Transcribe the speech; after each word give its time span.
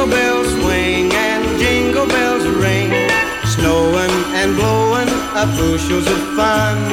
Jingle 0.00 0.16
bells 0.16 0.48
swing 0.54 1.12
and 1.12 1.60
jingle 1.60 2.06
bells 2.06 2.46
ring. 2.56 2.88
Snowing 3.44 4.10
and 4.32 4.56
blowing 4.56 5.06
up 5.36 5.46
bushels 5.58 6.06
of 6.06 6.18
fun. 6.34 6.90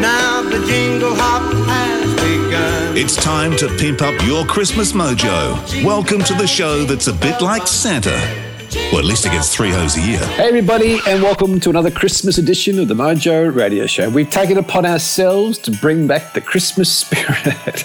Now 0.00 0.40
the 0.42 0.64
jingle 0.64 1.12
hop 1.16 1.42
has 1.66 2.14
begun. 2.14 2.96
It's 2.96 3.16
time 3.16 3.56
to 3.56 3.66
pimp 3.78 4.00
up 4.00 4.14
your 4.28 4.46
Christmas 4.46 4.92
mojo. 4.92 5.84
Welcome 5.84 6.22
to 6.22 6.34
the 6.34 6.46
show 6.46 6.84
that's 6.84 7.08
a 7.08 7.12
bit 7.12 7.40
like 7.40 7.66
Santa. 7.66 8.16
Well, 8.92 9.00
at 9.00 9.06
least 9.06 9.26
it 9.26 9.32
gets 9.32 9.52
three 9.52 9.70
hoes 9.70 9.96
a 9.96 10.00
year. 10.00 10.20
Hey, 10.36 10.46
everybody, 10.46 11.00
and 11.08 11.20
welcome 11.20 11.58
to 11.58 11.70
another 11.70 11.90
Christmas 11.90 12.38
edition 12.38 12.78
of 12.78 12.86
the 12.86 12.94
Mojo 12.94 13.52
Radio 13.52 13.86
Show. 13.86 14.08
We've 14.08 14.30
taken 14.30 14.56
upon 14.56 14.86
ourselves 14.86 15.58
to 15.58 15.72
bring 15.72 16.06
back 16.06 16.32
the 16.32 16.40
Christmas 16.40 16.92
spirit. 16.96 17.84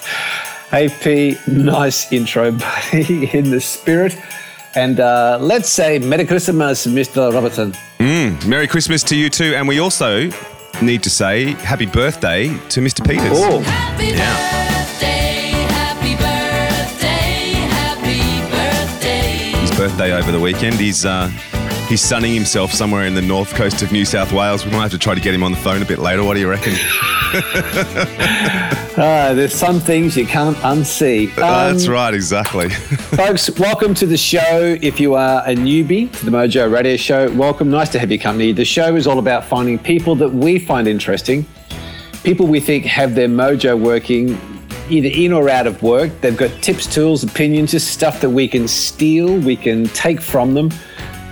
Hey, 0.71 0.89
P, 0.89 1.37
nice 1.47 2.11
intro, 2.11 2.51
buddy, 2.91 3.29
in 3.37 3.49
the 3.49 3.59
spirit. 3.61 4.17
And 4.75 4.99
uh, 4.99 5.37
let's 5.41 5.69
say 5.69 5.99
Merry 5.99 6.25
Christmas, 6.25 6.85
Mr. 6.85 7.33
Robertson. 7.33 7.73
Merry 8.47 8.67
Christmas 8.67 9.03
to 9.03 9.15
you 9.15 9.29
too. 9.29 9.53
And 9.55 9.67
we 9.67 9.79
also 9.79 10.29
need 10.81 11.03
to 11.03 11.09
say 11.09 11.51
happy 11.53 11.85
birthday 11.85 12.47
to 12.69 12.79
Mr. 12.79 13.05
Peters. 13.05 13.31
Oh, 13.33 13.59
Happy 13.61 14.11
birthday, 14.11 15.51
happy 15.73 16.15
birthday, 16.15 17.51
happy 17.67 18.41
birthday. 18.49 19.59
His 19.59 19.71
birthday 19.71 20.13
over 20.13 20.31
the 20.31 20.39
weekend. 20.39 20.75
He's 20.75 21.05
uh, 21.05 21.29
he's 21.89 22.01
sunning 22.01 22.33
himself 22.33 22.71
somewhere 22.71 23.05
in 23.05 23.13
the 23.15 23.21
north 23.21 23.53
coast 23.55 23.81
of 23.81 23.91
New 23.91 24.05
South 24.05 24.31
Wales. 24.31 24.63
We 24.65 24.71
might 24.71 24.83
have 24.83 24.91
to 24.91 24.97
try 24.99 25.15
to 25.15 25.19
get 25.21 25.33
him 25.33 25.43
on 25.43 25.51
the 25.51 25.57
phone 25.57 25.81
a 25.81 25.85
bit 25.85 25.99
later. 25.99 26.23
What 26.23 26.35
do 26.35 26.39
you 26.39 26.49
reckon? 26.49 26.73
uh, 28.97 29.33
there's 29.35 29.53
some 29.53 29.79
things 29.79 30.15
you 30.15 30.25
can't 30.25 30.55
unsee. 30.57 31.33
That's 31.35 31.87
Um, 31.87 31.93
right, 31.93 32.13
exactly. 32.13 32.69
Folks, 32.69 33.49
welcome 33.59 33.93
to 33.95 34.05
the 34.05 34.17
show. 34.17 34.77
If 34.81 34.99
you 34.99 35.15
are 35.15 35.41
a 35.45 35.55
newbie 35.55 36.11
to 36.19 36.25
the 36.25 36.31
Mojo 36.31 36.71
Radio 36.71 36.95
Show, 36.95 37.31
welcome. 37.33 37.69
Nice 37.69 37.89
to 37.89 37.99
have 37.99 38.11
your 38.11 38.19
company. 38.21 38.51
The 38.51 38.65
show 38.65 38.95
is 38.95 39.07
all 39.07 39.19
about 39.19 39.43
finding 39.45 39.79
people 39.79 40.15
that 40.15 40.29
we 40.29 40.59
find 40.59 40.87
interesting, 40.87 41.45
people 42.23 42.45
we 42.47 42.59
think 42.59 42.85
have 42.85 43.15
their 43.15 43.27
mojo 43.27 43.79
working 43.79 44.39
either 44.89 45.09
in 45.09 45.31
or 45.33 45.49
out 45.49 45.67
of 45.67 45.81
work. 45.83 46.09
They've 46.21 46.35
got 46.37 46.49
tips, 46.63 46.87
tools, 46.91 47.23
opinions, 47.23 47.71
just 47.71 47.89
stuff 47.91 48.21
that 48.21 48.29
we 48.31 48.47
can 48.47 48.67
steal, 48.67 49.37
we 49.39 49.55
can 49.55 49.85
take 49.89 50.19
from 50.19 50.53
them 50.55 50.71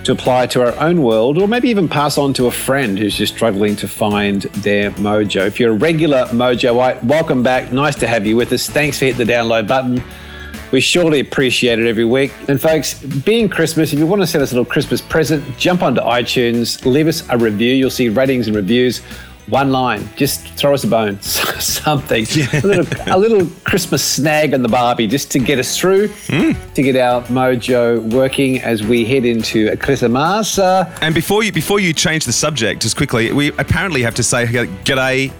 to 0.08 0.12
apply 0.12 0.46
to 0.46 0.62
our 0.62 0.74
own 0.80 1.02
world, 1.02 1.36
or 1.36 1.46
maybe 1.46 1.68
even 1.68 1.86
pass 1.86 2.16
on 2.16 2.32
to 2.32 2.46
a 2.46 2.50
friend 2.50 2.98
who's 2.98 3.14
just 3.14 3.34
struggling 3.34 3.76
to 3.76 3.86
find 3.86 4.42
their 4.64 4.90
mojo. 4.92 5.46
If 5.46 5.60
you're 5.60 5.72
a 5.72 5.76
regular 5.76 6.24
mojoite, 6.28 7.04
welcome 7.04 7.42
back. 7.42 7.72
Nice 7.74 7.94
to 7.96 8.06
have 8.06 8.24
you 8.24 8.34
with 8.34 8.50
us. 8.50 8.70
Thanks 8.70 8.98
for 8.98 9.04
hitting 9.04 9.26
the 9.26 9.30
download 9.30 9.68
button. 9.68 10.02
We 10.72 10.80
surely 10.80 11.20
appreciate 11.20 11.78
it 11.78 11.86
every 11.86 12.06
week. 12.06 12.32
And 12.48 12.58
folks, 12.58 13.02
being 13.02 13.50
Christmas, 13.50 13.92
if 13.92 13.98
you 13.98 14.06
want 14.06 14.22
to 14.22 14.26
send 14.26 14.40
us 14.40 14.52
a 14.52 14.54
little 14.54 14.70
Christmas 14.70 15.02
present, 15.02 15.44
jump 15.58 15.82
onto 15.82 16.00
iTunes, 16.00 16.86
leave 16.86 17.06
us 17.06 17.28
a 17.28 17.36
review. 17.36 17.74
You'll 17.74 17.90
see 17.90 18.08
ratings 18.08 18.46
and 18.46 18.56
reviews. 18.56 19.02
One 19.48 19.72
line, 19.72 20.08
just 20.14 20.46
throw 20.58 20.74
us 20.74 20.84
a 20.84 20.88
bone, 20.88 21.20
something, 21.22 22.26
a, 22.52 22.60
little, 22.66 22.86
a 23.06 23.18
little 23.18 23.46
Christmas 23.64 24.04
snag 24.04 24.52
on 24.52 24.62
the 24.62 24.68
Barbie, 24.68 25.06
just 25.06 25.30
to 25.32 25.38
get 25.38 25.58
us 25.58 25.78
through, 25.78 26.08
to 26.28 26.82
get 26.82 26.96
our 26.96 27.22
mojo 27.22 28.02
working 28.12 28.60
as 28.60 28.82
we 28.82 29.04
head 29.04 29.24
into 29.24 29.74
Christmas. 29.78 30.58
And 30.58 31.14
before 31.14 31.42
you 31.42 31.52
before 31.52 31.80
you 31.80 31.92
change 31.92 32.26
the 32.26 32.32
subject, 32.32 32.82
just 32.82 32.96
quickly, 32.96 33.32
we 33.32 33.48
apparently 33.52 34.02
have 34.02 34.14
to 34.16 34.22
say 34.22 34.44
g'day 34.46 35.32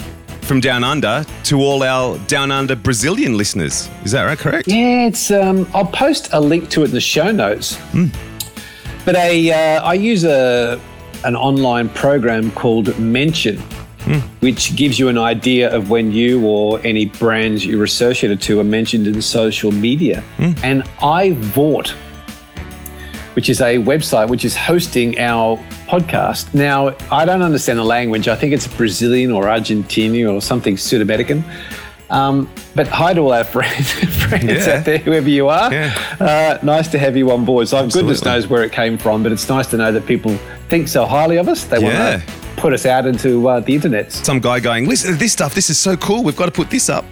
from 0.49 0.61
down 0.61 0.83
under 0.83 1.25
to 1.45 1.61
all 1.61 1.83
our 1.83 2.19
down 2.21 2.51
under 2.51 2.75
Brazilian 2.75 3.37
listeners. 3.37 3.91
Is 4.05 4.13
that 4.13 4.25
right? 4.25 4.39
Correct? 4.39 4.67
Yeah, 4.67 5.07
it's. 5.07 5.31
Um, 5.31 5.69
I'll 5.75 5.85
post 5.85 6.31
a 6.33 6.41
link 6.41 6.71
to 6.71 6.83
it 6.83 6.87
in 6.87 6.91
the 6.93 7.01
show 7.01 7.31
notes. 7.31 7.79
But 9.05 9.17
a, 9.17 9.53
uh, 9.77 9.85
I 9.85 9.95
use 9.95 10.25
a 10.25 10.81
an 11.25 11.37
online 11.37 11.89
program 11.91 12.51
called 12.53 12.99
Mention, 12.99 13.63
which 14.41 14.75
gives 14.77 14.99
you 14.99 15.09
an 15.09 15.19
idea 15.19 15.75
of 15.75 15.91
when 15.91 16.13
you 16.13 16.45
or 16.47 16.81
any 16.85 17.07
brands 17.07 17.65
you're 17.67 17.85
associated 17.85 18.41
to 18.43 18.61
are 18.61 18.65
mentioned 18.65 19.07
in 19.07 19.21
social 19.23 19.73
media. 19.73 20.23
And 20.39 20.83
iVoox, 21.01 21.91
which 23.35 23.49
is 23.49 23.61
a 23.61 23.77
website 23.79 24.29
which 24.29 24.45
is 24.45 24.57
hosting 24.57 25.19
our 25.19 25.57
podcast. 25.87 26.53
Now, 26.55 26.95
I 27.11 27.25
don't 27.25 27.43
understand 27.43 27.79
the 27.79 27.85
language. 27.85 28.29
I 28.29 28.35
think 28.35 28.53
it's 28.53 28.67
Brazilian 28.67 29.31
or 29.33 29.45
Argentinian 29.45 30.33
or 30.33 30.41
something 30.41 30.77
Sudamerican. 30.77 31.43
Um, 32.11 32.51
but 32.75 32.89
hi 32.89 33.13
to 33.13 33.21
all 33.21 33.33
our 33.33 33.45
friends, 33.57 33.93
friends 34.27 34.45
Yeah. 34.67 34.79
out 34.79 34.85
there, 34.87 34.99
whoever 34.99 35.29
you 35.29 35.49
are. 35.49 35.73
Yeah. 35.73 35.95
Uh, 36.19 36.59
nice 36.63 36.89
to 36.89 36.99
have 36.99 37.17
you 37.17 37.31
on 37.31 37.45
board. 37.45 37.69
So 37.69 37.77
goodness 37.77 37.97
Absolutely. 37.97 38.31
knows 38.31 38.47
where 38.49 38.65
it 38.65 38.73
came 38.73 38.97
from, 38.99 39.23
but 39.23 39.31
it's 39.31 39.49
nice 39.49 39.67
to 39.69 39.77
know 39.77 39.93
that 39.93 40.07
people 40.07 40.37
think 40.69 40.89
so 40.89 41.07
highly 41.07 41.37
of 41.39 41.49
us. 41.49 41.65
They 41.65 41.81
Yeah. 41.81 42.11
want 42.13 42.23
to 42.27 42.33
put 42.57 42.73
us 42.73 42.85
out 42.87 43.07
into 43.07 43.49
uh, 43.49 43.61
the 43.61 43.75
internet. 43.75 44.11
Some 44.13 44.41
guy 44.41 44.59
going, 44.61 44.89
listen 44.89 45.13
to 45.13 45.17
this 45.17 45.33
stuff. 45.33 45.55
This 45.55 45.71
is 45.71 45.79
so 45.79 45.97
cool. 45.97 46.25
We've 46.25 46.37
got 46.37 46.47
to 46.47 46.51
put 46.53 46.71
this 46.71 46.89
up. 46.89 47.05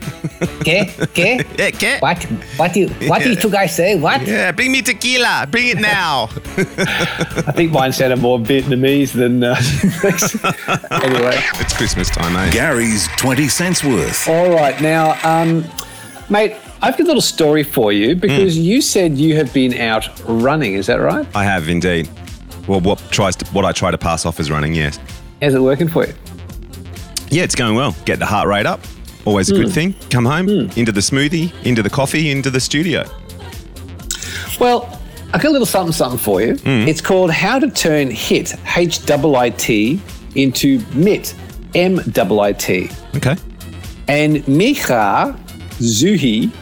Okay, 0.61 0.93
okay. 1.01 1.37
Yeah, 1.59 1.67
okay. 1.67 1.99
What? 2.01 2.23
What 2.59 2.73
do 2.73 2.81
you, 2.81 2.89
what 3.09 3.23
did 3.23 3.43
you 3.43 3.51
guys 3.51 3.75
say? 3.77 3.99
What? 3.99 4.27
Yeah, 4.27 4.51
bring 4.53 4.73
me 4.73 4.83
tequila. 4.83 5.47
Bring 5.51 5.69
it 5.69 5.79
now. 5.79 6.29
I 7.49 7.53
think 7.55 7.71
mine 7.73 7.93
sounded 7.93 8.19
more 8.21 8.39
Vietnamese 8.39 9.13
than. 9.13 9.45
Uh, 9.45 9.55
anyway. 11.03 11.39
it's 11.61 11.77
Christmas 11.77 12.11
time, 12.11 12.35
eh? 12.37 12.51
Gary's 12.51 13.09
20 13.17 13.49
cents 13.49 13.85
worth. 13.85 14.29
All 14.29 14.51
right, 14.51 14.81
now, 14.81 15.17
um, 15.23 15.65
mate, 16.29 16.57
I've 16.83 16.97
got 16.99 17.05
a 17.05 17.07
little 17.07 17.21
story 17.23 17.63
for 17.63 17.93
you 17.93 18.17
because 18.17 18.59
you 18.59 18.81
said 18.81 19.17
you 19.17 19.37
have 19.37 19.53
been 19.55 19.75
out 19.81 20.09
running. 20.29 20.75
Is 20.75 20.87
that 20.89 20.97
right? 21.01 21.27
I 21.35 21.45
have 21.45 21.69
indeed. 21.69 22.09
Well, 22.67 22.81
what 22.81 22.99
tries 23.11 23.37
to, 23.37 23.47
what 23.53 23.65
I 23.65 23.73
try 23.73 23.91
to 23.91 23.99
pass 23.99 24.27
off 24.27 24.41
as 24.41 24.51
running, 24.51 24.75
yes. 24.75 24.99
How's 25.41 25.55
it 25.55 25.61
working 25.61 25.89
for 25.89 26.07
you? 26.07 26.15
Yeah, 27.29 27.43
it's 27.43 27.55
going 27.55 27.75
well. 27.75 27.95
Get 28.05 28.19
the 28.19 28.27
heart 28.27 28.49
rate 28.49 28.67
up. 28.67 28.81
Always 29.25 29.51
a 29.51 29.55
good 29.55 29.67
hmm. 29.67 29.73
thing. 29.73 29.95
Come 30.11 30.25
home, 30.25 30.47
hmm. 30.47 30.79
into 30.79 30.93
the 30.93 31.01
smoothie, 31.01 31.53
into 31.65 31.83
the 31.83 31.91
coffee, 31.91 32.31
into 32.31 32.51
the 32.51 32.61
studio. 32.61 33.05
Well, 34.61 35.01
I 35.35 35.39
got 35.39 35.47
a 35.47 35.51
little 35.51 35.67
something 35.67 35.93
something 35.93 36.19
for 36.19 36.41
you. 36.41 36.57
Hmm. 36.57 36.89
It's 36.89 37.01
called 37.01 37.31
How 37.31 37.59
to 37.59 37.71
Turn 37.71 38.11
HIT, 38.11 38.55
H 38.77 39.11
I 39.11 39.51
T, 39.51 40.01
into 40.35 40.81
MIT, 40.95 41.35
M 41.75 41.99
I 41.99 42.53
T. 42.53 42.89
Okay. 43.17 43.37
And 44.09 44.47
Micah 44.47 45.39
Zuhl 45.79 46.53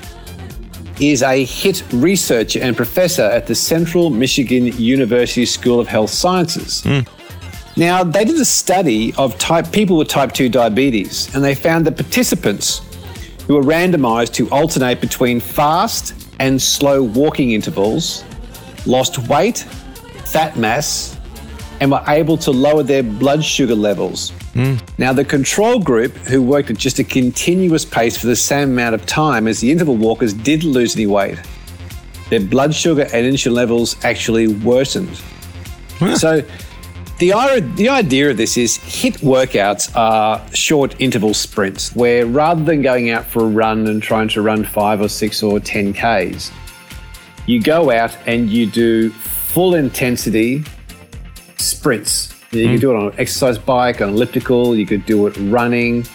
is 1.00 1.22
a 1.22 1.44
HIT 1.44 1.84
researcher 1.92 2.60
and 2.60 2.76
professor 2.76 3.22
at 3.22 3.46
the 3.46 3.54
Central 3.54 4.10
Michigan 4.10 4.66
University 4.66 5.46
School 5.46 5.80
of 5.80 5.88
Health 5.88 6.10
Sciences. 6.10 6.82
Hmm. 6.82 7.00
Now, 7.76 8.04
they 8.04 8.24
did 8.24 8.38
a 8.40 8.44
study 8.44 9.12
of 9.18 9.36
type 9.38 9.72
people 9.72 9.96
with 9.96 10.08
type 10.08 10.32
2 10.32 10.48
diabetes, 10.48 11.34
and 11.34 11.42
they 11.42 11.54
found 11.54 11.84
that 11.86 11.96
participants 11.96 12.80
who 13.46 13.54
were 13.54 13.62
randomized 13.62 14.32
to 14.34 14.48
alternate 14.50 15.00
between 15.00 15.40
fast 15.40 16.14
and 16.38 16.60
slow 16.60 17.02
walking 17.02 17.50
intervals 17.50 18.24
lost 18.86 19.18
weight, 19.28 19.58
fat 20.26 20.56
mass, 20.56 21.18
and 21.80 21.90
were 21.90 22.02
able 22.06 22.36
to 22.36 22.50
lower 22.50 22.82
their 22.82 23.02
blood 23.02 23.44
sugar 23.44 23.74
levels. 23.74 24.32
Mm. 24.54 24.80
Now, 24.98 25.12
the 25.12 25.24
control 25.24 25.80
group, 25.80 26.12
who 26.12 26.40
worked 26.40 26.70
at 26.70 26.78
just 26.78 26.98
a 26.98 27.04
continuous 27.04 27.84
pace 27.84 28.16
for 28.16 28.28
the 28.28 28.36
same 28.36 28.70
amount 28.70 28.94
of 28.94 29.04
time 29.04 29.48
as 29.48 29.60
the 29.60 29.70
interval 29.70 29.96
walkers, 29.96 30.32
didn't 30.32 30.70
lose 30.70 30.94
any 30.94 31.06
weight. 31.06 31.38
Their 32.30 32.40
blood 32.40 32.74
sugar 32.74 33.02
and 33.02 33.26
insulin 33.26 33.52
levels 33.52 33.96
actually 34.04 34.48
worsened. 34.48 35.20
So, 36.16 36.42
the, 37.18 37.72
the 37.76 37.88
idea 37.88 38.30
of 38.30 38.36
this 38.36 38.56
is 38.56 38.76
HIT 38.76 39.14
workouts 39.18 39.94
are 39.96 40.44
short 40.54 41.00
interval 41.00 41.32
sprints 41.32 41.94
where 41.94 42.26
rather 42.26 42.64
than 42.64 42.82
going 42.82 43.10
out 43.10 43.24
for 43.24 43.44
a 43.44 43.48
run 43.48 43.86
and 43.86 44.02
trying 44.02 44.28
to 44.28 44.42
run 44.42 44.64
five 44.64 45.00
or 45.00 45.08
six 45.08 45.42
or 45.42 45.60
10 45.60 45.94
Ks, 45.94 46.50
you 47.46 47.60
go 47.60 47.90
out 47.92 48.16
and 48.26 48.50
you 48.50 48.66
do 48.66 49.10
full 49.10 49.74
intensity 49.74 50.64
sprints. 51.56 52.33
You 52.54 52.66
can 52.66 52.74
hmm. 52.76 52.80
do 52.80 52.90
it 52.92 52.96
on 52.96 53.12
an 53.12 53.14
exercise 53.18 53.58
bike, 53.58 54.00
on 54.00 54.10
elliptical, 54.10 54.76
you 54.76 54.86
could 54.86 55.04
do 55.06 55.26
it 55.26 55.36
running, 55.38 56.06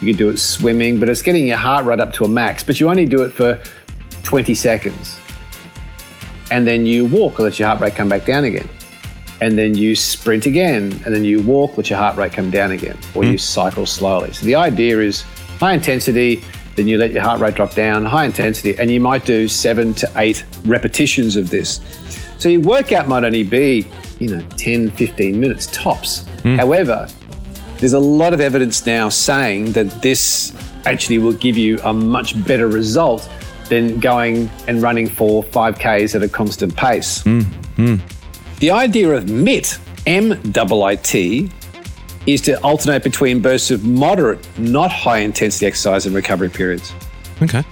you 0.00 0.12
could 0.12 0.18
do 0.18 0.30
it 0.30 0.38
swimming, 0.38 0.98
but 0.98 1.08
it's 1.08 1.22
getting 1.22 1.46
your 1.46 1.56
heart 1.56 1.84
rate 1.84 2.00
up 2.00 2.12
to 2.14 2.24
a 2.24 2.28
max, 2.28 2.64
but 2.64 2.80
you 2.80 2.88
only 2.88 3.06
do 3.06 3.22
it 3.22 3.32
for 3.32 3.60
20 4.22 4.54
seconds. 4.54 5.18
And 6.50 6.66
then 6.66 6.86
you 6.86 7.06
walk, 7.06 7.38
let 7.38 7.58
your 7.58 7.68
heart 7.68 7.80
rate 7.80 7.94
come 7.94 8.08
back 8.08 8.24
down 8.24 8.44
again. 8.44 8.68
And 9.40 9.58
then 9.58 9.74
you 9.74 9.96
sprint 9.96 10.46
again, 10.46 10.92
and 11.04 11.14
then 11.14 11.24
you 11.24 11.42
walk, 11.42 11.76
let 11.76 11.90
your 11.90 11.98
heart 11.98 12.16
rate 12.16 12.32
come 12.32 12.50
down 12.50 12.70
again, 12.70 12.96
or 13.14 13.24
you 13.24 13.32
hmm. 13.32 13.36
cycle 13.36 13.86
slowly. 13.86 14.32
So 14.32 14.46
the 14.46 14.54
idea 14.54 15.00
is 15.00 15.22
high 15.58 15.74
intensity, 15.74 16.42
then 16.76 16.88
you 16.88 16.96
let 16.96 17.12
your 17.12 17.22
heart 17.22 17.40
rate 17.40 17.54
drop 17.54 17.74
down, 17.74 18.04
high 18.04 18.24
intensity, 18.24 18.78
and 18.78 18.90
you 18.90 19.00
might 19.00 19.24
do 19.24 19.46
seven 19.46 19.92
to 19.94 20.10
eight 20.16 20.44
repetitions 20.64 21.36
of 21.36 21.50
this. 21.50 21.80
So 22.38 22.48
your 22.48 22.62
workout 22.62 23.08
might 23.08 23.24
only 23.24 23.44
be, 23.44 23.86
you 24.22 24.36
know, 24.36 24.46
10, 24.56 24.90
15 24.92 25.38
minutes 25.38 25.66
tops. 25.72 26.26
Hmm. 26.42 26.56
However, 26.56 27.08
there's 27.78 27.92
a 27.92 27.98
lot 27.98 28.32
of 28.32 28.40
evidence 28.40 28.86
now 28.86 29.08
saying 29.08 29.72
that 29.72 30.00
this 30.00 30.54
actually 30.86 31.18
will 31.18 31.32
give 31.32 31.56
you 31.56 31.80
a 31.82 31.92
much 31.92 32.42
better 32.46 32.68
result 32.68 33.28
than 33.68 33.98
going 33.98 34.48
and 34.68 34.80
running 34.80 35.08
for 35.08 35.42
5Ks 35.42 36.14
at 36.14 36.22
a 36.22 36.28
constant 36.28 36.76
pace. 36.76 37.22
Hmm, 37.22 37.40
hmm. 37.40 37.96
The 38.60 38.70
idea 38.70 39.10
of 39.10 39.28
MIT, 39.28 39.78
M-I-I-T, 40.06 41.50
is 42.26 42.40
to 42.42 42.60
alternate 42.62 43.02
between 43.02 43.40
bursts 43.40 43.72
of 43.72 43.84
moderate, 43.84 44.46
not 44.58 44.92
high 44.92 45.18
intensity 45.18 45.66
exercise 45.66 46.06
and 46.06 46.14
recovery 46.14 46.48
periods. 46.48 46.92
Okay. 47.42 47.64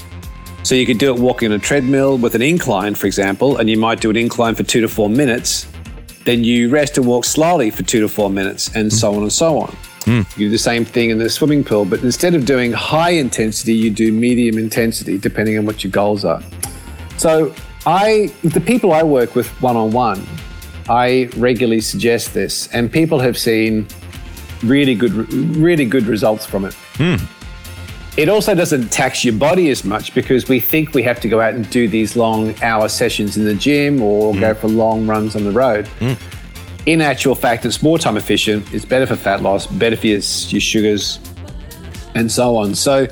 So 0.64 0.74
you 0.74 0.84
could 0.84 0.98
do 0.98 1.14
it 1.14 1.20
walking 1.20 1.52
on 1.52 1.54
a 1.56 1.60
treadmill 1.60 2.18
with 2.18 2.34
an 2.34 2.42
incline, 2.42 2.96
for 2.96 3.06
example, 3.06 3.58
and 3.58 3.70
you 3.70 3.78
might 3.78 4.00
do 4.00 4.10
an 4.10 4.16
incline 4.16 4.56
for 4.56 4.64
two 4.64 4.80
to 4.80 4.88
four 4.88 5.08
minutes. 5.08 5.68
Then 6.24 6.44
you 6.44 6.68
rest 6.68 6.98
and 6.98 7.06
walk 7.06 7.24
slowly 7.24 7.70
for 7.70 7.82
two 7.82 8.00
to 8.00 8.08
four 8.08 8.30
minutes, 8.30 8.74
and 8.74 8.90
hmm. 8.90 8.96
so 8.96 9.14
on 9.14 9.22
and 9.22 9.32
so 9.32 9.58
on. 9.58 9.76
Hmm. 10.04 10.22
You 10.36 10.46
do 10.46 10.50
the 10.50 10.58
same 10.58 10.84
thing 10.84 11.10
in 11.10 11.18
the 11.18 11.28
swimming 11.28 11.64
pool, 11.64 11.84
but 11.84 12.02
instead 12.02 12.34
of 12.34 12.44
doing 12.44 12.72
high 12.72 13.10
intensity, 13.10 13.74
you 13.74 13.90
do 13.90 14.12
medium 14.12 14.58
intensity, 14.58 15.18
depending 15.18 15.58
on 15.58 15.66
what 15.66 15.84
your 15.84 15.90
goals 15.90 16.24
are. 16.24 16.42
So 17.16 17.54
I, 17.86 18.32
the 18.42 18.60
people 18.60 18.92
I 18.92 19.02
work 19.02 19.34
with 19.34 19.48
one 19.60 19.76
on 19.76 19.90
one, 19.90 20.26
I 20.88 21.30
regularly 21.36 21.80
suggest 21.80 22.34
this, 22.34 22.68
and 22.68 22.90
people 22.90 23.18
have 23.20 23.36
seen 23.36 23.86
really 24.62 24.94
good, 24.94 25.12
really 25.32 25.84
good 25.84 26.04
results 26.04 26.46
from 26.46 26.64
it. 26.64 26.74
Hmm. 26.94 27.16
It 28.20 28.28
also 28.28 28.54
doesn't 28.54 28.92
tax 28.92 29.24
your 29.24 29.32
body 29.32 29.70
as 29.70 29.82
much 29.82 30.12
because 30.12 30.46
we 30.46 30.60
think 30.60 30.92
we 30.92 31.02
have 31.04 31.20
to 31.20 31.28
go 31.28 31.40
out 31.40 31.54
and 31.54 31.68
do 31.70 31.88
these 31.88 32.16
long 32.16 32.54
hour 32.62 32.86
sessions 32.90 33.38
in 33.38 33.46
the 33.46 33.54
gym 33.54 34.02
or 34.02 34.34
mm. 34.34 34.40
go 34.40 34.52
for 34.52 34.68
long 34.68 35.06
runs 35.06 35.34
on 35.34 35.44
the 35.44 35.50
road. 35.50 35.88
Mm. 36.00 36.18
In 36.84 37.00
actual 37.00 37.34
fact, 37.34 37.64
it's 37.64 37.82
more 37.82 37.98
time 37.98 38.18
efficient, 38.18 38.74
it's 38.74 38.84
better 38.84 39.06
for 39.06 39.16
fat 39.16 39.40
loss, 39.42 39.66
better 39.66 39.96
for 39.96 40.06
your, 40.06 40.18
your 40.18 40.60
sugars, 40.60 41.18
and 42.14 42.30
so 42.30 42.56
on. 42.56 42.74
So, 42.74 43.06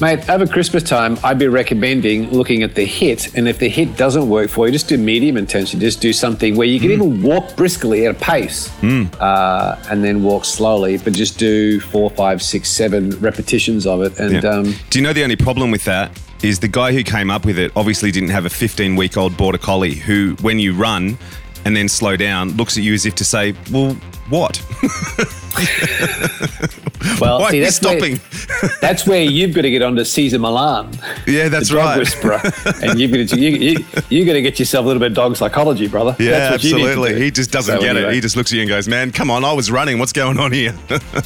mate, 0.00 0.28
over 0.30 0.46
Christmas 0.46 0.82
time, 0.82 1.18
I'd 1.22 1.38
be 1.38 1.48
recommending 1.48 2.30
looking 2.30 2.62
at 2.62 2.74
the 2.74 2.84
hit. 2.84 3.34
And 3.36 3.48
if 3.48 3.58
the 3.58 3.68
hit 3.68 3.96
doesn't 3.96 4.28
work 4.28 4.50
for 4.50 4.66
you, 4.66 4.72
just 4.72 4.88
do 4.88 4.96
medium 4.98 5.36
intensity. 5.36 5.78
Just 5.78 6.00
do 6.00 6.12
something 6.12 6.56
where 6.56 6.66
you 6.66 6.80
can 6.80 6.90
even 6.90 7.22
walk 7.22 7.56
briskly 7.56 8.06
at 8.06 8.16
a 8.16 8.18
pace 8.18 8.70
uh, 8.82 9.82
and 9.90 10.02
then 10.04 10.22
walk 10.22 10.44
slowly, 10.44 10.96
but 10.98 11.12
just 11.12 11.38
do 11.38 11.80
four, 11.80 12.10
five, 12.10 12.42
six, 12.42 12.68
seven 12.70 13.10
repetitions 13.20 13.86
of 13.86 14.02
it. 14.02 14.18
And 14.18 14.42
Yeah. 14.42 14.50
um, 14.50 14.74
Do 14.90 14.98
you 14.98 15.02
know 15.02 15.12
the 15.12 15.22
only 15.22 15.36
problem 15.36 15.70
with 15.70 15.84
that 15.84 16.10
is 16.42 16.58
the 16.60 16.68
guy 16.68 16.92
who 16.92 17.02
came 17.02 17.30
up 17.30 17.44
with 17.44 17.58
it 17.58 17.70
obviously 17.76 18.10
didn't 18.10 18.30
have 18.30 18.46
a 18.46 18.50
15 18.50 18.96
week 18.96 19.16
old 19.16 19.36
border 19.36 19.58
collie 19.58 19.94
who, 19.94 20.36
when 20.40 20.58
you 20.58 20.72
run 20.74 21.18
and 21.66 21.76
then 21.76 21.88
slow 21.88 22.16
down, 22.16 22.50
looks 22.56 22.78
at 22.78 22.82
you 22.82 22.94
as 22.94 23.04
if 23.04 23.14
to 23.16 23.24
say, 23.24 23.54
"Well, 23.70 23.92
what? 24.30 24.62
well, 27.20 27.40
Why 27.40 27.50
see, 27.50 27.60
that's 27.60 27.80
where- 27.82 27.98
stopping?" 27.98 28.20
that's 28.80 29.06
where 29.06 29.22
you've 29.22 29.54
got 29.54 29.62
to 29.62 29.70
get 29.70 29.82
onto 29.82 30.04
Cesar 30.04 30.38
Millan. 30.38 30.90
yeah, 31.26 31.48
that's 31.48 31.72
right. 31.72 31.98
whisperer, 31.98 32.40
and 32.82 32.98
you've 32.98 33.10
got 33.10 33.28
to 33.28 33.40
you, 33.40 33.50
you, 33.50 33.84
you 34.08 34.24
got 34.24 34.34
to 34.34 34.42
get 34.42 34.58
yourself 34.58 34.84
a 34.84 34.86
little 34.86 35.00
bit 35.00 35.08
of 35.12 35.14
dog 35.14 35.36
psychology, 35.36 35.88
brother. 35.88 36.16
Yeah, 36.18 36.50
That's 36.50 36.52
what 36.52 36.64
you 36.64 36.76
need 36.76 36.82
to 36.82 36.88
absolutely. 36.90 37.22
He 37.22 37.30
just 37.30 37.50
doesn't 37.50 37.76
So 37.76 37.80
get 37.80 37.96
it. 37.96 38.12
He 38.14 38.20
just 38.20 38.36
looks 38.36 38.52
at 38.52 38.56
you 38.56 38.62
and 38.62 38.68
goes, 38.68 38.88
"Man, 38.88 39.10
come 39.10 39.30
on! 39.30 39.44
I 39.44 39.52
was 39.52 39.70
running. 39.70 39.98
What's 39.98 40.12
going 40.12 40.38
on 40.38 40.52
here?" 40.52 40.74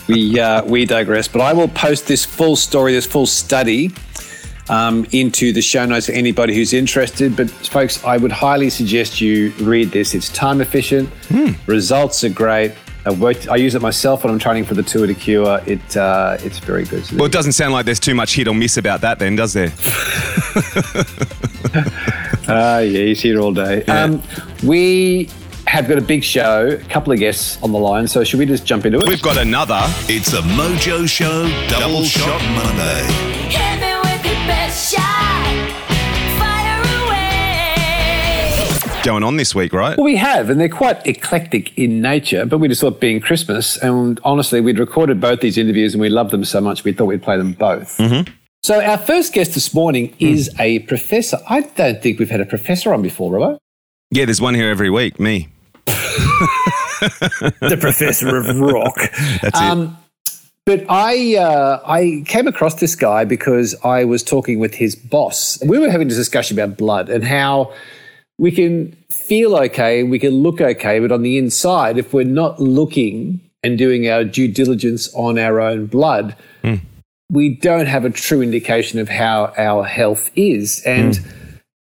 we 0.08 0.38
uh, 0.38 0.64
we 0.64 0.84
digress. 0.84 1.28
But 1.28 1.42
I 1.42 1.52
will 1.52 1.68
post 1.68 2.06
this 2.06 2.24
full 2.24 2.56
story, 2.56 2.92
this 2.92 3.06
full 3.06 3.26
study. 3.26 3.90
Um, 4.70 5.06
into 5.12 5.52
the 5.52 5.60
show 5.60 5.84
notes 5.84 6.06
for 6.06 6.12
anybody 6.12 6.54
who's 6.54 6.72
interested. 6.72 7.36
But 7.36 7.50
folks, 7.50 8.02
I 8.02 8.16
would 8.16 8.32
highly 8.32 8.70
suggest 8.70 9.20
you 9.20 9.50
read 9.60 9.90
this. 9.90 10.14
It's 10.14 10.30
time 10.30 10.62
efficient. 10.62 11.10
Hmm. 11.28 11.50
Results 11.66 12.24
are 12.24 12.30
great. 12.30 12.72
I 13.06 13.10
worked. 13.12 13.48
I 13.48 13.56
use 13.56 13.74
it 13.74 13.82
myself 13.82 14.24
when 14.24 14.32
I'm 14.32 14.38
training 14.38 14.64
for 14.64 14.74
the 14.74 14.82
Tour 14.82 15.06
de 15.06 15.14
Cure. 15.14 15.60
It 15.66 15.96
uh, 15.96 16.36
it's 16.40 16.58
very 16.58 16.84
good. 16.84 17.10
well, 17.12 17.24
it 17.26 17.32
doesn't 17.32 17.52
sound 17.52 17.72
like 17.72 17.84
there's 17.84 18.00
too 18.00 18.14
much 18.14 18.34
hit 18.34 18.48
or 18.48 18.54
miss 18.54 18.76
about 18.76 19.00
that, 19.02 19.18
then, 19.18 19.36
does 19.36 19.52
there? 19.52 19.72
Ah, 22.46 22.78
yeah, 22.80 23.06
he's 23.06 23.22
here 23.22 23.40
all 23.40 23.52
day. 23.52 23.82
Um, 23.86 24.22
we 24.62 25.30
have 25.66 25.88
got 25.88 25.96
a 25.96 26.02
big 26.02 26.22
show, 26.22 26.78
a 26.80 26.84
couple 26.88 27.10
of 27.12 27.18
guests 27.18 27.58
on 27.62 27.72
the 27.72 27.78
line. 27.78 28.06
So 28.06 28.22
should 28.22 28.38
we 28.38 28.44
just 28.46 28.66
jump 28.66 28.84
into 28.84 28.98
it? 28.98 29.08
We've 29.08 29.22
got 29.22 29.38
another. 29.38 29.80
It's 30.08 30.34
a 30.34 30.42
Mojo 30.42 31.08
Show 31.08 31.48
Double, 31.68 32.04
Shot 32.04 32.42
Monday. 32.54 33.02
Hit 33.48 33.80
going 39.04 39.22
on 39.22 39.36
this 39.36 39.54
week, 39.54 39.72
right? 39.72 39.96
Well, 39.96 40.04
we 40.04 40.16
have, 40.16 40.50
and 40.50 40.60
they're 40.60 40.68
quite 40.68 41.06
eclectic 41.06 41.76
in 41.78 42.00
nature, 42.00 42.46
but 42.46 42.58
we 42.58 42.68
just 42.68 42.80
thought 42.80 43.00
being 43.00 43.20
Christmas, 43.20 43.76
and 43.76 44.18
honestly, 44.24 44.60
we'd 44.60 44.78
recorded 44.78 45.20
both 45.20 45.40
these 45.40 45.58
interviews 45.58 45.94
and 45.94 46.00
we 46.00 46.08
loved 46.08 46.30
them 46.30 46.44
so 46.44 46.60
much, 46.60 46.84
we 46.84 46.92
thought 46.92 47.06
we'd 47.06 47.22
play 47.22 47.36
them 47.36 47.52
both. 47.52 48.00
So, 48.62 48.82
our 48.82 48.96
first 48.98 49.34
guest 49.34 49.52
this 49.52 49.74
morning 49.74 50.14
is 50.18 50.50
a 50.58 50.78
professor. 50.80 51.38
I 51.48 51.60
don't 51.60 52.02
think 52.02 52.18
we've 52.18 52.30
had 52.30 52.40
a 52.40 52.46
professor 52.46 52.94
on 52.94 53.02
before, 53.02 53.30
Robbo. 53.30 53.58
Yeah, 54.10 54.24
there's 54.24 54.40
one 54.40 54.54
here 54.54 54.70
every 54.70 54.88
week. 54.90 55.20
Me. 55.20 55.48
the 55.86 57.76
professor 57.78 58.36
of 58.36 58.58
rock. 58.58 58.96
That's 59.42 59.60
Um, 59.60 59.98
But 60.64 60.86
I 60.88 61.36
uh, 61.36 61.82
I 61.86 62.22
came 62.26 62.46
across 62.46 62.76
this 62.76 62.94
guy 62.96 63.24
because 63.26 63.76
I 63.84 64.04
was 64.04 64.22
talking 64.22 64.58
with 64.58 64.74
his 64.74 64.96
boss. 64.96 65.62
We 65.62 65.78
were 65.78 65.90
having 65.90 66.08
this 66.08 66.16
discussion 66.16 66.58
about 66.58 66.78
blood 66.78 67.10
and 67.10 67.22
how 67.22 67.74
we 68.38 68.50
can 68.50 68.92
feel 69.10 69.56
okay, 69.56 70.02
we 70.02 70.19
can 70.19 70.31
look 70.31 70.60
okay, 70.60 70.98
but 70.98 71.12
on 71.12 71.22
the 71.22 71.38
inside, 71.38 71.98
if 71.98 72.12
we're 72.12 72.25
not 72.25 72.60
looking 72.60 73.40
and 73.62 73.78
doing 73.78 74.08
our 74.08 74.25
due 74.25 74.48
diligence 74.48 75.12
on 75.14 75.38
our 75.38 75.60
own 75.60 75.86
blood, 75.86 76.36
hmm. 76.62 76.75
we 77.31 77.54
don't 77.54 77.86
have 77.86 78.04
a 78.04 78.10
true 78.10 78.42
indication 78.42 78.98
of 78.98 79.08
how 79.08 79.52
our 79.56 79.84
health 79.84 80.31
is. 80.34 80.82
And 80.84 81.16
hmm. 81.16 81.28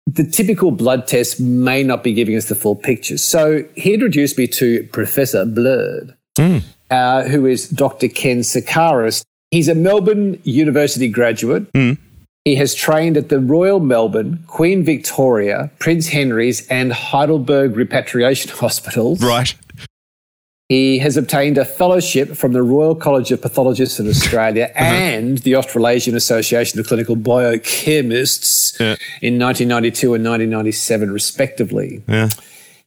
the 0.07 0.23
typical 0.23 0.71
blood 0.71 1.07
test 1.07 1.39
may 1.39 1.83
not 1.83 2.03
be 2.03 2.13
giving 2.13 2.35
us 2.35 2.49
the 2.49 2.55
full 2.55 2.75
picture. 2.75 3.17
So 3.17 3.63
he 3.75 3.93
introduced 3.93 4.37
me 4.37 4.47
to 4.47 4.83
Professor 4.91 5.45
Blood 5.45 6.17
hmm. 6.37 6.57
uh, 6.89 7.23
who 7.23 7.45
is 7.45 7.69
Dr. 7.69 8.07
Ken 8.07 8.39
Sikaris. 8.39 9.23
He's 9.51 9.67
a 9.67 9.75
Melbourne 9.75 10.39
University 10.43 11.07
graduate. 11.07 11.67
He 12.43 12.55
has 12.55 12.73
trained 12.73 13.17
at 13.17 13.29
the 13.29 13.39
Royal 13.39 13.79
Melbourne, 13.79 14.43
Queen 14.47 14.83
Victoria, 14.83 15.69
Prince 15.77 16.07
Henry's, 16.07 16.65
and 16.67 16.91
Heidelberg 16.91 17.75
Repatriation 17.75 18.51
Hospitals. 18.55 19.21
Right. 19.23 19.53
He 20.69 20.99
has 20.99 21.17
obtained 21.17 21.57
a 21.57 21.65
fellowship 21.65 22.29
from 22.37 22.53
the 22.53 22.63
Royal 22.63 22.95
College 22.95 23.31
of 23.31 23.41
Pathologists 23.41 23.99
in 23.99 24.07
Australia 24.07 24.71
uh-huh. 24.75 24.85
and 24.85 25.37
the 25.39 25.55
Australasian 25.55 26.15
Association 26.15 26.79
of 26.79 26.87
Clinical 26.87 27.15
Biochemists 27.17 28.79
Yeah. 28.79 28.95
in 29.21 29.37
1992 29.37 30.13
and 30.15 30.23
1997, 30.23 31.11
respectively. 31.11 32.01
Yeah. 32.07 32.29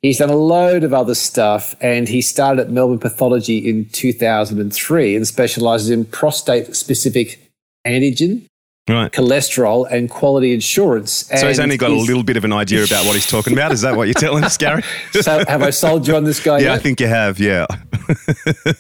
He's 0.02 0.18
done 0.18 0.30
a 0.30 0.36
load 0.36 0.82
of 0.82 0.92
other 0.92 1.14
stuff, 1.14 1.76
and 1.80 2.08
he 2.08 2.22
started 2.22 2.60
at 2.62 2.70
Melbourne 2.70 2.98
Pathology 2.98 3.58
in 3.58 3.88
2003 3.90 5.14
and 5.16 5.26
specializes 5.26 5.90
in 5.90 6.04
prostate 6.06 6.74
specific 6.74 7.52
antigen, 7.86 8.46
Right. 8.86 9.10
cholesterol, 9.10 9.90
and 9.90 10.10
quality 10.10 10.52
insurance. 10.52 11.26
So 11.34 11.48
he's 11.48 11.58
only 11.58 11.78
got 11.78 11.90
a 11.90 11.94
little 11.94 12.22
bit 12.22 12.36
of 12.36 12.44
an 12.44 12.52
idea 12.52 12.84
about 12.84 13.06
what 13.06 13.14
he's 13.14 13.26
talking 13.26 13.54
about. 13.54 13.72
Is 13.72 13.80
that 13.80 13.96
what 13.96 14.08
you're 14.08 14.14
telling 14.14 14.44
us, 14.44 14.58
Gary? 14.58 14.82
So, 15.22 15.42
have 15.48 15.62
I 15.62 15.70
sold 15.70 16.06
you 16.06 16.16
on 16.16 16.24
this 16.24 16.38
guy? 16.42 16.58
yeah, 16.58 16.74
I 16.74 16.78
think 16.78 17.00
you 17.00 17.06
have. 17.06 17.38
Yeah. 17.40 17.66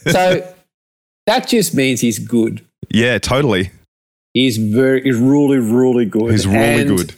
so. 0.06 0.50
That 1.26 1.48
just 1.48 1.74
means 1.74 2.02
he's 2.02 2.18
good. 2.18 2.62
Yeah, 2.90 3.16
totally. 3.16 3.70
He's 4.34 4.58
very, 4.58 5.00
he's 5.02 5.16
really, 5.16 5.56
really 5.56 6.04
good. 6.04 6.30
He's 6.32 6.46
really 6.46 6.82
And 6.82 6.98
good. 6.98 7.14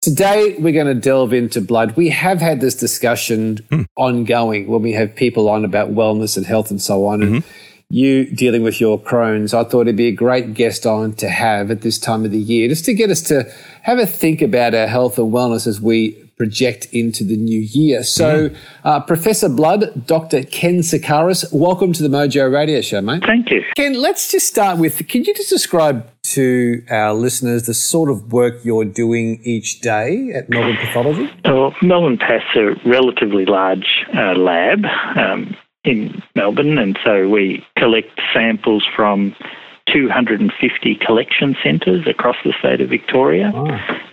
Today, 0.00 0.56
we're 0.58 0.72
going 0.72 0.86
to 0.86 0.94
delve 0.94 1.34
into 1.34 1.60
blood. 1.60 1.94
We 1.94 2.08
have 2.08 2.40
had 2.40 2.62
this 2.62 2.74
discussion 2.74 3.58
Hmm. 3.68 3.82
ongoing 3.98 4.68
when 4.68 4.80
we 4.80 4.92
have 4.92 5.14
people 5.14 5.50
on 5.50 5.66
about 5.66 5.92
wellness 5.94 6.38
and 6.38 6.46
health 6.46 6.70
and 6.70 6.80
so 6.80 7.04
on. 7.04 7.20
Mm-hmm. 7.20 7.48
You 7.92 8.24
dealing 8.24 8.62
with 8.62 8.80
your 8.80 8.98
Crohn's, 8.98 9.52
I 9.52 9.64
thought 9.64 9.82
it'd 9.82 9.96
be 9.96 10.08
a 10.08 10.12
great 10.12 10.54
guest 10.54 10.86
on 10.86 11.12
to 11.16 11.28
have 11.28 11.70
at 11.70 11.82
this 11.82 11.98
time 11.98 12.24
of 12.24 12.30
the 12.30 12.38
year, 12.38 12.66
just 12.66 12.86
to 12.86 12.94
get 12.94 13.10
us 13.10 13.20
to 13.24 13.52
have 13.82 13.98
a 13.98 14.06
think 14.06 14.40
about 14.40 14.74
our 14.74 14.86
health 14.86 15.18
and 15.18 15.30
wellness 15.30 15.66
as 15.66 15.78
we 15.78 16.12
project 16.38 16.86
into 16.86 17.22
the 17.22 17.36
new 17.36 17.60
year. 17.60 18.02
So, 18.02 18.48
uh, 18.84 19.00
Professor 19.00 19.50
Blood, 19.50 20.06
Dr. 20.06 20.42
Ken 20.42 20.78
Sikaris, 20.78 21.52
welcome 21.52 21.92
to 21.92 22.02
the 22.02 22.08
Mojo 22.08 22.50
Radio 22.50 22.80
Show, 22.80 23.02
mate. 23.02 23.24
Thank 23.26 23.50
you. 23.50 23.62
Ken, 23.76 23.92
let's 23.92 24.32
just 24.32 24.46
start 24.46 24.78
with 24.78 25.06
can 25.08 25.24
you 25.24 25.34
just 25.34 25.50
describe 25.50 26.08
to 26.22 26.82
our 26.88 27.12
listeners 27.12 27.64
the 27.64 27.74
sort 27.74 28.10
of 28.10 28.32
work 28.32 28.64
you're 28.64 28.86
doing 28.86 29.38
each 29.44 29.80
day 29.80 30.32
at 30.34 30.48
Melbourne 30.48 30.78
Pathology? 30.78 31.30
Well, 31.44 31.74
Melbourne 31.82 32.16
Path's 32.16 32.56
a 32.56 32.74
relatively 32.88 33.44
large 33.44 34.06
uh, 34.16 34.32
lab 34.32 34.86
um, 35.16 35.54
in 35.84 36.22
Melbourne, 36.34 36.78
and 36.78 36.98
so 37.04 37.28
we 37.28 37.66
collect 37.76 38.20
samples 38.32 38.84
from 38.94 39.34
250 39.86 40.94
collection 40.96 41.56
centres 41.62 42.06
across 42.06 42.36
the 42.44 42.52
state 42.58 42.80
of 42.80 42.88
Victoria. 42.88 43.50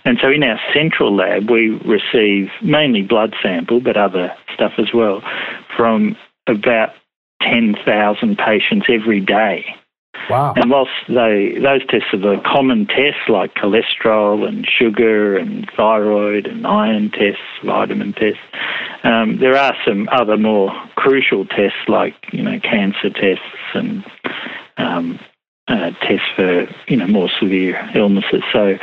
And 0.04 0.18
so 0.20 0.28
in 0.30 0.42
our 0.42 0.58
central 0.74 1.14
lab, 1.14 1.48
we 1.48 1.70
receive 1.70 2.50
mainly 2.60 3.02
blood 3.02 3.34
sample, 3.42 3.80
but 3.80 3.96
other 3.96 4.34
stuff 4.52 4.72
as 4.78 4.92
well, 4.92 5.22
from 5.76 6.16
about 6.46 6.90
10,000 7.42 8.36
patients 8.36 8.86
every 8.88 9.20
day. 9.20 9.64
Wow. 10.30 10.54
And 10.56 10.70
whilst 10.70 10.90
they, 11.08 11.58
those 11.60 11.84
tests 11.88 12.08
are 12.12 12.18
the 12.18 12.40
common 12.44 12.86
tests 12.86 13.28
like 13.28 13.54
cholesterol 13.54 14.46
and 14.46 14.66
sugar 14.66 15.36
and 15.36 15.68
thyroid 15.76 16.46
and 16.46 16.66
iron 16.66 17.10
tests, 17.10 17.42
vitamin 17.64 18.12
tests, 18.12 18.40
um, 19.02 19.38
there 19.38 19.56
are 19.56 19.74
some 19.86 20.08
other 20.12 20.36
more 20.36 20.72
crucial 20.96 21.46
tests 21.46 21.78
like 21.88 22.14
you 22.32 22.42
know 22.42 22.60
cancer 22.60 23.10
tests 23.10 23.44
and 23.74 24.04
um, 24.76 25.18
uh, 25.68 25.90
tests 26.02 26.26
for 26.36 26.68
you 26.86 26.96
know 26.96 27.06
more 27.06 27.30
severe 27.40 27.90
illnesses. 27.94 28.42
So 28.52 28.78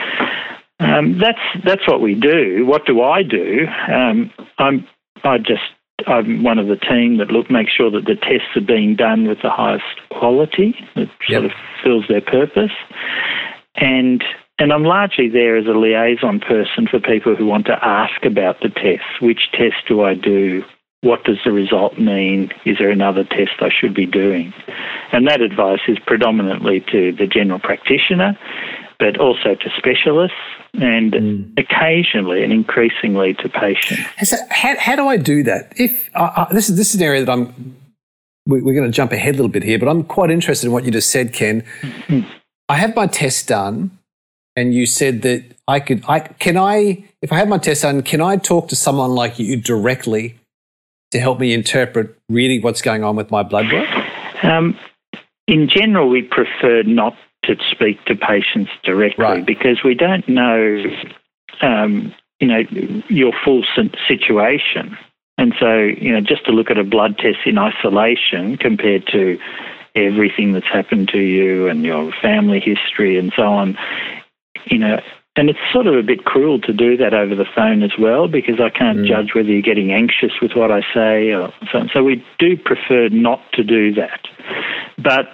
um, 0.80 1.18
that's 1.18 1.40
that's 1.64 1.88
what 1.88 2.02
we 2.02 2.16
do. 2.16 2.66
What 2.66 2.86
do 2.86 3.02
I 3.02 3.24
do? 3.24 3.68
Um, 3.88 4.32
I'm 4.58 4.88
I 5.24 5.38
just 5.38 5.64
I'm 6.06 6.44
one 6.44 6.60
of 6.60 6.68
the 6.68 6.76
team 6.76 7.18
that 7.18 7.32
look 7.32 7.50
make 7.50 7.70
sure 7.70 7.90
that 7.90 8.06
the 8.06 8.16
tests 8.16 8.56
are 8.56 8.62
being 8.62 8.96
done 8.96 9.28
with 9.28 9.42
the 9.42 9.50
highest 9.50 9.84
quality 10.12 10.76
that 10.96 11.10
sort 11.28 11.46
of 11.46 11.52
fills 11.84 12.06
their 12.08 12.22
purpose, 12.22 12.72
and 13.76 14.24
and 14.60 14.72
I'm 14.72 14.84
largely 14.84 15.30
there 15.30 15.58
as 15.58 15.66
a 15.66 15.72
liaison 15.72 16.40
person 16.40 16.88
for 16.88 17.00
people 17.00 17.36
who 17.36 17.46
want 17.46 17.66
to 17.68 17.86
ask 17.86 18.26
about 18.26 18.62
the 18.62 18.70
tests. 18.70 19.22
Which 19.22 19.52
test 19.52 19.88
do 19.88 20.04
I 20.04 20.14
do? 20.14 20.64
What 21.02 21.24
does 21.26 21.38
the 21.46 21.52
result 21.52 22.00
mean? 22.00 22.52
Is 22.66 22.78
there 22.80 22.90
another 22.90 23.24
test 23.24 23.60
I 23.60 23.70
should 23.70 23.94
be 23.94 24.08
doing? 24.08 24.54
And 25.12 25.28
that 25.28 25.42
advice 25.42 25.82
is 25.88 26.00
predominantly 26.00 26.84
to 26.92 27.12
the 27.12 27.28
general 27.28 27.60
practitioner, 27.60 28.38
but 29.00 29.18
also 29.20 29.56
to 29.56 29.70
specialists 29.78 30.36
and 30.74 31.54
occasionally 31.58 32.44
and 32.44 32.52
increasingly 32.52 33.34
to 33.36 33.50
patients. 33.50 34.02
That- 34.32 34.48
how, 34.50 34.78
how 34.78 34.96
do 34.96 35.08
I 35.08 35.18
do 35.18 35.44
that? 35.44 35.74
If 35.78 36.10
uh, 36.16 36.32
uh, 36.36 36.54
this 36.54 36.70
is 36.70 36.78
this 36.78 36.94
is 36.94 37.02
an 37.02 37.06
area 37.06 37.24
that 37.24 37.32
I'm, 37.32 37.76
we, 38.46 38.62
we're 38.62 38.74
going 38.74 38.90
to 38.90 38.96
jump 38.96 39.12
ahead 39.12 39.36
a 39.36 39.38
little 39.38 39.50
bit 39.50 39.64
here, 39.64 39.80
but 39.80 39.88
I'm 39.88 40.04
quite 40.04 40.32
interested 40.32 40.68
in 40.68 40.74
what 40.74 40.84
you 40.84 40.92
just 40.92 41.10
said, 41.10 41.34
Ken. 41.34 41.64
I 42.70 42.76
have 42.76 42.96
my 42.96 43.08
test 43.08 43.48
done, 43.48 43.92
and 44.56 44.74
you 44.74 44.86
said 44.86 45.22
that 45.22 45.44
I 45.68 45.80
could. 45.80 46.04
I 46.08 46.20
can 46.20 46.58
I 46.58 47.06
if 47.22 47.32
I 47.32 47.38
have 47.38 47.48
my 47.48 47.58
test 47.58 47.84
done, 47.84 48.02
can 48.04 48.22
I 48.22 48.38
talk 48.38 48.68
to 48.70 48.76
someone 48.76 49.12
like 49.12 49.40
you 49.40 49.58
directly 49.58 50.40
to 51.12 51.20
help 51.20 51.40
me 51.40 51.54
interpret 51.54 52.16
really 52.30 52.60
what's 52.60 52.82
going 52.82 53.04
on 53.04 53.16
with 53.16 53.32
my 53.32 53.44
blood 53.44 53.72
work? 53.72 53.88
Um, 54.44 54.78
in 55.48 55.70
general, 55.70 56.10
we 56.10 56.24
prefer 56.24 56.84
not 56.84 57.16
to 57.48 57.56
speak 57.72 58.04
to 58.06 58.16
patients 58.16 58.72
directly 58.84 59.24
Right. 59.24 59.46
because 59.46 59.84
we 59.84 59.96
don't 59.96 60.28
know, 60.28 60.84
um, 61.62 62.14
you 62.40 62.48
know, 62.48 62.64
your 63.10 63.34
full 63.44 63.64
situation. 64.08 64.98
And 65.38 65.54
so, 65.60 65.78
you 65.78 66.12
know, 66.12 66.22
just 66.22 66.46
to 66.46 66.52
look 66.52 66.72
at 66.72 66.78
a 66.78 66.84
blood 66.84 67.18
test 67.18 67.40
in 67.46 67.58
isolation 67.58 68.58
compared 68.58 69.06
to 69.08 69.40
everything 69.96 70.54
that's 70.54 70.68
happened 70.68 71.10
to 71.10 71.20
you 71.20 71.68
and 71.68 71.84
your 71.84 72.12
family 72.22 72.60
history 72.60 73.18
and 73.18 73.34
so 73.36 73.44
on, 73.44 73.78
you 74.66 74.78
know, 74.78 75.00
and 75.38 75.52
it's 75.52 75.60
sort 75.72 75.86
of 75.86 75.94
a 75.94 76.02
bit 76.02 76.26
cruel 76.26 76.60
to 76.62 76.74
do 76.74 76.98
that 76.98 77.14
over 77.14 77.36
the 77.36 77.46
phone 77.56 77.84
as 77.84 77.92
well 78.00 78.28
because 78.28 78.60
I 78.60 78.70
can't 78.72 79.06
judge 79.06 79.36
whether 79.36 79.50
you're 79.50 79.62
getting 79.62 79.92
anxious 79.92 80.32
with 80.42 80.54
what 80.56 80.72
I 80.72 80.82
say 80.94 81.32
or 81.32 81.54
so. 81.72 81.88
So 81.94 82.04
we 82.04 82.26
do 82.40 82.58
prefer 82.58 83.10
not 83.10 83.40
to 83.54 83.64
do 83.64 83.94
that. 83.94 84.22
But 84.98 85.30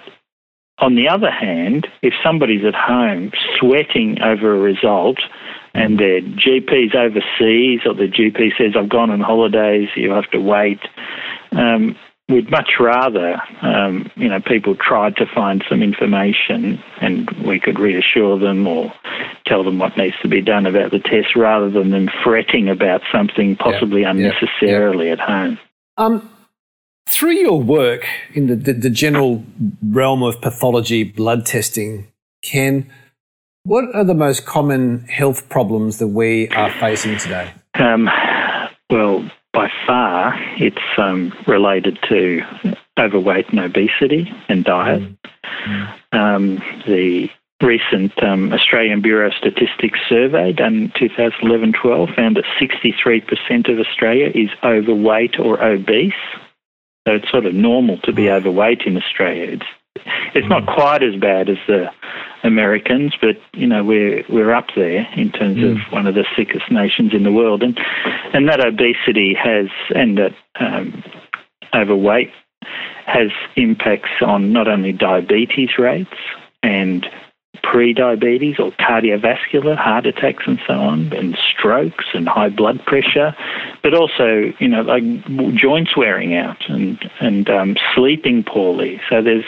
on 0.78 0.96
the 0.96 1.08
other 1.08 1.30
hand, 1.30 1.86
if 2.02 2.14
somebody's 2.22 2.64
at 2.64 2.74
home 2.74 3.32
sweating 3.58 4.20
over 4.22 4.54
a 4.54 4.58
result 4.58 5.18
and 5.72 5.98
their 5.98 6.20
GP's 6.20 6.94
overseas 6.94 7.80
or 7.86 7.94
the 7.94 8.08
GP 8.08 8.56
says, 8.58 8.74
I've 8.76 8.88
gone 8.88 9.10
on 9.10 9.20
holidays, 9.20 9.88
you 9.96 10.10
have 10.10 10.30
to 10.30 10.38
wait, 10.38 10.80
um, 11.52 11.96
we'd 12.28 12.50
much 12.50 12.72
rather, 12.80 13.40
um, 13.62 14.10
you 14.16 14.28
know, 14.28 14.40
people 14.40 14.74
tried 14.74 15.16
to 15.16 15.26
find 15.26 15.64
some 15.68 15.82
information 15.82 16.82
and 17.00 17.30
we 17.46 17.60
could 17.60 17.78
reassure 17.78 18.38
them 18.38 18.66
or 18.66 18.92
tell 19.46 19.62
them 19.62 19.78
what 19.78 19.96
needs 19.96 20.16
to 20.22 20.28
be 20.28 20.40
done 20.40 20.66
about 20.66 20.90
the 20.90 20.98
test 20.98 21.36
rather 21.36 21.70
than 21.70 21.90
them 21.90 22.08
fretting 22.24 22.68
about 22.68 23.02
something 23.12 23.56
possibly 23.56 24.02
yeah, 24.02 24.10
unnecessarily 24.10 25.10
at 25.10 25.20
home. 25.20 25.58
Um, 25.96 26.33
through 27.06 27.32
your 27.32 27.60
work 27.60 28.06
in 28.34 28.46
the, 28.46 28.56
the, 28.56 28.72
the 28.72 28.90
general 28.90 29.44
realm 29.82 30.22
of 30.22 30.40
pathology, 30.40 31.04
blood 31.04 31.46
testing, 31.46 32.08
Ken, 32.42 32.90
what 33.64 33.84
are 33.94 34.04
the 34.04 34.14
most 34.14 34.44
common 34.44 35.00
health 35.06 35.48
problems 35.48 35.98
that 35.98 36.08
we 36.08 36.48
are 36.50 36.70
facing 36.72 37.16
today? 37.16 37.52
Um, 37.74 38.08
well, 38.90 39.30
by 39.52 39.70
far, 39.86 40.34
it's 40.58 40.76
um, 40.98 41.32
related 41.46 41.98
to 42.08 42.42
overweight 42.98 43.48
and 43.48 43.60
obesity 43.60 44.30
and 44.48 44.64
diet. 44.64 45.02
Um, 46.12 46.62
the 46.86 47.30
recent 47.62 48.22
um, 48.22 48.52
Australian 48.52 49.00
Bureau 49.00 49.28
of 49.28 49.34
Statistics 49.34 49.98
survey 50.08 50.52
done 50.52 50.74
in 50.74 50.90
2011-12 50.90 52.14
found 52.14 52.36
that 52.36 52.44
63% 52.60 53.72
of 53.72 53.78
Australia 53.78 54.30
is 54.34 54.50
overweight 54.62 55.38
or 55.38 55.62
obese. 55.62 56.12
So 57.06 57.14
it's 57.14 57.30
sort 57.30 57.46
of 57.46 57.54
normal 57.54 57.98
to 57.98 58.12
be 58.12 58.30
overweight 58.30 58.82
in 58.86 58.96
Australia. 58.96 59.44
It's 59.52 59.66
it's 60.34 60.48
not 60.48 60.66
quite 60.66 61.02
as 61.02 61.14
bad 61.16 61.48
as 61.48 61.58
the 61.66 61.90
Americans, 62.42 63.14
but 63.20 63.36
you 63.52 63.66
know 63.66 63.84
we're 63.84 64.24
we're 64.28 64.52
up 64.52 64.66
there 64.74 65.06
in 65.16 65.30
terms 65.30 65.62
of 65.62 65.78
one 65.92 66.06
of 66.06 66.14
the 66.14 66.24
sickest 66.36 66.70
nations 66.70 67.14
in 67.14 67.22
the 67.22 67.32
world, 67.32 67.62
and 67.62 67.78
and 68.32 68.48
that 68.48 68.60
obesity 68.60 69.34
has 69.34 69.68
and 69.94 70.18
that 70.18 70.34
um, 70.58 71.02
overweight 71.74 72.32
has 73.06 73.30
impacts 73.56 74.22
on 74.22 74.52
not 74.52 74.66
only 74.66 74.92
diabetes 74.92 75.78
rates 75.78 76.10
and 76.62 77.06
pre-diabetes 77.62 78.58
or 78.58 78.72
cardiovascular 78.72 79.76
heart 79.76 80.06
attacks 80.06 80.44
and 80.46 80.60
so 80.66 80.74
on, 80.74 81.12
and 81.12 81.36
strokes 81.36 82.06
and 82.14 82.28
high 82.28 82.48
blood 82.48 82.84
pressure, 82.84 83.34
but 83.82 83.94
also 83.94 84.52
you 84.58 84.68
know 84.68 84.82
like 84.82 85.04
joints 85.54 85.96
wearing 85.96 86.34
out 86.34 86.68
and 86.68 87.10
and 87.20 87.48
um, 87.50 87.76
sleeping 87.94 88.42
poorly. 88.42 89.00
So 89.08 89.22
there's 89.22 89.44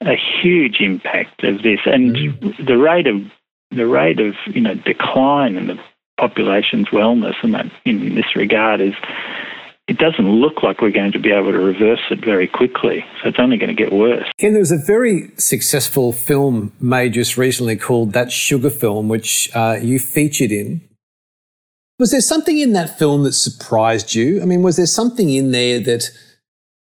a 0.00 0.16
huge 0.16 0.80
impact 0.80 1.44
of 1.44 1.62
this, 1.62 1.80
and 1.86 2.16
the 2.58 2.78
rate 2.78 3.06
of 3.06 3.22
the 3.70 3.86
rate 3.86 4.20
of 4.20 4.34
you 4.46 4.60
know 4.60 4.74
decline 4.74 5.56
in 5.56 5.66
the 5.66 5.78
population's 6.18 6.88
wellness 6.88 7.34
and 7.42 7.54
that 7.54 7.66
in 7.84 8.14
this 8.14 8.36
regard 8.36 8.80
is 8.80 8.94
it 9.88 9.98
doesn't 9.98 10.28
look 10.28 10.62
like 10.62 10.80
we're 10.80 10.90
going 10.90 11.12
to 11.12 11.18
be 11.18 11.32
able 11.32 11.52
to 11.52 11.58
reverse 11.58 12.00
it 12.10 12.24
very 12.24 12.46
quickly. 12.46 13.04
So 13.22 13.28
it's 13.28 13.38
only 13.38 13.56
going 13.56 13.74
to 13.74 13.82
get 13.82 13.92
worse. 13.92 14.26
Ken, 14.38 14.52
there 14.52 14.60
was 14.60 14.70
a 14.70 14.78
very 14.78 15.30
successful 15.36 16.12
film 16.12 16.72
made 16.80 17.14
just 17.14 17.36
recently 17.36 17.76
called 17.76 18.12
That 18.12 18.30
Sugar 18.30 18.70
Film, 18.70 19.08
which 19.08 19.50
uh, 19.54 19.78
you 19.82 19.98
featured 19.98 20.52
in. 20.52 20.82
Was 21.98 22.12
there 22.12 22.20
something 22.20 22.58
in 22.58 22.72
that 22.72 22.98
film 22.98 23.24
that 23.24 23.32
surprised 23.32 24.14
you? 24.14 24.40
I 24.40 24.44
mean, 24.44 24.62
was 24.62 24.76
there 24.76 24.86
something 24.86 25.30
in 25.30 25.50
there 25.50 25.80
that 25.80 26.10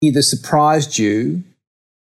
either 0.02 0.22
surprised 0.22 0.98
you 0.98 1.44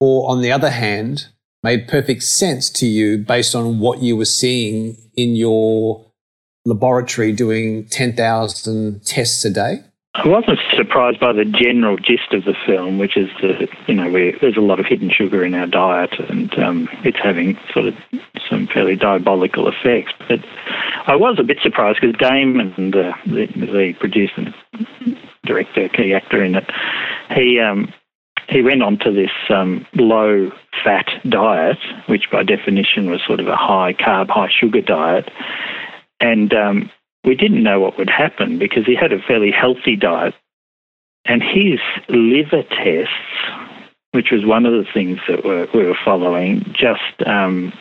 or, 0.00 0.30
on 0.30 0.42
the 0.42 0.52
other 0.52 0.70
hand, 0.70 1.26
made 1.62 1.88
perfect 1.88 2.22
sense 2.22 2.70
to 2.70 2.86
you 2.86 3.18
based 3.18 3.54
on 3.54 3.80
what 3.80 4.00
you 4.00 4.16
were 4.16 4.24
seeing 4.24 4.96
in 5.16 5.34
your 5.34 6.04
laboratory 6.64 7.32
doing 7.32 7.84
10,000 7.86 9.04
tests 9.04 9.44
a 9.44 9.50
day? 9.50 9.84
I 10.18 10.26
wasn't 10.26 10.58
surprised 10.74 11.20
by 11.20 11.32
the 11.32 11.44
general 11.44 11.96
gist 11.96 12.32
of 12.32 12.44
the 12.44 12.54
film, 12.66 12.98
which 12.98 13.16
is 13.16 13.30
that 13.40 13.68
you 13.86 13.94
know 13.94 14.10
there's 14.40 14.56
a 14.56 14.60
lot 14.60 14.80
of 14.80 14.86
hidden 14.86 15.10
sugar 15.10 15.44
in 15.44 15.54
our 15.54 15.66
diet, 15.68 16.18
and 16.18 16.52
um, 16.58 16.88
it's 17.04 17.18
having 17.22 17.56
sort 17.72 17.86
of 17.86 17.94
some 18.50 18.66
fairly 18.66 18.96
diabolical 18.96 19.68
effects. 19.68 20.12
But 20.28 20.40
I 21.06 21.14
was 21.14 21.38
a 21.38 21.44
bit 21.44 21.58
surprised 21.62 22.00
because 22.00 22.16
Damon, 22.18 22.74
the, 22.90 23.14
the 23.26 23.46
the 23.46 23.94
producer, 24.00 24.52
and 24.72 25.16
director, 25.44 25.88
key 25.88 26.12
actor 26.12 26.42
in 26.42 26.56
it, 26.56 26.68
he 27.36 27.60
um, 27.60 27.92
he 28.48 28.60
went 28.60 28.82
on 28.82 28.98
to 28.98 29.12
this 29.12 29.30
um, 29.50 29.86
low 29.94 30.50
fat 30.82 31.06
diet, 31.28 31.78
which 32.06 32.24
by 32.32 32.42
definition 32.42 33.08
was 33.08 33.22
sort 33.24 33.38
of 33.38 33.46
a 33.46 33.56
high 33.56 33.92
carb, 33.92 34.30
high 34.30 34.50
sugar 34.50 34.80
diet, 34.80 35.30
and 36.18 36.52
um, 36.54 36.90
we 37.28 37.34
didn't 37.34 37.62
know 37.62 37.78
what 37.78 37.98
would 37.98 38.08
happen 38.08 38.58
because 38.58 38.86
he 38.86 38.94
had 38.94 39.12
a 39.12 39.20
fairly 39.20 39.50
healthy 39.50 39.96
diet. 39.96 40.34
And 41.26 41.42
his 41.42 41.78
liver 42.08 42.62
tests, 42.62 43.12
which 44.12 44.30
was 44.30 44.46
one 44.46 44.64
of 44.64 44.72
the 44.72 44.90
things 44.90 45.20
that 45.28 45.44
we 45.74 45.84
were 45.84 45.98
following, 46.02 46.64
just 46.72 47.26
um, 47.26 47.74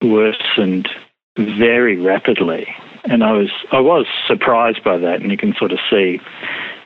worsened 0.00 0.88
very 1.36 1.96
rapidly. 1.96 2.72
And 3.04 3.24
I 3.24 3.32
was 3.32 3.50
I 3.72 3.80
was 3.80 4.06
surprised 4.28 4.84
by 4.84 4.96
that, 4.98 5.22
and 5.22 5.30
you 5.32 5.36
can 5.36 5.54
sort 5.54 5.72
of 5.72 5.80
see. 5.90 6.20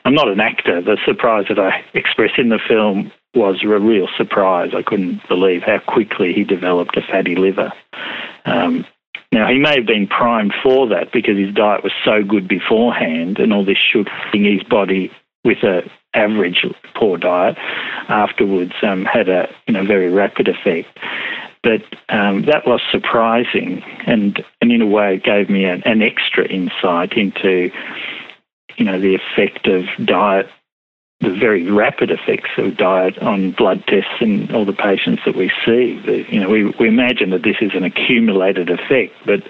I'm 0.03 0.15
not 0.15 0.27
an 0.27 0.39
actor. 0.39 0.81
The 0.81 0.97
surprise 1.05 1.45
that 1.49 1.59
I 1.59 1.83
expressed 1.93 2.39
in 2.39 2.49
the 2.49 2.59
film 2.67 3.11
was 3.35 3.63
a 3.63 3.67
real 3.67 4.07
surprise. 4.17 4.71
I 4.75 4.81
couldn't 4.81 5.27
believe 5.27 5.61
how 5.63 5.79
quickly 5.79 6.33
he 6.33 6.43
developed 6.43 6.97
a 6.97 7.01
fatty 7.01 7.35
liver. 7.35 7.71
Um, 8.45 8.85
now, 9.33 9.47
he 9.49 9.57
may 9.57 9.75
have 9.77 9.87
been 9.87 10.05
primed 10.07 10.53
for 10.61 10.87
that 10.89 11.11
because 11.11 11.37
his 11.37 11.53
diet 11.53 11.83
was 11.83 11.91
so 12.05 12.23
good 12.23 12.47
beforehand 12.47 13.39
and 13.39 13.51
all 13.51 13.65
this 13.65 13.77
sugar 13.77 14.11
in 14.31 14.45
his 14.45 14.61
body 14.63 15.11
with 15.43 15.63
a 15.63 15.89
average 16.13 16.63
poor 16.93 17.17
diet 17.17 17.57
afterwards 18.07 18.73
um, 18.83 19.03
had 19.03 19.29
a 19.29 19.49
you 19.67 19.73
know 19.73 19.83
very 19.83 20.09
rapid 20.09 20.47
effect. 20.47 20.87
but 21.63 21.81
um, 22.09 22.43
that 22.43 22.67
was 22.67 22.81
surprising, 22.91 23.81
and 24.05 24.43
and 24.61 24.71
in 24.71 24.81
a 24.81 24.85
way 24.85 25.15
it 25.15 25.23
gave 25.23 25.49
me 25.49 25.65
an, 25.65 25.81
an 25.85 26.03
extra 26.03 26.45
insight 26.47 27.13
into, 27.13 27.71
you 28.77 28.85
know, 28.85 28.99
the 28.99 29.15
effect 29.15 29.67
of 29.67 29.85
diet, 30.05 30.47
the 31.23 31.33
very 31.33 31.69
rapid 31.69 32.11
effects 32.11 32.51
of 32.57 32.77
diet 32.77 33.17
on 33.19 33.51
blood 33.51 33.83
tests 33.87 34.21
in 34.21 34.53
all 34.53 34.65
the 34.65 34.73
patients 34.73 35.21
that 35.25 35.35
we 35.35 35.51
see. 35.65 35.99
The, 36.05 36.25
you 36.31 36.39
know, 36.39 36.49
we 36.49 36.65
we 36.79 36.87
imagine 36.87 37.31
that 37.31 37.43
this 37.43 37.57
is 37.61 37.71
an 37.73 37.83
accumulated 37.83 38.69
effect, 38.69 39.13
but 39.25 39.41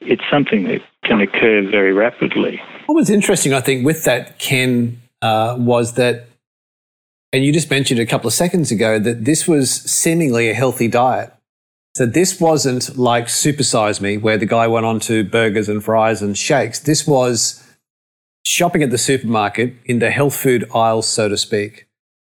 it's 0.00 0.22
something 0.30 0.64
that 0.64 0.82
can 1.04 1.20
occur 1.20 1.68
very 1.68 1.92
rapidly. 1.92 2.60
What 2.86 2.94
was 2.94 3.10
interesting, 3.10 3.52
I 3.52 3.60
think, 3.60 3.84
with 3.84 4.04
that, 4.04 4.38
Ken, 4.38 5.00
uh, 5.22 5.56
was 5.58 5.94
that, 5.94 6.28
and 7.32 7.44
you 7.44 7.52
just 7.52 7.70
mentioned 7.70 7.98
a 7.98 8.06
couple 8.06 8.28
of 8.28 8.34
seconds 8.34 8.70
ago, 8.70 8.98
that 8.98 9.24
this 9.24 9.48
was 9.48 9.70
seemingly 9.70 10.48
a 10.48 10.54
healthy 10.54 10.86
diet. 10.86 11.32
So 11.96 12.06
this 12.06 12.38
wasn't 12.38 12.96
like 12.98 13.26
Supersize 13.26 14.00
Me, 14.00 14.18
where 14.18 14.36
the 14.36 14.46
guy 14.46 14.68
went 14.68 14.86
on 14.86 15.00
to 15.00 15.24
burgers 15.24 15.68
and 15.68 15.82
fries 15.82 16.22
and 16.22 16.36
shakes. 16.36 16.80
This 16.80 17.06
was 17.06 17.65
shopping 18.46 18.82
at 18.82 18.90
the 18.90 18.98
supermarket 18.98 19.74
in 19.84 19.98
the 19.98 20.10
health 20.10 20.36
food 20.36 20.64
aisle, 20.72 21.02
so 21.02 21.28
to 21.28 21.36
speak, 21.36 21.88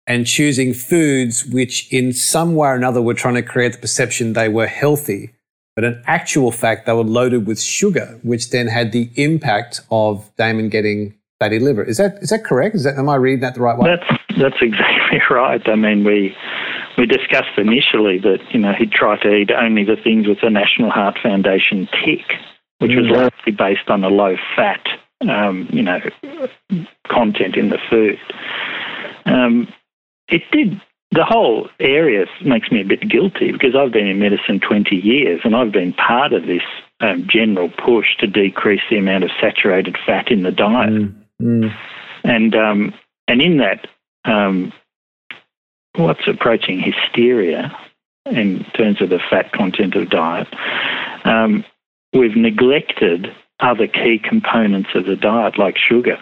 and 0.07 0.27
choosing 0.27 0.73
foods 0.73 1.45
which, 1.45 1.93
in 1.93 2.13
some 2.13 2.55
way 2.55 2.69
or 2.69 2.75
another, 2.75 3.03
were 3.03 3.15
trying 3.15 3.35
to 3.35 3.43
create 3.43 3.73
the 3.73 3.79
perception 3.79 4.33
they 4.33 4.49
were 4.49 4.67
healthy. 4.67 5.31
But 5.77 5.85
in 5.85 6.03
actual 6.07 6.51
fact, 6.51 6.87
they 6.87 6.93
were 6.93 7.05
loaded 7.05 7.47
with 7.47 7.61
sugar, 7.61 8.19
which 8.23 8.51
then 8.51 8.69
had 8.69 8.91
the 8.93 9.11
impact 9.17 9.83
of 9.91 10.31
Damon 10.37 10.71
getting 10.71 11.15
fatty 11.39 11.59
liver. 11.59 11.85
Is 11.85 11.99
that 11.99 12.19
is 12.21 12.31
that 12.31 12.43
correct? 12.43 12.75
Is 12.75 12.85
that 12.85 12.97
am 12.97 13.09
I 13.09 13.17
reading 13.17 13.41
that 13.41 13.55
the 13.55 13.61
right 13.61 13.79
way? 13.79 13.95
That's 13.95 14.21
that's 14.41 14.63
exactly 14.63 15.21
right. 15.31 15.61
I 15.69 15.77
mean, 15.77 16.05
we 16.05 16.35
we 16.97 17.07
discussed 17.07 17.57
initially 17.59 18.19
that 18.19 18.39
you 18.51 18.59
know 18.59 18.73
he'd 18.73 18.93
try 18.93 19.21
to 19.23 19.35
eat 19.35 19.51
only 19.53 19.85
the 19.85 19.97
things 20.03 20.27
with 20.27 20.39
the 20.43 20.51
National 20.51 20.91
Heart 20.91 21.19
Foundation 21.23 21.87
tick, 22.05 22.27
which 22.79 22.93
was 22.97 23.07
mm. 23.07 23.13
largely 23.13 23.53
based 23.53 23.89
on 23.89 24.03
a 24.03 24.09
low 24.09 24.37
fat, 24.57 24.85
um, 25.21 25.69
you 25.73 25.83
know, 25.83 26.01
content 27.09 27.57
in 27.57 27.71
the 27.71 27.79
food. 27.91 28.19
Um, 29.25 29.73
it 30.29 30.43
did. 30.53 30.81
The 31.11 31.25
whole 31.25 31.71
area 31.81 32.27
makes 32.45 32.71
me 32.71 32.83
a 32.83 32.85
bit 32.85 33.09
guilty 33.09 33.51
because 33.51 33.75
I've 33.75 33.93
been 33.93 34.07
in 34.07 34.19
medicine 34.19 34.61
20 34.61 34.95
years 34.95 35.41
and 35.43 35.57
I've 35.57 35.73
been 35.73 35.95
part 35.95 36.35
of 36.35 36.45
this 36.45 36.63
um, 37.01 37.27
general 37.27 37.71
push 37.71 38.17
to 38.19 38.27
decrease 38.27 38.83
the 38.91 38.99
amount 38.99 39.25
of 39.25 39.31
saturated 39.41 39.97
fat 40.05 40.31
in 40.31 40.43
the 40.43 40.53
diet. 40.53 40.93
Mm. 41.41 41.75
And 42.25 42.55
um, 42.55 42.95
and 43.27 43.41
in 43.41 43.59
that, 43.59 43.87
um, 44.25 44.73
what's 45.95 46.27
approaching 46.27 46.79
hysteria 46.79 47.77
in 48.27 48.65
terms 48.75 49.01
of 49.01 49.09
the 49.09 49.21
fat 49.31 49.53
content 49.53 49.95
of 49.95 50.11
diet, 50.11 50.49
um, 51.25 51.65
we've 52.13 52.37
neglected 52.37 53.35
other 53.61 53.87
key 53.87 54.19
components 54.23 54.91
of 54.95 55.07
the 55.07 55.17
diet 55.17 55.59
like 55.59 55.77
sugar, 55.77 56.19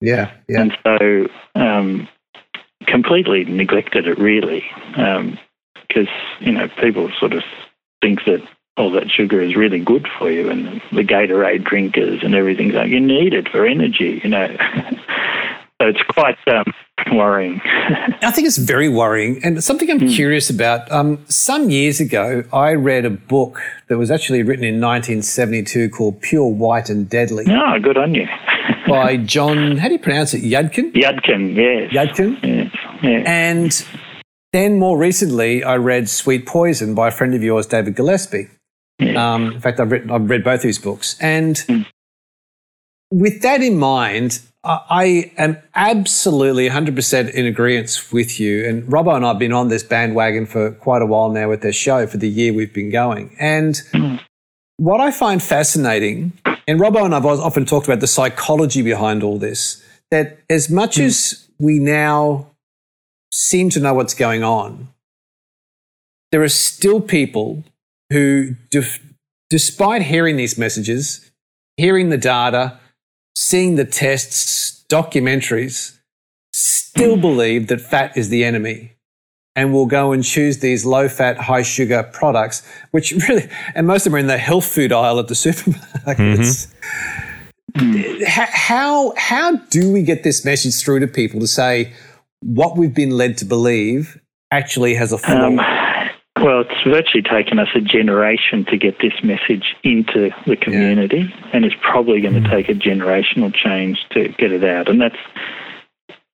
Yeah, 0.00 0.32
yeah. 0.48 0.60
and 0.60 0.78
so 0.84 1.28
um, 1.54 2.08
completely 2.86 3.44
neglected 3.44 4.06
it 4.06 4.18
really, 4.18 4.64
because 5.88 6.08
you 6.40 6.52
know 6.52 6.68
people 6.80 7.10
sort 7.18 7.32
of 7.32 7.42
think 8.00 8.24
that 8.26 8.42
all 8.76 8.92
that 8.92 9.10
sugar 9.10 9.40
is 9.40 9.56
really 9.56 9.80
good 9.80 10.06
for 10.18 10.30
you, 10.30 10.48
and 10.50 10.80
the 10.92 11.02
Gatorade 11.02 11.64
drinkers 11.64 12.22
and 12.22 12.34
everything. 12.34 12.70
Like 12.70 12.88
you 12.88 13.00
need 13.00 13.34
it 13.34 13.48
for 13.48 13.66
energy, 13.66 14.20
you 14.22 14.30
know. 14.30 14.46
so 15.80 15.88
it's 15.88 16.02
quite 16.02 16.38
um, 16.46 16.72
worrying. 17.12 17.60
I 18.22 18.30
think 18.30 18.46
it's 18.46 18.58
very 18.58 18.88
worrying 18.88 19.40
and 19.44 19.62
something 19.62 19.90
I'm 19.90 20.08
curious 20.08 20.50
about. 20.50 20.90
Um, 20.90 21.24
some 21.28 21.70
years 21.70 22.00
ago, 22.00 22.44
I 22.52 22.74
read 22.74 23.04
a 23.04 23.10
book 23.10 23.60
that 23.88 23.98
was 23.98 24.10
actually 24.10 24.42
written 24.42 24.64
in 24.64 24.80
1972 24.80 25.90
called 25.90 26.20
Pure 26.20 26.48
White 26.48 26.88
and 26.90 27.08
Deadly 27.08 27.46
oh, 27.48 27.78
good 27.80 27.96
on 27.96 28.14
you. 28.14 28.26
by 28.88 29.16
John, 29.16 29.76
how 29.76 29.88
do 29.88 29.94
you 29.94 29.98
pronounce 29.98 30.34
it? 30.34 30.42
Yudkin? 30.42 30.92
Yudkin, 30.92 31.54
yes. 31.54 31.92
Yudkin? 31.92 32.38
Yes, 32.42 32.74
yeah. 33.02 33.22
And 33.26 33.86
then 34.52 34.78
more 34.78 34.98
recently, 34.98 35.62
I 35.62 35.76
read 35.76 36.08
Sweet 36.08 36.46
Poison 36.46 36.94
by 36.94 37.08
a 37.08 37.10
friend 37.10 37.34
of 37.34 37.42
yours, 37.42 37.66
David 37.66 37.96
Gillespie. 37.96 38.48
Um, 39.16 39.52
in 39.52 39.60
fact, 39.60 39.78
I've, 39.78 39.92
written, 39.92 40.10
I've 40.10 40.28
read 40.28 40.42
both 40.42 40.60
of 40.60 40.64
his 40.64 40.78
books. 40.78 41.16
And 41.20 41.86
with 43.10 43.42
that 43.42 43.62
in 43.62 43.78
mind, 43.78 44.40
I, 44.64 45.32
am 45.36 45.58
absolutely 45.74 46.68
100% 46.68 47.30
in 47.30 47.46
agreement 47.46 48.08
with 48.12 48.40
you. 48.40 48.66
And 48.66 48.82
Robbo 48.84 49.14
and 49.14 49.24
I 49.24 49.28
have 49.28 49.38
been 49.38 49.52
on 49.52 49.68
this 49.68 49.82
bandwagon 49.82 50.46
for 50.46 50.72
quite 50.72 51.02
a 51.02 51.06
while 51.06 51.30
now 51.30 51.48
with 51.48 51.62
their 51.62 51.72
show 51.72 52.06
for 52.06 52.16
the 52.16 52.28
year 52.28 52.52
we've 52.52 52.72
been 52.72 52.90
going. 52.90 53.36
And 53.38 53.80
what 54.76 55.00
I 55.00 55.10
find 55.10 55.42
fascinating, 55.42 56.32
and 56.66 56.80
Robbo 56.80 57.04
and 57.04 57.14
I've 57.14 57.24
often 57.24 57.64
talked 57.64 57.86
about 57.86 58.00
the 58.00 58.06
psychology 58.06 58.82
behind 58.82 59.22
all 59.22 59.38
this, 59.38 59.82
that 60.10 60.40
as 60.50 60.68
much 60.68 60.96
hmm. 60.96 61.02
as 61.02 61.48
we 61.58 61.78
now 61.78 62.50
seem 63.32 63.70
to 63.70 63.80
know 63.80 63.94
what's 63.94 64.14
going 64.14 64.42
on, 64.42 64.88
there 66.32 66.42
are 66.42 66.48
still 66.48 67.00
people 67.00 67.64
who, 68.10 68.56
def- 68.70 69.00
despite 69.50 70.02
hearing 70.02 70.36
these 70.36 70.58
messages, 70.58 71.30
hearing 71.76 72.10
the 72.10 72.18
data, 72.18 72.78
seeing 73.38 73.76
the 73.76 73.84
tests, 73.84 74.84
documentaries, 74.88 75.96
still 76.52 77.16
believe 77.16 77.68
that 77.68 77.80
fat 77.80 78.16
is 78.16 78.30
the 78.30 78.42
enemy 78.42 78.92
and 79.54 79.72
will 79.72 79.86
go 79.86 80.10
and 80.10 80.24
choose 80.24 80.58
these 80.58 80.84
low 80.84 81.08
fat, 81.08 81.36
high 81.38 81.62
sugar 81.62 82.02
products, 82.12 82.66
which 82.90 83.12
really, 83.28 83.48
and 83.76 83.86
most 83.86 84.06
of 84.06 84.10
them 84.10 84.16
are 84.16 84.18
in 84.18 84.26
the 84.26 84.38
health 84.38 84.64
food 84.66 84.92
aisle 84.92 85.20
at 85.20 85.28
the 85.28 85.34
supermarkets. 85.44 86.66
H- 87.76 88.26
How, 88.26 89.12
how 89.16 89.56
do 89.70 89.92
we 89.92 90.02
get 90.02 90.24
this 90.24 90.44
message 90.44 90.74
through 90.82 90.98
to 91.00 91.06
people 91.06 91.38
to 91.38 91.46
say 91.46 91.92
what 92.40 92.76
we've 92.76 92.94
been 92.94 93.10
led 93.10 93.36
to 93.38 93.44
believe 93.44 94.20
actually 94.50 94.94
has 94.94 95.12
a 95.12 95.18
flaw? 95.18 95.46
Um, 95.46 95.60
well, 96.40 96.60
it's 96.60 96.82
virtually 96.84 97.22
taken 97.22 97.58
us 97.58 97.68
a 97.74 97.80
generation 97.80 98.64
to 98.66 98.76
get 98.76 98.98
this 99.00 99.12
message 99.22 99.76
into 99.82 100.30
the 100.46 100.56
community, 100.56 101.34
and 101.52 101.64
it's 101.64 101.74
probably 101.80 102.20
going 102.20 102.34
to 102.34 102.40
mm. 102.40 102.50
take 102.50 102.68
a 102.68 102.74
generational 102.74 103.52
change 103.54 104.04
to 104.10 104.28
get 104.28 104.52
it 104.52 104.64
out. 104.64 104.88
And 104.88 105.00
that's, 105.00 105.16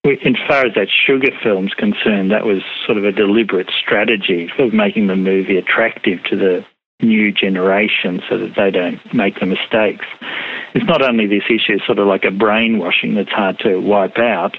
in 0.04 0.36
far 0.46 0.66
as 0.66 0.74
that 0.74 0.88
sugar 0.90 1.30
film's 1.42 1.74
concerned, 1.74 2.30
that 2.30 2.44
was 2.44 2.62
sort 2.86 2.98
of 2.98 3.04
a 3.04 3.12
deliberate 3.12 3.70
strategy 3.70 4.50
of 4.58 4.72
making 4.72 5.06
the 5.06 5.16
movie 5.16 5.56
attractive 5.56 6.22
to 6.24 6.36
the 6.36 6.64
new 7.00 7.32
generation 7.32 8.22
so 8.28 8.38
that 8.38 8.54
they 8.56 8.70
don't 8.70 9.14
make 9.14 9.40
the 9.40 9.46
mistakes. 9.46 10.06
It's 10.74 10.86
not 10.86 11.02
only 11.02 11.26
this 11.26 11.44
issue, 11.48 11.78
sort 11.86 11.98
of 11.98 12.06
like 12.06 12.24
a 12.24 12.30
brainwashing 12.30 13.14
that's 13.14 13.30
hard 13.30 13.58
to 13.60 13.78
wipe 13.78 14.18
out, 14.18 14.56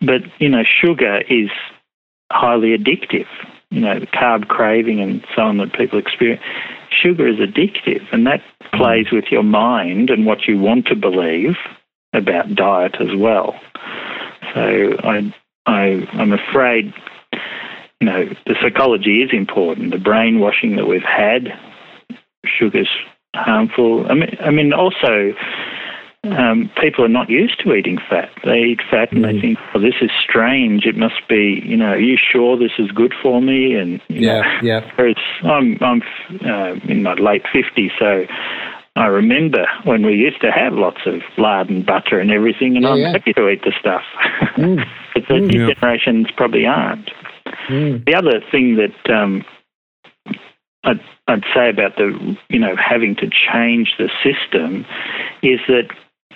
but, 0.00 0.22
you 0.38 0.48
know, 0.48 0.62
sugar 0.62 1.22
is 1.28 1.50
highly 2.30 2.76
addictive. 2.76 3.26
You 3.74 3.80
know, 3.80 3.98
the 3.98 4.06
carb 4.06 4.46
craving 4.46 5.00
and 5.00 5.24
so 5.34 5.42
on 5.42 5.58
that 5.58 5.72
people 5.72 5.98
experience. 5.98 6.40
Sugar 6.90 7.26
is 7.26 7.38
addictive, 7.38 8.06
and 8.12 8.24
that 8.26 8.40
plays 8.72 9.06
with 9.10 9.24
your 9.32 9.42
mind 9.42 10.10
and 10.10 10.24
what 10.24 10.46
you 10.46 10.60
want 10.60 10.86
to 10.86 10.94
believe 10.94 11.56
about 12.12 12.54
diet 12.54 12.94
as 13.00 13.16
well. 13.16 13.58
So 14.54 14.96
I, 15.02 15.34
I, 15.66 16.08
I'm 16.12 16.32
afraid, 16.32 16.94
you 18.00 18.06
know, 18.06 18.28
the 18.46 18.54
psychology 18.62 19.22
is 19.22 19.30
important. 19.32 19.90
The 19.90 19.98
brainwashing 19.98 20.76
that 20.76 20.86
we've 20.86 21.02
had, 21.02 21.48
sugar's 22.44 22.88
harmful. 23.34 24.06
I 24.08 24.14
mean, 24.14 24.36
I 24.40 24.50
mean, 24.50 24.72
also 24.72 25.34
um, 26.32 26.70
people 26.80 27.04
are 27.04 27.08
not 27.08 27.28
used 27.28 27.60
to 27.60 27.74
eating 27.74 27.98
fat. 27.98 28.30
They 28.44 28.58
eat 28.60 28.80
fat 28.90 29.12
and 29.12 29.24
they 29.24 29.38
think, 29.40 29.58
"Oh, 29.74 29.80
this 29.80 29.94
is 30.00 30.10
strange. 30.22 30.86
It 30.86 30.96
must 30.96 31.26
be." 31.28 31.62
You 31.64 31.76
know, 31.76 31.90
are 31.92 31.98
you 31.98 32.16
sure 32.16 32.56
this 32.56 32.72
is 32.78 32.90
good 32.90 33.14
for 33.22 33.40
me? 33.42 33.74
And 33.74 34.00
you 34.08 34.26
know, 34.26 34.36
Yeah, 34.38 34.60
yeah. 34.62 34.90
Whereas 34.96 35.16
I'm 35.44 35.78
I'm 35.80 36.02
uh, 36.44 36.74
in 36.88 37.02
my 37.02 37.14
late 37.14 37.44
fifties, 37.52 37.92
so 37.98 38.26
I 38.96 39.06
remember 39.06 39.66
when 39.84 40.06
we 40.06 40.14
used 40.14 40.40
to 40.42 40.50
have 40.52 40.72
lots 40.74 41.00
of 41.06 41.20
lard 41.36 41.68
and 41.68 41.84
butter 41.84 42.18
and 42.20 42.30
everything, 42.30 42.76
and 42.76 42.84
Yeah, 42.84 42.90
I'm 42.92 42.98
yeah. 42.98 43.12
happy 43.12 43.32
to 43.34 43.48
eat 43.48 43.62
the 43.64 43.72
stuff. 43.78 44.02
but 44.56 45.28
the 45.28 45.40
new 45.40 45.66
Yeah. 45.66 45.74
generations 45.74 46.28
probably 46.36 46.66
aren't. 46.66 47.10
The 47.68 48.14
other 48.16 48.40
thing 48.50 48.76
that 48.76 49.10
um, 49.10 49.44
I'd, 50.84 51.00
I'd 51.28 51.44
say 51.54 51.70
about 51.70 51.96
the 51.96 52.36
you 52.48 52.58
know 52.58 52.76
having 52.76 53.16
to 53.16 53.28
change 53.28 53.94
the 53.98 54.10
system 54.22 54.84
is 55.42 55.60
that 55.68 55.88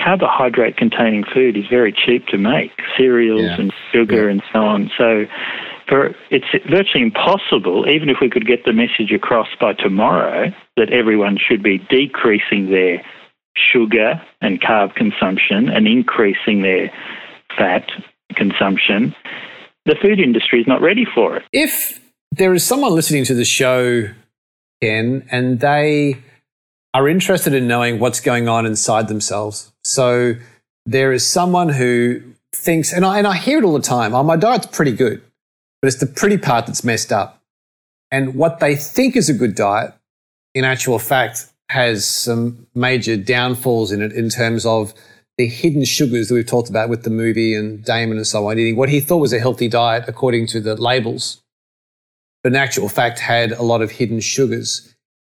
carbohydrate 0.02 0.76
containing 0.76 1.24
food 1.24 1.56
is 1.56 1.64
very 1.68 1.92
cheap 1.92 2.26
to 2.28 2.38
make 2.38 2.70
cereals 2.96 3.42
Yeah. 3.42 3.60
and 3.60 3.72
sugar 3.92 4.28
and 4.28 4.42
so 4.52 4.60
on. 4.60 4.90
So 4.96 5.26
for 5.88 6.14
it's 6.30 6.46
virtually 6.68 7.02
impossible 7.02 7.86
even 7.88 8.08
if 8.08 8.18
we 8.20 8.28
could 8.30 8.46
get 8.46 8.64
the 8.64 8.72
message 8.72 9.12
across 9.14 9.48
by 9.60 9.72
tomorrow 9.72 10.52
that 10.76 10.92
everyone 10.92 11.38
should 11.38 11.62
be 11.62 11.78
decreasing 11.90 12.70
their 12.70 13.02
sugar 13.56 14.20
and 14.40 14.60
carb 14.60 14.94
consumption 14.94 15.68
and 15.68 15.86
increasing 15.86 16.62
their 16.62 16.90
fat 17.56 17.88
consumption. 18.36 19.14
The 19.86 19.96
food 20.00 20.20
industry 20.20 20.60
is 20.60 20.66
not 20.66 20.80
ready 20.82 21.06
for 21.14 21.36
it. 21.36 21.42
If 21.52 22.00
there 22.30 22.52
is 22.54 22.64
someone 22.64 22.92
listening 22.94 23.24
to 23.24 23.34
the 23.34 23.44
show 23.44 24.10
Ken, 24.82 25.26
and 25.32 25.58
they 25.58 26.18
are 26.94 27.08
interested 27.08 27.54
in 27.54 27.68
knowing 27.68 27.98
what's 27.98 28.20
going 28.20 28.48
on 28.48 28.66
inside 28.66 29.08
themselves. 29.08 29.72
So 29.84 30.34
there 30.86 31.12
is 31.12 31.26
someone 31.26 31.68
who 31.68 32.22
thinks, 32.54 32.92
and 32.92 33.04
I, 33.04 33.18
and 33.18 33.26
I 33.26 33.36
hear 33.36 33.58
it 33.58 33.64
all 33.64 33.74
the 33.74 33.80
time, 33.80 34.14
oh, 34.14 34.22
my 34.22 34.36
diet's 34.36 34.66
pretty 34.66 34.92
good, 34.92 35.22
but 35.80 35.88
it's 35.88 36.00
the 36.00 36.06
pretty 36.06 36.38
part 36.38 36.66
that's 36.66 36.82
messed 36.82 37.12
up. 37.12 37.42
And 38.10 38.34
what 38.34 38.58
they 38.58 38.74
think 38.74 39.16
is 39.16 39.28
a 39.28 39.34
good 39.34 39.54
diet, 39.54 39.92
in 40.54 40.64
actual 40.64 40.98
fact, 40.98 41.46
has 41.68 42.06
some 42.06 42.66
major 42.74 43.16
downfalls 43.16 43.92
in 43.92 44.00
it 44.00 44.12
in 44.12 44.30
terms 44.30 44.64
of 44.64 44.94
the 45.36 45.46
hidden 45.46 45.84
sugars 45.84 46.28
that 46.28 46.34
we've 46.34 46.46
talked 46.46 46.70
about 46.70 46.88
with 46.88 47.04
the 47.04 47.10
movie 47.10 47.54
and 47.54 47.84
Damon 47.84 48.16
and 48.16 48.26
so 48.26 48.48
on, 48.48 48.58
eating 48.58 48.76
what 48.76 48.88
he 48.88 48.98
thought 48.98 49.18
was 49.18 49.32
a 49.32 49.38
healthy 49.38 49.68
diet 49.68 50.04
according 50.08 50.46
to 50.48 50.60
the 50.60 50.74
labels, 50.74 51.42
but 52.42 52.52
in 52.52 52.56
actual 52.56 52.88
fact 52.88 53.18
had 53.18 53.52
a 53.52 53.62
lot 53.62 53.82
of 53.82 53.92
hidden 53.92 54.20
sugars. 54.20 54.87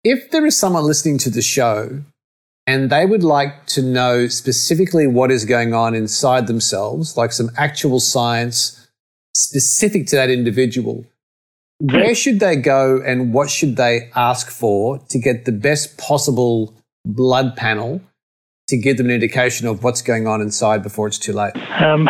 If 0.03 0.31
there 0.31 0.45
is 0.45 0.57
someone 0.57 0.83
listening 0.83 1.17
to 1.19 1.29
the 1.29 1.41
show 1.41 2.01
and 2.67 2.89
they 2.89 3.05
would 3.05 3.23
like 3.23 3.65
to 3.67 3.81
know 3.81 4.27
specifically 4.27 5.07
what 5.07 5.31
is 5.31 5.45
going 5.45 5.73
on 5.73 5.95
inside 5.95 6.47
themselves, 6.47 7.15
like 7.15 7.31
some 7.31 7.49
actual 7.57 8.01
science 8.01 8.85
specific 9.33 10.07
to 10.07 10.17
that 10.17 10.29
individual, 10.29 11.05
where 11.79 12.13
should 12.13 12.41
they 12.41 12.57
go 12.57 13.01
and 13.01 13.33
what 13.33 13.49
should 13.49 13.77
they 13.77 14.09
ask 14.13 14.49
for 14.49 14.99
to 15.07 15.19
get 15.19 15.45
the 15.45 15.53
best 15.53 15.97
possible 15.97 16.73
blood 17.05 17.55
panel 17.55 18.01
to 18.67 18.77
give 18.77 18.97
them 18.97 19.05
an 19.05 19.13
indication 19.13 19.67
of 19.67 19.85
what's 19.85 20.01
going 20.01 20.27
on 20.27 20.41
inside 20.41 20.83
before 20.83 21.07
it's 21.07 21.17
too 21.17 21.31
late? 21.31 21.53
Um, 21.81 22.09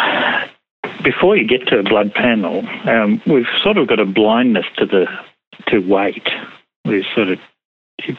before 1.04 1.38
you 1.38 1.48
get 1.48 1.68
to 1.68 1.78
a 1.78 1.84
blood 1.84 2.12
panel, 2.16 2.68
um, 2.90 3.22
we've 3.28 3.46
sort 3.64 3.78
of 3.78 3.88
got 3.88 4.00
a 4.00 4.06
blindness 4.06 4.66
to 4.80 4.88
the 4.88 5.06
to 5.68 5.78
weight. 5.80 6.28
We 6.86 7.06
sort 7.16 7.30
of 7.30 7.40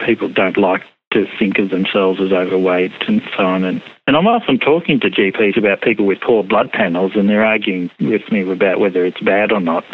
people 0.00 0.28
don't 0.28 0.56
like 0.56 0.82
to 1.14 1.26
think 1.38 1.58
of 1.58 1.70
themselves 1.70 2.20
as 2.20 2.32
overweight 2.32 2.92
and 3.06 3.22
so 3.36 3.44
on. 3.44 3.64
And, 3.64 3.82
and 4.06 4.16
I'm 4.16 4.26
often 4.26 4.58
talking 4.58 5.00
to 5.00 5.10
GPs 5.10 5.56
about 5.56 5.80
people 5.80 6.04
with 6.04 6.20
poor 6.20 6.42
blood 6.42 6.72
panels, 6.72 7.12
and 7.14 7.28
they're 7.28 7.44
arguing 7.44 7.90
with 8.00 8.30
me 8.30 8.40
about 8.50 8.80
whether 8.80 9.04
it's 9.06 9.20
bad 9.20 9.52
or 9.52 9.60
not. 9.60 9.84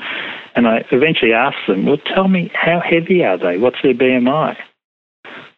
And 0.56 0.66
I 0.66 0.84
eventually 0.90 1.32
ask 1.32 1.56
them, 1.68 1.84
well, 1.84 1.98
tell 1.98 2.26
me, 2.26 2.50
how 2.54 2.80
heavy 2.80 3.22
are 3.24 3.36
they? 3.36 3.58
What's 3.58 3.80
their 3.82 3.94
BMI? 3.94 4.56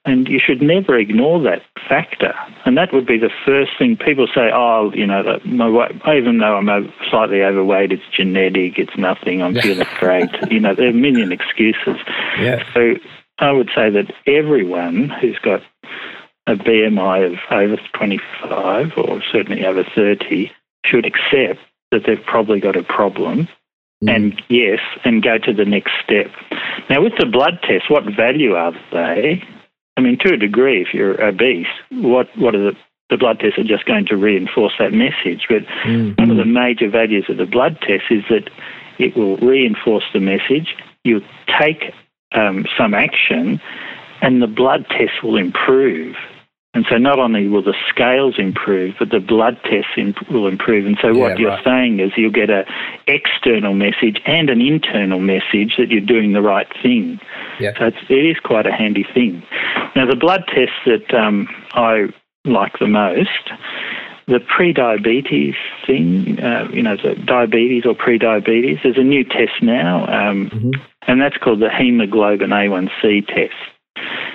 And 0.05 0.27
you 0.27 0.41
should 0.41 0.61
never 0.61 0.99
ignore 0.99 1.41
that 1.43 1.63
factor. 1.89 2.35
And 2.65 2.77
that 2.77 2.93
would 2.93 3.07
be 3.07 3.19
the 3.19 3.31
first 3.47 3.71
thing 3.79 3.97
people 3.97 4.27
say, 4.27 4.51
oh, 4.53 4.93
you 4.93 5.07
know, 5.07 5.39
my 5.45 5.69
even 6.13 6.39
though 6.39 6.57
I'm 6.57 6.93
slightly 7.09 7.43
overweight, 7.43 7.93
it's 7.93 8.03
genetic, 8.13 8.79
it's 8.79 8.97
nothing, 8.99 9.43
I'm 9.43 9.55
feeling 9.55 9.87
great. 10.01 10.29
You 10.51 10.59
know, 10.59 10.75
there 10.75 10.87
are 10.87 10.91
a 10.91 10.93
million 10.93 11.31
excuses. 11.31 11.97
Yeah. 12.41 12.65
So 12.75 12.97
I 13.43 13.51
would 13.51 13.71
say 13.75 13.91
that 13.91 14.13
everyone 14.25 15.09
who's 15.09 15.39
got 15.41 15.63
a 16.47 16.55
BMI 16.55 17.33
of 17.33 17.39
over 17.51 17.77
25 17.93 18.93
or 18.97 19.21
certainly 19.33 19.67
over 19.67 19.83
30 19.83 20.51
should 20.87 21.05
accept 21.05 21.61
that 21.91 22.05
they've 22.07 22.25
probably 22.25 22.61
got 22.61 22.77
a 22.77 22.85
problem 22.85 23.49
mm. 24.03 24.15
and 24.15 24.41
yes, 24.49 24.79
and 25.05 25.25
go 25.25 25.39
to 25.39 25.53
the 25.53 25.65
next 25.65 25.91
step. 26.05 26.31
Now, 26.89 27.03
with 27.03 27.15
the 27.19 27.27
blood 27.27 27.59
test, 27.63 27.91
what 27.91 28.05
value 28.05 28.55
are 28.55 28.75
they? 28.93 29.43
I 29.97 30.01
mean, 30.01 30.19
to 30.21 30.35
a 30.35 30.37
degree, 30.37 30.81
if 30.81 30.95
you're 30.95 31.21
obese, 31.21 31.67
what, 31.91 32.29
what 32.39 32.55
are 32.55 32.71
the 32.71 32.77
the 33.11 33.19
blood 33.19 33.41
tests 33.41 33.59
are 33.59 33.65
just 33.65 33.85
going 33.85 34.07
to 34.07 34.17
reinforce 34.17 34.73
that 34.79 34.95
message. 34.95 35.45
But 35.47 35.67
mm. 35.85 36.19
one 36.19 36.31
of 36.31 36.39
the 36.39 36.47
major 36.47 36.89
values 36.89 37.27
of 37.29 37.37
the 37.37 37.45
blood 37.45 37.79
test 37.83 38.05
is 38.09 38.25
that 38.31 38.49
it 38.99 39.15
will 39.15 39.37
reinforce 39.37 40.05
the 40.15 40.21
message. 40.21 40.75
You 41.05 41.21
take 41.61 41.93
um, 42.35 42.67
some 42.77 42.95
action, 42.95 43.61
and 44.21 44.43
the 44.43 44.47
blood 44.47 44.87
test 44.89 45.23
will 45.23 45.37
improve. 45.37 46.17
And 46.75 46.87
so 46.89 46.97
not 46.97 47.19
only 47.19 47.49
will 47.49 47.63
the 47.63 47.75
scales 47.91 48.39
improve, 48.39 48.95
but 48.99 49.11
the 49.11 49.21
blood 49.21 49.59
tests 49.65 49.91
imp- 49.99 50.31
will 50.31 50.49
improve. 50.49 50.87
And 50.87 50.97
so 51.03 51.13
what 51.13 51.39
you're 51.39 51.51
right. 51.51 51.65
saying 51.65 52.01
is 52.01 52.13
you'll 52.17 52.31
get 52.31 52.49
a 52.49 52.65
external 53.07 53.75
message 53.75 54.23
and 54.25 54.49
an 54.49 54.63
internal 54.63 55.21
message 55.21 55.77
that 55.77 55.91
you're 55.91 56.01
doing 56.01 56.33
the 56.33 56.41
right 56.41 56.67
thing. 56.83 57.21
Yeah. 57.61 57.79
So 57.79 57.87
it's, 57.89 57.99
it 58.09 58.25
is 58.25 58.39
quite 58.43 58.67
a 58.67 58.73
handy 58.73 59.05
thing. 59.13 59.43
Now 59.95 60.07
the 60.07 60.17
blood 60.17 60.45
test 60.47 60.73
that 60.87 61.13
um, 61.13 61.47
I 61.73 62.09
like 62.47 62.79
the 62.79 62.87
most, 62.87 63.51
the 64.27 64.41
pre-diabetes 64.41 65.55
thing, 65.87 66.41
uh, 66.41 66.69
you 66.73 66.83
know, 66.83 66.97
the 66.97 67.17
diabetes 67.17 67.85
or 67.85 67.95
pre-diabetes. 67.95 68.79
There's 68.83 68.97
a 68.97 69.03
new 69.03 69.25
test 69.25 69.61
now, 69.61 70.07
um, 70.07 70.73
and 71.07 71.21
that's 71.21 71.37
called 71.37 71.61
the 71.61 71.71
hemoglobin 71.71 72.51
A1C 72.51 73.27
test. 73.27 73.55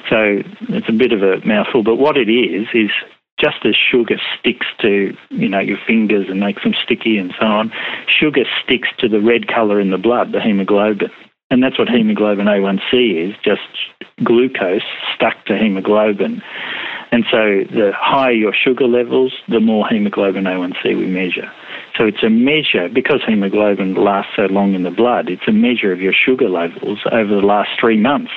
So 0.09 0.41
it's 0.69 0.89
a 0.89 0.93
bit 0.93 1.11
of 1.11 1.21
a 1.23 1.45
mouthful, 1.45 1.83
but 1.83 1.95
what 1.95 2.17
it 2.17 2.29
is 2.29 2.67
is 2.73 2.91
just 3.39 3.65
as 3.65 3.75
sugar 3.75 4.19
sticks 4.39 4.65
to 4.81 5.15
you 5.29 5.49
know 5.49 5.59
your 5.59 5.77
fingers 5.85 6.27
and 6.29 6.39
makes 6.39 6.63
them 6.63 6.73
sticky 6.83 7.17
and 7.17 7.33
so 7.39 7.45
on, 7.45 7.71
sugar 8.07 8.45
sticks 8.63 8.89
to 8.99 9.07
the 9.07 9.19
red 9.19 9.47
colour 9.47 9.79
in 9.79 9.91
the 9.91 9.97
blood, 9.97 10.31
the 10.31 10.41
hemoglobin, 10.41 11.11
and 11.49 11.63
that's 11.63 11.79
what 11.79 11.89
hemoglobin 11.89 12.45
A1C 12.45 13.29
is, 13.29 13.35
just 13.43 13.61
glucose 14.23 14.81
stuck 15.15 15.45
to 15.45 15.57
hemoglobin. 15.57 16.41
And 17.11 17.25
so 17.31 17.63
the 17.71 17.93
higher 17.95 18.33
your 18.33 18.53
sugar 18.53 18.85
levels, 18.85 19.33
the 19.47 19.61
more 19.61 19.87
hemoglobin 19.87 20.43
A1C 20.43 20.97
we 20.97 21.07
measure. 21.07 21.49
So 21.97 22.05
it's 22.05 22.23
a 22.23 22.29
measure, 22.29 22.89
because 22.93 23.21
hemoglobin 23.27 23.95
lasts 23.95 24.33
so 24.35 24.43
long 24.43 24.75
in 24.75 24.83
the 24.83 24.91
blood, 24.91 25.29
it's 25.29 25.47
a 25.47 25.51
measure 25.51 25.91
of 25.91 25.99
your 25.99 26.13
sugar 26.13 26.47
levels 26.49 26.99
over 27.11 27.33
the 27.35 27.41
last 27.45 27.71
three 27.79 27.97
months. 27.99 28.31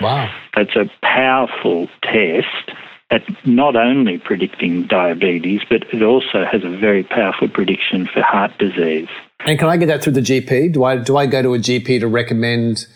Wow. 0.00 0.32
That's 0.56 0.74
a 0.76 0.90
powerful 1.02 1.88
test 2.02 2.70
at 3.10 3.22
not 3.46 3.76
only 3.76 4.18
predicting 4.18 4.86
diabetes, 4.86 5.60
but 5.68 5.82
it 5.92 6.02
also 6.02 6.44
has 6.50 6.62
a 6.64 6.70
very 6.70 7.02
powerful 7.02 7.48
prediction 7.48 8.08
for 8.12 8.22
heart 8.22 8.52
disease. 8.58 9.08
And 9.40 9.58
can 9.58 9.68
I 9.68 9.76
get 9.76 9.86
that 9.86 10.02
through 10.02 10.14
the 10.14 10.20
GP? 10.20 10.72
Do 10.72 10.84
I 10.84 10.96
do 10.96 11.16
I 11.16 11.26
go 11.26 11.42
to 11.42 11.54
a 11.54 11.58
GP 11.58 12.00
to 12.00 12.08
recommend 12.08 12.86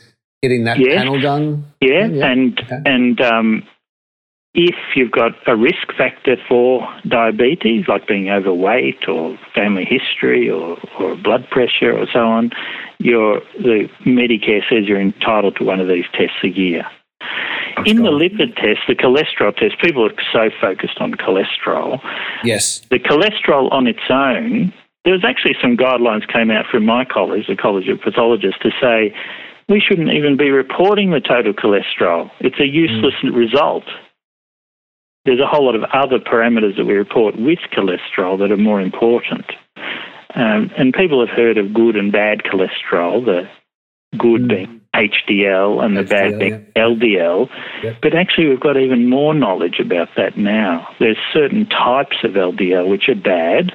getting 0.42 0.64
that 0.64 0.78
Yes. 0.78 0.98
panel 0.98 1.20
done? 1.20 1.64
Yeah, 1.80 2.06
Yeah, 2.06 2.26
and 2.26 2.58
okay. 2.60 2.80
and 2.84 3.20
um, 3.20 3.62
if 4.54 4.76
you've 4.94 5.10
got 5.10 5.32
a 5.48 5.56
risk 5.56 5.92
factor 5.98 6.36
for 6.48 6.88
diabetes, 7.08 7.86
like 7.88 8.06
being 8.06 8.30
overweight 8.30 9.08
or 9.08 9.36
family 9.52 9.84
history 9.84 10.48
or, 10.48 10.78
or 10.98 11.16
blood 11.16 11.48
pressure 11.50 11.92
or 11.92 12.06
so 12.12 12.20
on, 12.20 12.50
the 13.00 13.88
Medicare 14.06 14.62
says 14.68 14.86
you're 14.86 15.00
entitled 15.00 15.56
to 15.56 15.64
one 15.64 15.80
of 15.80 15.88
these 15.88 16.04
tests 16.12 16.36
a 16.44 16.48
year. 16.48 16.86
In 17.84 18.02
the 18.02 18.10
lipid 18.10 18.54
test, 18.54 18.80
the 18.86 18.94
cholesterol 18.94 19.54
test, 19.56 19.80
people 19.82 20.06
are 20.06 20.14
so 20.32 20.50
focused 20.60 20.98
on 21.00 21.12
cholesterol. 21.14 22.00
Yes. 22.44 22.80
The 22.90 23.00
cholesterol 23.00 23.72
on 23.72 23.88
its 23.88 24.08
own, 24.08 24.72
there 25.04 25.12
was 25.12 25.24
actually 25.24 25.56
some 25.60 25.76
guidelines 25.76 26.30
came 26.32 26.52
out 26.52 26.66
from 26.70 26.86
my 26.86 27.04
college, 27.04 27.48
the 27.48 27.56
College 27.56 27.88
of 27.88 28.00
Pathologists, 28.00 28.60
to 28.62 28.70
say 28.80 29.14
we 29.68 29.80
shouldn't 29.80 30.10
even 30.10 30.36
be 30.36 30.50
reporting 30.50 31.10
the 31.10 31.20
total 31.20 31.52
cholesterol. 31.52 32.30
It's 32.40 32.60
a 32.60 32.66
useless 32.66 33.14
mm. 33.24 33.34
result. 33.34 33.84
There's 35.24 35.40
a 35.40 35.46
whole 35.46 35.64
lot 35.64 35.74
of 35.74 35.84
other 35.84 36.18
parameters 36.18 36.76
that 36.76 36.84
we 36.84 36.94
report 36.94 37.36
with 37.38 37.58
cholesterol 37.72 38.38
that 38.38 38.52
are 38.52 38.56
more 38.56 38.80
important. 38.80 39.46
Um, 40.34 40.70
and 40.76 40.92
people 40.92 41.24
have 41.24 41.34
heard 41.34 41.58
of 41.58 41.72
good 41.72 41.96
and 41.96 42.12
bad 42.12 42.42
cholesterol, 42.42 43.24
the 43.24 43.48
good 44.18 44.48
being 44.48 44.80
HDL 44.94 45.84
and 45.84 45.96
the 45.96 46.02
bad 46.02 46.38
being 46.38 46.66
LDL. 46.76 47.48
Yep. 47.82 47.96
But 48.02 48.14
actually, 48.14 48.48
we've 48.48 48.60
got 48.60 48.76
even 48.76 49.08
more 49.08 49.34
knowledge 49.34 49.78
about 49.80 50.08
that 50.16 50.36
now. 50.36 50.88
There's 50.98 51.18
certain 51.32 51.66
types 51.66 52.16
of 52.22 52.32
LDL 52.32 52.88
which 52.88 53.08
are 53.08 53.14
bad, 53.14 53.72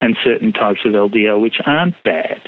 and 0.00 0.16
certain 0.24 0.52
types 0.52 0.80
of 0.84 0.92
LDL 0.92 1.40
which 1.40 1.60
aren't 1.64 2.02
bad. 2.04 2.46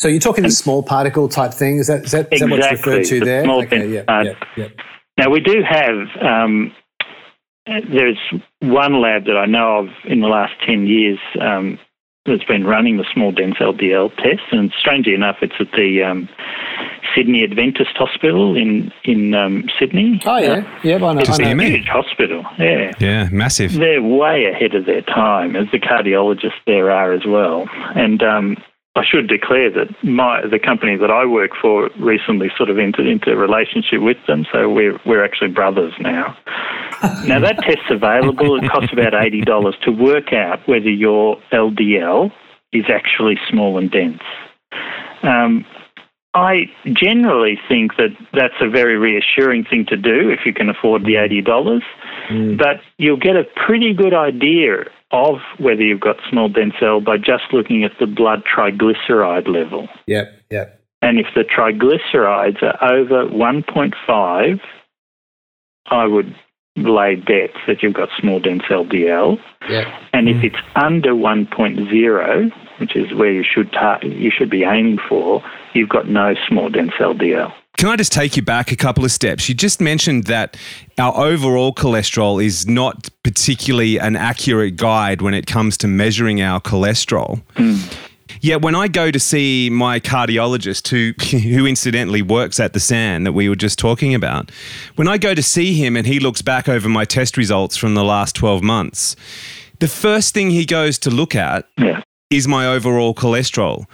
So 0.00 0.08
you're 0.08 0.20
talking 0.20 0.44
the 0.44 0.50
small 0.50 0.82
particle 0.82 1.28
type 1.28 1.52
thing? 1.52 1.78
Is 1.78 1.88
that 1.88 2.04
is 2.04 2.12
that, 2.12 2.32
is 2.32 2.40
that 2.40 2.48
what's 2.48 2.66
Exactly, 2.66 2.92
referred 2.92 3.04
to 3.06 3.18
the 3.20 3.24
there? 3.24 3.50
okay, 3.50 3.88
yeah, 3.88 4.00
uh, 4.08 4.22
yeah, 4.22 4.34
yeah. 4.56 4.68
Now, 5.18 5.28
we 5.28 5.40
do 5.40 5.62
have, 5.62 6.08
um, 6.22 6.72
there's 7.90 8.18
one 8.60 9.00
lab 9.00 9.24
that 9.26 9.36
I 9.36 9.46
know 9.46 9.78
of 9.78 9.88
in 10.04 10.20
the 10.20 10.28
last 10.28 10.54
10 10.66 10.86
years 10.86 11.18
um, 11.40 11.78
that's 12.26 12.44
been 12.44 12.64
running 12.64 12.96
the 12.96 13.04
small 13.12 13.32
dense 13.32 13.56
LDL 13.60 14.14
test, 14.16 14.42
and 14.52 14.72
strangely 14.78 15.14
enough, 15.14 15.36
it's 15.42 15.54
at 15.58 15.72
the 15.72 16.02
um, 16.02 16.28
Sydney 17.14 17.42
Adventist 17.44 17.96
Hospital 17.96 18.56
in, 18.56 18.92
in 19.04 19.34
um, 19.34 19.68
Sydney. 19.78 20.20
Oh 20.24 20.38
yeah, 20.38 20.80
yeah. 20.84 20.96
I 20.96 20.98
know. 20.98 21.20
It's 21.20 21.30
I 21.30 21.52
know. 21.54 21.64
a 21.64 21.68
huge 21.68 21.88
hospital, 21.88 22.44
yeah. 22.58 22.92
Yeah, 23.00 23.28
massive. 23.32 23.72
They're 23.72 24.02
way 24.02 24.44
ahead 24.44 24.74
of 24.74 24.86
their 24.86 25.02
time, 25.02 25.56
as 25.56 25.66
the 25.72 25.78
cardiologists 25.78 26.60
there 26.66 26.90
are 26.90 27.12
as 27.12 27.24
well. 27.26 27.68
And 27.94 28.22
um, 28.22 28.56
I 28.96 29.04
should 29.04 29.28
declare 29.28 29.70
that 29.70 29.88
my 30.02 30.42
the 30.46 30.58
company 30.58 30.96
that 30.96 31.10
I 31.10 31.24
work 31.24 31.52
for 31.60 31.90
recently 31.98 32.50
sort 32.56 32.70
of 32.70 32.78
entered 32.78 33.06
into 33.06 33.30
a 33.30 33.36
relationship 33.36 34.00
with 34.02 34.16
them, 34.26 34.44
so 34.52 34.68
we're 34.68 34.98
we're 35.06 35.24
actually 35.24 35.50
brothers 35.50 35.92
now. 36.00 36.36
now 37.24 37.38
that 37.38 37.58
test's 37.62 37.90
available. 37.90 38.56
It 38.56 38.68
costs 38.68 38.92
about 38.92 39.14
eighty 39.14 39.42
dollars 39.42 39.76
to 39.82 39.92
work 39.92 40.32
out 40.32 40.66
whether 40.66 40.90
your 40.90 41.40
LDL 41.52 42.32
is 42.72 42.84
actually 42.88 43.38
small 43.48 43.78
and 43.78 43.90
dense. 43.90 44.22
Um, 45.22 45.64
I 46.34 46.70
generally 46.92 47.58
think 47.68 47.96
that 47.96 48.10
that's 48.32 48.54
a 48.60 48.68
very 48.68 48.96
reassuring 48.96 49.64
thing 49.64 49.86
to 49.86 49.96
do 49.96 50.30
if 50.30 50.40
you 50.46 50.52
can 50.54 50.68
afford 50.68 51.02
the 51.02 51.14
$80. 51.14 52.56
But 52.56 52.80
you'll 52.98 53.16
get 53.16 53.34
a 53.34 53.42
pretty 53.66 53.92
good 53.92 54.14
idea 54.14 54.84
of 55.12 55.36
whether 55.58 55.82
you've 55.82 56.00
got 56.00 56.16
small 56.28 56.48
dense 56.48 56.74
L 56.80 57.00
by 57.00 57.16
just 57.16 57.52
looking 57.52 57.84
at 57.84 57.92
the 57.98 58.06
blood 58.06 58.42
triglyceride 58.44 59.48
level. 59.48 59.88
Yep, 60.06 60.32
yep. 60.50 60.80
And 61.02 61.18
if 61.18 61.26
the 61.34 61.44
triglycerides 61.44 62.62
are 62.62 62.92
over 62.92 63.26
1.5, 63.26 64.60
I 65.86 66.06
would 66.06 66.34
lay 66.76 67.16
bets 67.16 67.56
that 67.66 67.82
you've 67.82 67.94
got 67.94 68.08
small 68.18 68.38
dense 68.38 68.62
LDL. 68.70 69.38
Yep. 69.68 69.86
And 70.12 70.28
if 70.28 70.36
mm. 70.36 70.44
it's 70.44 70.56
under 70.76 71.12
1.0, 71.12 72.52
which 72.78 72.96
is 72.96 73.12
where 73.14 73.32
you 73.32 73.44
should 73.44 73.72
tar- 73.72 74.00
you 74.02 74.30
should 74.30 74.50
be 74.50 74.64
aiming 74.64 74.98
for, 75.08 75.42
you've 75.74 75.88
got 75.88 76.08
no 76.08 76.34
small 76.48 76.68
dense 76.68 76.92
LDL. 76.98 77.52
Can 77.80 77.88
I 77.88 77.96
just 77.96 78.12
take 78.12 78.36
you 78.36 78.42
back 78.42 78.70
a 78.72 78.76
couple 78.76 79.06
of 79.06 79.10
steps? 79.10 79.48
You 79.48 79.54
just 79.54 79.80
mentioned 79.80 80.24
that 80.24 80.54
our 80.98 81.16
overall 81.16 81.72
cholesterol 81.72 82.44
is 82.44 82.66
not 82.66 83.08
particularly 83.22 83.96
an 83.96 84.16
accurate 84.16 84.76
guide 84.76 85.22
when 85.22 85.32
it 85.32 85.46
comes 85.46 85.78
to 85.78 85.88
measuring 85.88 86.42
our 86.42 86.60
cholesterol. 86.60 87.40
Hmm. 87.56 87.76
Yet 88.42 88.60
when 88.60 88.74
I 88.74 88.86
go 88.86 89.10
to 89.10 89.18
see 89.18 89.70
my 89.72 89.98
cardiologist, 89.98 90.88
who 90.88 91.14
who 91.38 91.64
incidentally 91.66 92.20
works 92.20 92.60
at 92.60 92.74
the 92.74 92.80
SAN 92.80 93.24
that 93.24 93.32
we 93.32 93.48
were 93.48 93.56
just 93.56 93.78
talking 93.78 94.14
about, 94.14 94.50
when 94.96 95.08
I 95.08 95.16
go 95.16 95.32
to 95.32 95.42
see 95.42 95.72
him 95.72 95.96
and 95.96 96.06
he 96.06 96.20
looks 96.20 96.42
back 96.42 96.68
over 96.68 96.86
my 96.86 97.06
test 97.06 97.38
results 97.38 97.78
from 97.78 97.94
the 97.94 98.04
last 98.04 98.36
twelve 98.36 98.62
months, 98.62 99.16
the 99.78 99.88
first 99.88 100.34
thing 100.34 100.50
he 100.50 100.66
goes 100.66 100.98
to 100.98 101.08
look 101.08 101.34
at 101.34 101.66
Yeah. 101.78 102.02
is 102.28 102.46
my 102.46 102.66
overall 102.66 103.14
cholesterol. 103.14 103.86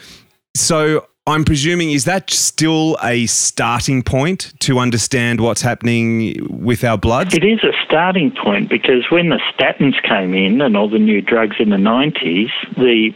So 0.56 1.06
I'm 1.28 1.44
presuming 1.44 1.90
is 1.90 2.04
that 2.04 2.30
still 2.30 2.96
a 3.02 3.26
starting 3.26 4.02
point 4.04 4.54
to 4.60 4.78
understand 4.78 5.40
what's 5.40 5.60
happening 5.60 6.36
with 6.48 6.84
our 6.84 6.96
blood? 6.96 7.34
It 7.34 7.42
is 7.42 7.64
a 7.64 7.72
starting 7.84 8.30
point 8.30 8.68
because 8.68 9.10
when 9.10 9.30
the 9.30 9.40
statins 9.52 10.00
came 10.08 10.34
in 10.34 10.60
and 10.60 10.76
all 10.76 10.88
the 10.88 11.00
new 11.00 11.20
drugs 11.20 11.56
in 11.58 11.70
the 11.70 11.76
90s, 11.76 12.50
the 12.76 13.10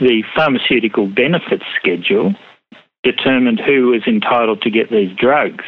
the 0.00 0.22
pharmaceutical 0.34 1.06
benefits 1.06 1.64
schedule 1.78 2.34
determined 3.04 3.60
who 3.60 3.88
was 3.88 4.02
entitled 4.06 4.62
to 4.62 4.70
get 4.70 4.90
these 4.90 5.14
drugs. 5.16 5.64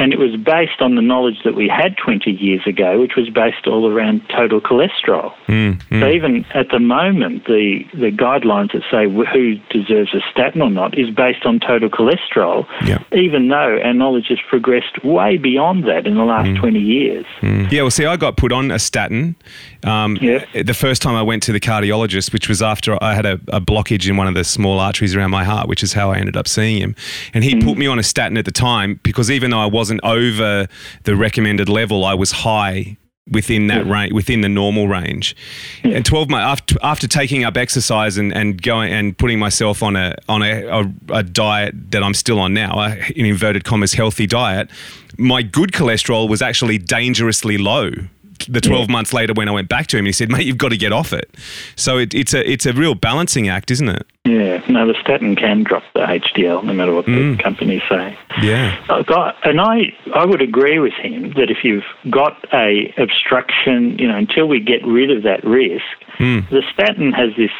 And 0.00 0.12
it 0.12 0.18
was 0.18 0.34
based 0.36 0.80
on 0.80 0.96
the 0.96 1.02
knowledge 1.02 1.36
that 1.44 1.54
we 1.54 1.68
had 1.68 1.96
20 2.04 2.28
years 2.32 2.66
ago, 2.66 3.00
which 3.00 3.12
was 3.16 3.30
based 3.30 3.68
all 3.68 3.88
around 3.88 4.22
total 4.28 4.60
cholesterol. 4.60 5.32
Hmm, 5.46 5.72
hmm. 5.88 6.00
So 6.00 6.08
even 6.10 6.44
at 6.52 6.70
the 6.70 6.80
moment, 6.80 7.44
the, 7.44 7.84
the 7.94 8.10
guidelines 8.10 8.72
that 8.72 8.82
say 8.90 9.08
who 9.08 9.54
deserves 9.70 10.12
a 10.12 10.18
statin 10.32 10.62
or 10.62 10.68
not 10.70 10.98
is 10.98 11.10
based 11.10 11.46
on 11.46 11.60
total 11.60 11.88
cholesterol, 11.88 12.66
Yeah. 12.84 13.04
even 13.12 13.46
though 13.48 13.78
our 13.84 13.94
knowledge 13.94 14.26
has 14.30 14.40
progressed 14.48 15.04
way 15.04 15.36
beyond 15.36 15.84
that 15.84 16.08
in 16.08 16.16
the 16.16 16.24
last 16.24 16.48
hmm. 16.48 16.56
20 16.56 16.80
years. 16.80 17.24
Yeah, 17.40 17.82
well, 17.82 17.90
see, 17.92 18.04
I 18.04 18.16
got 18.16 18.36
put 18.36 18.50
on 18.50 18.72
a 18.72 18.80
statin 18.80 19.36
um, 19.84 20.18
Yeah. 20.20 20.44
the 20.60 20.74
first 20.74 21.02
time 21.02 21.14
I 21.14 21.22
went 21.22 21.44
to 21.44 21.52
the 21.52 21.60
cardiologist, 21.60 22.32
which 22.32 22.48
was 22.48 22.62
after 22.62 22.98
I 23.00 23.14
had 23.14 23.26
a, 23.26 23.34
a 23.46 23.60
blockage 23.60 24.08
in 24.08 24.16
one 24.16 24.26
of 24.26 24.34
the 24.34 24.42
small 24.42 24.80
arteries 24.80 25.14
around 25.14 25.30
my 25.30 25.44
heart, 25.44 25.68
which 25.68 25.84
is 25.84 25.92
how 25.92 26.10
I 26.10 26.18
ended 26.18 26.36
up 26.36 26.48
seeing 26.48 26.82
him. 26.82 26.96
And 27.32 27.44
he 27.44 27.62
put 27.62 27.78
me 27.78 27.86
on 27.86 28.00
a 28.00 28.02
statin 28.02 28.36
at 28.36 28.44
the 28.44 28.50
time 28.50 28.98
because 29.04 29.30
even 29.30 29.52
though 29.52 29.60
I 29.60 29.66
wasn't 29.84 30.00
over 30.02 30.66
the 31.02 31.14
recommended 31.14 31.68
level, 31.68 32.06
I 32.06 32.14
was 32.14 32.32
high 32.32 32.96
within 33.30 33.66
that 33.66 33.86
range, 33.86 34.14
within 34.14 34.40
the 34.40 34.48
normal 34.48 34.88
range. 34.88 35.36
And 35.82 36.06
12 36.06 36.30
months 36.30 36.46
after, 36.46 36.76
after 36.82 37.06
taking 37.06 37.44
up 37.44 37.58
exercise 37.58 38.16
and, 38.16 38.34
and 38.34 38.62
going 38.62 38.90
and 38.90 39.16
putting 39.18 39.38
myself 39.38 39.82
on 39.82 39.94
a 39.94 40.14
on 40.26 40.42
a, 40.42 40.64
a, 40.64 40.92
a 41.12 41.22
diet 41.22 41.90
that 41.90 42.02
I'm 42.02 42.14
still 42.14 42.40
on 42.40 42.54
now, 42.54 42.80
a, 42.80 42.96
in 43.14 43.26
inverted 43.26 43.64
commas 43.64 43.92
healthy 43.92 44.26
diet, 44.26 44.70
my 45.18 45.42
good 45.42 45.72
cholesterol 45.72 46.30
was 46.30 46.40
actually 46.40 46.78
dangerously 46.78 47.58
low. 47.58 47.90
The 48.48 48.62
12 48.62 48.88
months 48.88 49.12
later 49.12 49.34
when 49.34 49.48
I 49.48 49.52
went 49.52 49.68
back 49.68 49.86
to 49.88 49.98
him, 49.98 50.06
he 50.06 50.12
said, 50.12 50.30
"Mate, 50.30 50.46
you've 50.46 50.58
got 50.58 50.70
to 50.70 50.78
get 50.78 50.92
off 50.92 51.12
it." 51.12 51.30
So 51.76 51.98
it, 51.98 52.14
it's 52.14 52.32
a 52.32 52.50
it's 52.50 52.64
a 52.64 52.72
real 52.72 52.94
balancing 52.94 53.48
act, 53.48 53.70
isn't 53.70 53.88
it? 53.90 54.06
Yeah, 54.24 54.64
no, 54.70 54.86
the 54.86 54.94
statin 55.02 55.36
can 55.36 55.64
drop 55.64 55.82
the 55.92 56.00
HDL 56.00 56.64
no 56.64 56.72
matter 56.72 56.94
what 56.94 57.04
the 57.04 57.12
mm. 57.12 57.42
companies 57.42 57.82
say. 57.90 58.16
Yeah. 58.40 58.74
Got- 59.06 59.36
And 59.46 59.60
I, 59.60 59.94
I 60.14 60.24
would 60.24 60.40
agree 60.40 60.78
with 60.78 60.94
him 60.94 61.34
that 61.36 61.50
if 61.50 61.58
you've 61.62 61.84
got 62.08 62.42
a 62.54 62.94
obstruction, 62.96 63.98
you 63.98 64.08
know, 64.08 64.16
until 64.16 64.48
we 64.48 64.60
get 64.60 64.84
rid 64.86 65.10
of 65.10 65.24
that 65.24 65.44
risk, 65.44 65.84
mm. 66.18 66.48
the 66.48 66.62
statin 66.72 67.12
has 67.12 67.30
this. 67.36 67.50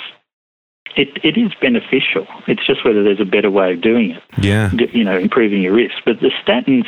It, 0.96 1.09
it 1.24 1.37
is 1.37 1.53
beneficial. 1.61 2.27
It's 2.46 2.64
just 2.66 2.85
whether 2.85 3.03
there's 3.03 3.20
a 3.20 3.24
better 3.24 3.50
way 3.50 3.72
of 3.72 3.83
doing 3.83 4.12
it. 4.12 4.22
Yeah. 4.38 4.70
You 4.72 5.05
know, 5.05 5.18
improving 5.18 5.61
your 5.61 5.74
risk. 5.74 5.96
But 6.07 6.20
the 6.20 6.31
statins, 6.46 6.87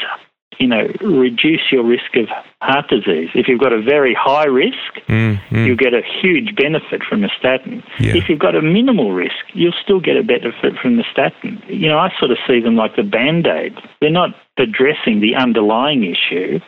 you 0.59 0.67
know, 0.67 0.89
reduce 1.01 1.71
your 1.71 1.85
risk 1.85 2.17
of 2.17 2.29
heart 2.61 2.89
disease. 2.89 3.29
If 3.35 3.49
you've 3.49 3.61
got 3.61 3.73
a 3.73 3.83
very 3.83 4.15
high 4.15 4.47
risk, 4.47 4.95
mm-hmm. 5.09 5.57
you 5.57 5.77
get 5.77 5.93
a 5.95 6.03
huge 6.03 6.57
benefit 6.57 7.03
from 7.09 7.25
a 7.25 7.29
statin. 7.39 7.83
Yeah. 7.99 8.17
If 8.17 8.29
you've 8.29 8.39
got 8.39 8.55
a 8.55 8.63
minimal 8.63 9.13
risk, 9.13 9.45
you'll 9.53 9.75
still 9.83 10.01
get 10.01 10.17
a 10.17 10.23
benefit 10.23 10.75
from 10.81 10.97
the 10.97 11.05
statin. 11.11 11.63
You 11.69 11.89
know, 11.89 11.99
I 11.99 12.11
sort 12.19 12.31
of 12.31 12.39
see 12.47 12.61
them 12.61 12.77
like 12.77 12.97
the 12.97 13.03
band 13.03 13.47
aid. 13.47 13.75
They're 14.01 14.11
not 14.11 14.31
addressing 14.59 15.21
the 15.21 15.35
underlying 15.35 16.05
issue, 16.05 16.61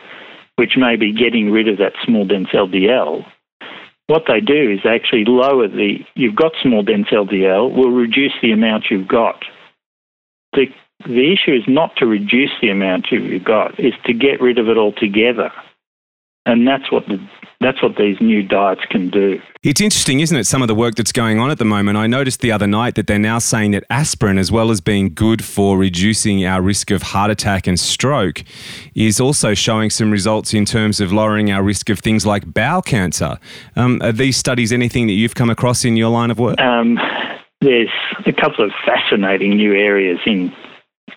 which 0.55 0.77
may 0.77 0.95
be 0.95 1.11
getting 1.11 1.51
rid 1.51 1.67
of 1.67 1.77
that 1.77 1.93
small 2.05 2.25
dense 2.25 2.49
LDL. 2.49 3.25
What 4.07 4.23
they 4.27 4.41
do 4.41 4.71
is 4.71 4.79
they 4.83 4.89
actually 4.89 5.25
lower 5.25 5.67
the, 5.67 5.99
you've 6.15 6.35
got 6.35 6.53
small 6.61 6.83
dense 6.83 7.07
LDL, 7.11 7.75
will 7.75 7.91
reduce 7.91 8.33
the 8.41 8.51
amount 8.51 8.85
you've 8.89 9.07
got. 9.07 9.43
The, 10.53 10.65
the 11.05 11.33
issue 11.33 11.53
is 11.53 11.63
not 11.67 11.95
to 11.97 12.05
reduce 12.05 12.51
the 12.61 12.69
amount 12.69 13.07
you've 13.11 13.43
got, 13.43 13.79
is 13.79 13.93
to 14.05 14.13
get 14.13 14.41
rid 14.41 14.57
of 14.57 14.67
it 14.67 14.77
altogether. 14.77 15.51
And 16.45 16.67
that's 16.67 16.91
what 16.91 17.05
the, 17.07 17.19
that's 17.59 17.83
what 17.83 17.95
these 17.97 18.19
new 18.19 18.41
diets 18.41 18.81
can 18.89 19.09
do. 19.09 19.39
It's 19.61 19.81
interesting, 19.81 20.21
isn't 20.21 20.35
it? 20.35 20.45
Some 20.45 20.61
of 20.61 20.67
the 20.67 20.75
work 20.75 20.95
that's 20.95 21.11
going 21.11 21.37
on 21.37 21.51
at 21.51 21.57
the 21.57 21.65
moment. 21.65 21.97
I 21.97 22.07
noticed 22.07 22.39
the 22.39 22.51
other 22.51 22.65
night 22.65 22.95
that 22.95 23.07
they're 23.07 23.19
now 23.19 23.39
saying 23.39 23.71
that 23.71 23.83
aspirin, 23.89 24.37
as 24.37 24.51
well 24.51 24.71
as 24.71 24.81
being 24.81 25.13
good 25.13 25.43
for 25.43 25.77
reducing 25.77 26.45
our 26.45 26.61
risk 26.61 26.91
of 26.91 27.01
heart 27.03 27.29
attack 27.29 27.67
and 27.67 27.79
stroke, 27.79 28.43
is 28.95 29.19
also 29.19 29.53
showing 29.53 29.89
some 29.89 30.11
results 30.11 30.53
in 30.53 30.65
terms 30.65 30.99
of 30.99 31.11
lowering 31.11 31.51
our 31.51 31.61
risk 31.61 31.89
of 31.89 31.99
things 31.99 32.25
like 32.25 32.51
bowel 32.53 32.81
cancer. 32.81 33.37
Um, 33.75 34.01
are 34.01 34.13
these 34.13 34.37
studies 34.37 34.71
anything 34.71 35.07
that 35.07 35.13
you've 35.13 35.35
come 35.35 35.49
across 35.49 35.85
in 35.85 35.97
your 35.97 36.09
line 36.09 36.31
of 36.31 36.39
work? 36.39 36.59
Um, 36.59 36.97
there's 37.61 37.89
a 38.25 38.31
couple 38.31 38.65
of 38.65 38.71
fascinating 38.85 39.57
new 39.57 39.73
areas 39.73 40.19
in 40.25 40.53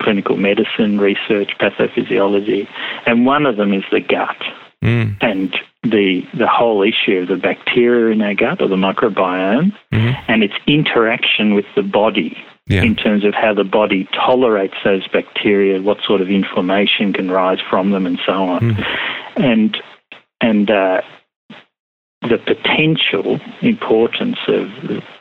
clinical 0.02 0.36
medicine, 0.36 1.00
research, 1.00 1.50
pathophysiology, 1.60 2.68
and 3.06 3.26
one 3.26 3.46
of 3.46 3.56
them 3.56 3.72
is 3.72 3.84
the 3.90 4.00
gut 4.00 4.36
mm. 4.82 5.16
and 5.20 5.54
the 5.82 6.26
the 6.34 6.46
whole 6.46 6.82
issue 6.82 7.18
of 7.18 7.28
the 7.28 7.36
bacteria 7.36 8.12
in 8.12 8.20
our 8.22 8.34
gut 8.34 8.60
or 8.60 8.68
the 8.68 8.76
microbiome 8.76 9.72
mm-hmm. 9.92 10.24
and 10.28 10.42
its 10.42 10.54
interaction 10.66 11.54
with 11.54 11.66
the 11.74 11.82
body 11.82 12.36
Yeah. 12.66 12.82
in 12.82 12.94
terms 12.94 13.24
of 13.24 13.34
how 13.34 13.54
the 13.54 13.64
body 13.64 14.08
tolerates 14.12 14.76
those 14.84 15.06
bacteria, 15.08 15.82
what 15.82 15.98
sort 16.06 16.20
of 16.20 16.30
inflammation 16.30 17.12
can 17.12 17.28
rise 17.30 17.60
from 17.68 17.90
them, 17.90 18.06
and 18.06 18.20
so 18.24 18.32
on. 18.32 18.60
Mm-hmm. 18.60 19.42
And 19.42 19.82
and 20.40 20.70
uh, 20.70 21.02
the 22.22 22.38
potential 22.38 23.40
importance 23.60 24.38
of 24.46 24.70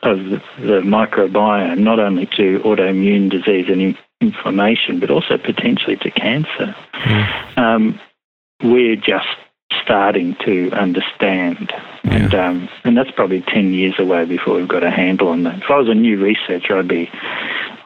of 0.02 0.18
the 0.58 0.80
microbiome 0.84 1.78
not 1.78 1.98
only 1.98 2.26
to 2.26 2.60
autoimmune 2.60 3.28
disease 3.30 3.66
and 3.68 3.96
inflammation, 4.22 5.00
but 5.00 5.10
also 5.10 5.36
potentially 5.36 5.96
to 5.96 6.10
cancer. 6.10 6.74
Um, 7.56 8.00
we're 8.62 8.96
just 8.96 9.26
starting 9.82 10.36
to 10.44 10.70
understand, 10.72 11.72
and 12.04 12.34
um, 12.34 12.68
and 12.84 12.96
that's 12.96 13.10
probably 13.10 13.42
ten 13.42 13.72
years 13.72 13.94
away 13.98 14.24
before 14.24 14.54
we've 14.54 14.68
got 14.68 14.84
a 14.84 14.90
handle 14.90 15.28
on 15.28 15.42
that. 15.44 15.62
If 15.62 15.70
I 15.70 15.78
was 15.78 15.88
a 15.88 15.94
new 15.94 16.22
researcher, 16.22 16.78
I'd 16.78 16.88
be 16.88 17.10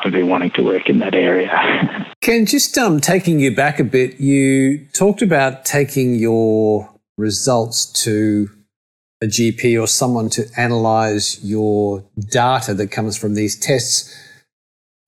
I'd 0.00 0.12
be 0.12 0.22
wanting 0.22 0.50
to 0.52 0.62
work 0.62 0.88
in 0.88 0.98
that 1.00 1.14
area. 1.14 2.06
Ken, 2.20 2.46
just 2.46 2.76
um, 2.78 3.00
taking 3.00 3.40
you 3.40 3.54
back 3.54 3.80
a 3.80 3.84
bit, 3.84 4.20
you 4.20 4.86
talked 4.92 5.22
about 5.22 5.64
taking 5.64 6.14
your 6.16 6.92
results 7.16 7.86
to 8.04 8.48
a 9.22 9.26
GP 9.26 9.80
or 9.80 9.86
someone 9.86 10.28
to 10.30 10.46
analyze 10.56 11.42
your 11.42 12.04
data 12.18 12.74
that 12.74 12.90
comes 12.90 13.16
from 13.16 13.34
these 13.34 13.58
tests. 13.58 14.14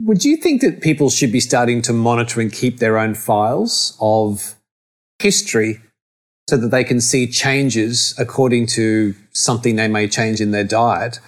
Would 0.02 0.24
you 0.24 0.36
think 0.36 0.60
that 0.60 0.80
people 0.80 1.10
should 1.10 1.32
be 1.32 1.40
starting 1.40 1.82
to 1.82 1.92
monitor 1.92 2.40
and 2.40 2.52
keep 2.52 2.78
their 2.78 2.98
own 2.98 3.14
files 3.14 3.96
of 4.00 4.54
history 5.18 5.80
so 6.48 6.56
that 6.56 6.68
they 6.68 6.84
can 6.84 7.00
see 7.00 7.26
changes 7.26 8.14
according 8.16 8.66
to 8.68 9.14
something 9.32 9.74
they 9.76 9.88
may 9.88 10.06
change 10.06 10.40
in 10.40 10.52
their 10.52 10.64
diet? 10.64 11.18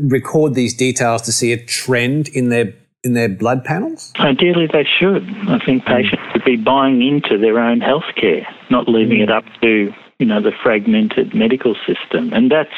Record 0.00 0.54
these 0.54 0.74
details 0.74 1.22
to 1.22 1.32
see 1.32 1.52
a 1.52 1.62
trend 1.62 2.28
in 2.28 2.50
their 2.50 2.72
in 3.04 3.14
their 3.14 3.28
blood 3.28 3.64
panels? 3.64 4.12
Ideally, 4.18 4.68
they 4.72 4.86
should. 4.98 5.24
I 5.48 5.58
think 5.64 5.82
mm. 5.82 5.86
patients 5.86 6.22
should 6.32 6.44
be 6.44 6.56
buying 6.56 7.02
into 7.02 7.36
their 7.38 7.58
own 7.58 7.80
healthcare, 7.80 8.44
not 8.70 8.88
leaving 8.88 9.18
mm. 9.18 9.24
it 9.24 9.30
up 9.30 9.44
to 9.62 9.92
you 10.20 10.26
know 10.26 10.40
the 10.40 10.52
fragmented 10.62 11.34
medical 11.34 11.74
system. 11.86 12.32
And 12.32 12.50
that's 12.50 12.70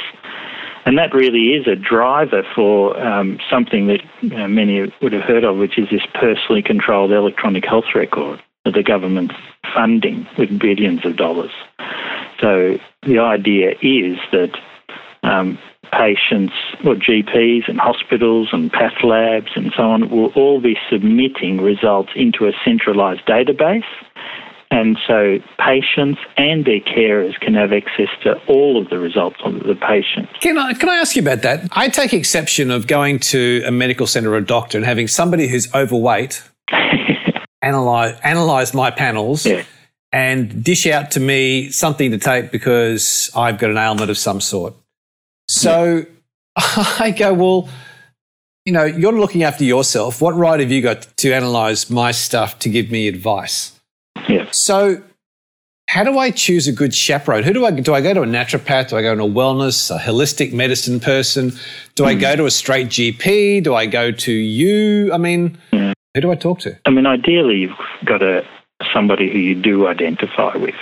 And 0.86 0.96
that 0.98 1.14
really 1.14 1.50
is 1.50 1.66
a 1.66 1.76
driver 1.76 2.42
for 2.54 2.98
um, 2.98 3.38
something 3.50 3.86
that 3.88 4.00
you 4.22 4.30
know, 4.30 4.48
many 4.48 4.92
would 5.02 5.12
have 5.12 5.22
heard 5.22 5.44
of, 5.44 5.56
which 5.56 5.78
is 5.78 5.88
this 5.90 6.06
personally 6.14 6.62
controlled 6.62 7.12
electronic 7.12 7.64
health 7.66 7.94
record 7.94 8.42
that 8.64 8.74
the 8.74 8.82
government's 8.82 9.34
funding 9.74 10.26
with 10.38 10.58
billions 10.58 11.04
of 11.04 11.16
dollars. 11.16 11.52
So 12.40 12.78
the 13.02 13.18
idea 13.18 13.72
is 13.82 14.18
that 14.32 14.56
um, 15.22 15.58
patients 15.92 16.54
or 16.84 16.94
GPs 16.94 17.68
and 17.68 17.78
hospitals 17.78 18.48
and 18.52 18.72
path 18.72 19.02
labs 19.02 19.50
and 19.54 19.72
so 19.76 19.82
on 19.82 20.08
will 20.10 20.32
all 20.34 20.60
be 20.60 20.76
submitting 20.90 21.60
results 21.60 22.10
into 22.14 22.46
a 22.46 22.52
centralised 22.64 23.26
database. 23.26 23.84
And 24.72 24.96
so 25.06 25.38
patients 25.58 26.20
and 26.36 26.64
their 26.64 26.78
carers 26.80 27.38
can 27.40 27.54
have 27.54 27.72
access 27.72 28.08
to 28.22 28.34
all 28.46 28.80
of 28.80 28.88
the 28.88 28.98
results 29.00 29.36
of 29.44 29.54
the 29.64 29.74
patient. 29.74 30.28
Can 30.40 30.56
I, 30.58 30.74
can 30.74 30.88
I 30.88 30.96
ask 30.98 31.16
you 31.16 31.22
about 31.22 31.42
that? 31.42 31.68
I 31.72 31.88
take 31.88 32.14
exception 32.14 32.70
of 32.70 32.86
going 32.86 33.18
to 33.18 33.64
a 33.66 33.72
medical 33.72 34.06
center 34.06 34.30
or 34.30 34.36
a 34.36 34.44
doctor 34.46 34.78
and 34.78 34.86
having 34.86 35.08
somebody 35.08 35.48
who's 35.48 35.72
overweight 35.74 36.42
analyze, 37.62 38.18
analyze 38.22 38.72
my 38.72 38.90
panels 38.92 39.44
Yeah. 39.44 39.64
and 40.12 40.62
dish 40.62 40.86
out 40.86 41.10
to 41.12 41.20
me 41.20 41.70
something 41.70 42.10
to 42.12 42.18
take 42.18 42.50
because 42.52 43.30
I've 43.34 43.58
got 43.58 43.70
an 43.70 43.76
ailment 43.76 44.10
of 44.10 44.18
some 44.18 44.40
sort. 44.40 44.74
So 45.48 46.04
I 46.56 47.12
go, 47.18 47.34
well, 47.34 47.68
you 48.64 48.72
know, 48.72 48.84
you're 48.84 49.12
looking 49.18 49.42
after 49.42 49.64
yourself. 49.64 50.20
What 50.22 50.36
right 50.36 50.60
have 50.60 50.70
you 50.70 50.80
got 50.82 51.08
to 51.16 51.32
analyze 51.32 51.90
my 51.90 52.12
stuff 52.12 52.58
to 52.60 52.68
give 52.68 52.90
me 52.90 53.08
advice? 53.08 53.72
Yeah. 54.50 54.52
So, 54.52 55.02
how 55.88 56.04
do 56.04 56.18
I 56.18 56.30
choose 56.30 56.68
a 56.68 56.72
good 56.72 56.94
chaperone? 56.94 57.42
Who 57.42 57.52
do 57.52 57.66
I 57.66 57.70
do? 57.72 57.94
I 57.94 58.00
go 58.00 58.14
to 58.14 58.22
a 58.22 58.26
naturopath? 58.26 58.90
Do 58.90 58.96
I 58.96 59.02
go 59.02 59.14
to 59.14 59.24
a 59.24 59.28
wellness, 59.28 59.94
a 59.94 59.98
holistic 59.98 60.52
medicine 60.52 61.00
person? 61.00 61.52
Do 61.94 62.04
I 62.04 62.14
hmm. 62.14 62.20
go 62.20 62.36
to 62.36 62.46
a 62.46 62.50
straight 62.50 62.88
GP? 62.88 63.64
Do 63.64 63.74
I 63.74 63.86
go 63.86 64.12
to 64.12 64.32
you? 64.32 65.12
I 65.12 65.18
mean, 65.18 65.58
hmm. 65.72 65.92
who 66.14 66.20
do 66.20 66.30
I 66.30 66.36
talk 66.36 66.60
to? 66.60 66.78
I 66.86 66.90
mean, 66.90 67.06
ideally, 67.06 67.56
you've 67.56 67.76
got 68.04 68.22
a 68.22 68.46
somebody 68.94 69.30
who 69.30 69.38
you 69.38 69.60
do 69.60 69.86
identify 69.88 70.56
with, 70.56 70.76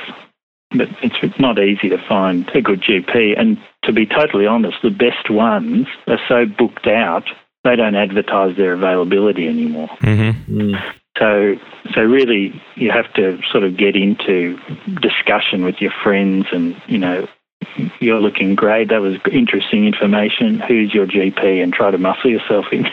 but 0.70 0.88
it's 1.02 1.40
not 1.40 1.58
easy 1.58 1.88
to 1.88 1.98
find 2.06 2.48
a 2.54 2.60
good 2.60 2.82
GP. 2.82 3.38
And 3.38 3.58
to 3.84 3.92
be 3.92 4.06
totally 4.06 4.46
honest, 4.46 4.76
the 4.82 4.90
best 4.90 5.30
ones 5.30 5.86
are 6.06 6.20
so 6.28 6.44
booked 6.46 6.86
out 6.86 7.24
they 7.64 7.76
don't 7.76 7.96
advertise 7.96 8.56
their 8.56 8.72
availability 8.72 9.48
anymore. 9.48 9.88
Mm-hmm. 10.00 10.72
Hmm. 10.72 10.74
So, 11.18 11.56
so 11.94 12.00
really, 12.02 12.60
you 12.76 12.90
have 12.90 13.12
to 13.14 13.40
sort 13.50 13.64
of 13.64 13.76
get 13.76 13.96
into 13.96 14.58
discussion 15.00 15.64
with 15.64 15.80
your 15.80 15.92
friends, 16.02 16.46
and 16.52 16.80
you 16.86 16.98
know, 16.98 17.26
you're 18.00 18.20
looking 18.20 18.54
great. 18.54 18.88
That 18.88 19.00
was 19.00 19.16
interesting 19.30 19.86
information. 19.86 20.60
Who's 20.60 20.94
your 20.94 21.06
GP? 21.06 21.62
And 21.62 21.72
try 21.72 21.90
to 21.90 21.98
muscle 21.98 22.30
yourself 22.30 22.66
in. 22.72 22.86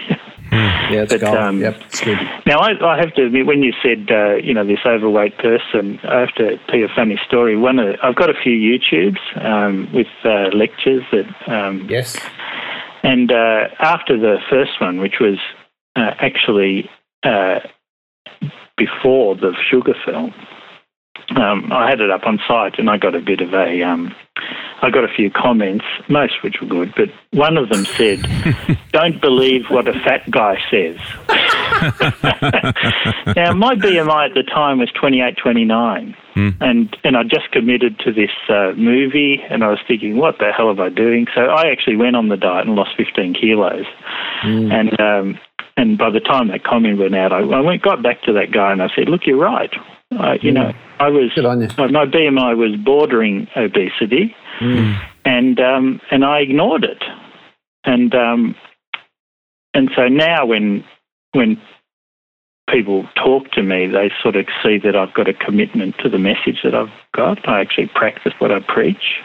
Yeah, 0.52 1.02
it's 1.02 1.14
But, 1.14 1.24
um, 1.24 1.60
yep, 1.60 1.82
it's 1.88 2.02
good. 2.02 2.18
Now, 2.46 2.60
I, 2.60 2.94
I 2.94 3.00
have 3.00 3.14
to 3.16 3.26
admit, 3.26 3.46
when 3.46 3.64
you 3.64 3.74
said, 3.84 4.10
uh, 4.12 4.36
you 4.36 4.54
know, 4.54 4.64
this 4.66 4.80
overweight 4.86 5.38
person, 5.40 6.00
I 6.04 6.20
have 6.20 6.34
to 6.36 6.58
tell 6.68 6.80
you 6.80 6.86
a 6.86 6.96
funny 6.96 7.20
story. 7.26 7.58
One, 7.58 7.80
of, 7.80 7.96
I've 8.02 8.16
got 8.16 8.30
a 8.30 8.34
few 8.42 8.54
YouTubes 8.54 9.44
um, 9.44 9.90
with 9.94 10.08
uh, 10.24 10.50
lectures 10.56 11.04
that, 11.12 11.52
um, 11.52 11.88
Yes. 11.90 12.18
and 13.04 13.32
uh, 13.32 13.68
after 13.80 14.18
the 14.18 14.38
first 14.50 14.80
one, 14.80 15.00
which 15.00 15.16
was 15.20 15.40
uh, 15.96 16.12
actually 16.20 16.90
uh, 17.24 17.60
before 18.78 19.36
the 19.36 19.54
sugar 19.70 19.96
film, 20.06 20.34
um, 21.36 21.72
I 21.72 21.90
had 21.90 22.02
it 22.02 22.12
up 22.12 22.26
on 22.26 22.40
site, 22.48 22.78
and 22.78 22.90
I 22.90 22.98
got 22.98 23.16
a 23.16 23.20
bit 23.20 23.42
of 23.42 23.54
a, 23.54 23.82
um, 23.82 24.14
I 24.82 24.92
got 24.92 25.04
a 25.04 25.08
few 25.08 25.32
comments, 25.32 25.86
most 26.08 26.44
which 26.44 26.62
were 26.62 26.68
good, 26.68 26.94
but 26.96 27.10
one 27.32 27.58
of 27.58 27.70
them 27.70 27.86
said, 27.86 28.28
"Don't 28.92 29.20
believe 29.22 29.70
what 29.70 29.88
a 29.88 29.94
fat 29.94 30.30
guy 30.30 30.58
says." 30.70 30.98
now, 33.36 33.54
my 33.54 33.76
BMI 33.76 34.30
at 34.30 34.36
the 34.36 34.44
time 34.44 34.80
was 34.80 34.92
28, 34.92 35.38
29. 35.38 36.16
And 36.60 36.96
and 37.04 37.18
I 37.18 37.24
just 37.24 37.50
committed 37.52 37.98
to 38.00 38.12
this 38.12 38.32
uh, 38.50 38.74
movie, 38.76 39.42
and 39.50 39.64
I 39.64 39.70
was 39.70 39.80
thinking, 39.88 40.18
what 40.18 40.38
the 40.38 40.52
hell 40.52 40.70
am 40.70 40.80
I 40.80 40.90
doing? 40.90 41.28
So 41.34 41.42
I 41.42 41.72
actually 41.72 41.96
went 41.96 42.18
on 42.18 42.28
the 42.28 42.38
diet 42.38 42.68
and 42.68 42.76
lost 42.76 42.92
15 42.98 43.34
kilos. 43.34 43.86
And 44.72 45.00
um, 45.00 45.40
and 45.78 45.98
by 45.98 46.10
the 46.10 46.20
time 46.20 46.48
that 46.50 46.64
comment 46.64 46.98
went 47.00 47.16
out, 47.16 47.34
I, 47.34 47.40
I 47.40 47.60
went 47.60 47.82
got 47.82 48.02
back 48.02 48.22
to 48.24 48.34
that 48.34 48.52
guy 48.52 48.72
and 48.72 48.82
I 48.82 48.88
said, 48.96 49.10
look, 49.10 49.22
you're 49.26 49.38
right. 49.38 49.74
Uh, 50.12 50.38
you 50.42 50.52
know, 50.52 50.72
I 51.00 51.10
was 51.10 51.32
my 51.78 51.88
my 51.88 52.06
BMI 52.06 52.56
was 52.56 52.76
bordering 52.78 53.48
obesity, 53.58 54.36
and 55.26 55.60
um, 55.60 56.00
and 56.12 56.24
I 56.24 56.40
ignored 56.40 56.84
it, 56.84 57.04
and 57.84 58.14
um, 58.14 58.56
and 59.74 59.90
so 59.96 60.08
now 60.08 60.46
when 60.46 60.86
when 61.34 61.60
people 62.70 63.08
talk 63.16 63.52
to 63.52 63.64
me, 63.64 63.88
they 63.88 64.12
sort 64.22 64.36
of 64.36 64.46
see 64.64 64.78
that 64.78 64.96
I've 64.96 65.14
got 65.14 65.28
a 65.28 65.34
commitment 65.34 65.98
to 66.00 66.10
the 66.10 66.20
message 66.20 66.62
that 66.64 66.74
I've 66.76 66.94
got. 67.14 67.48
I 67.50 67.60
actually 67.60 67.88
practice 67.88 68.34
what 68.40 68.52
I 68.52 68.60
preach, 68.60 69.22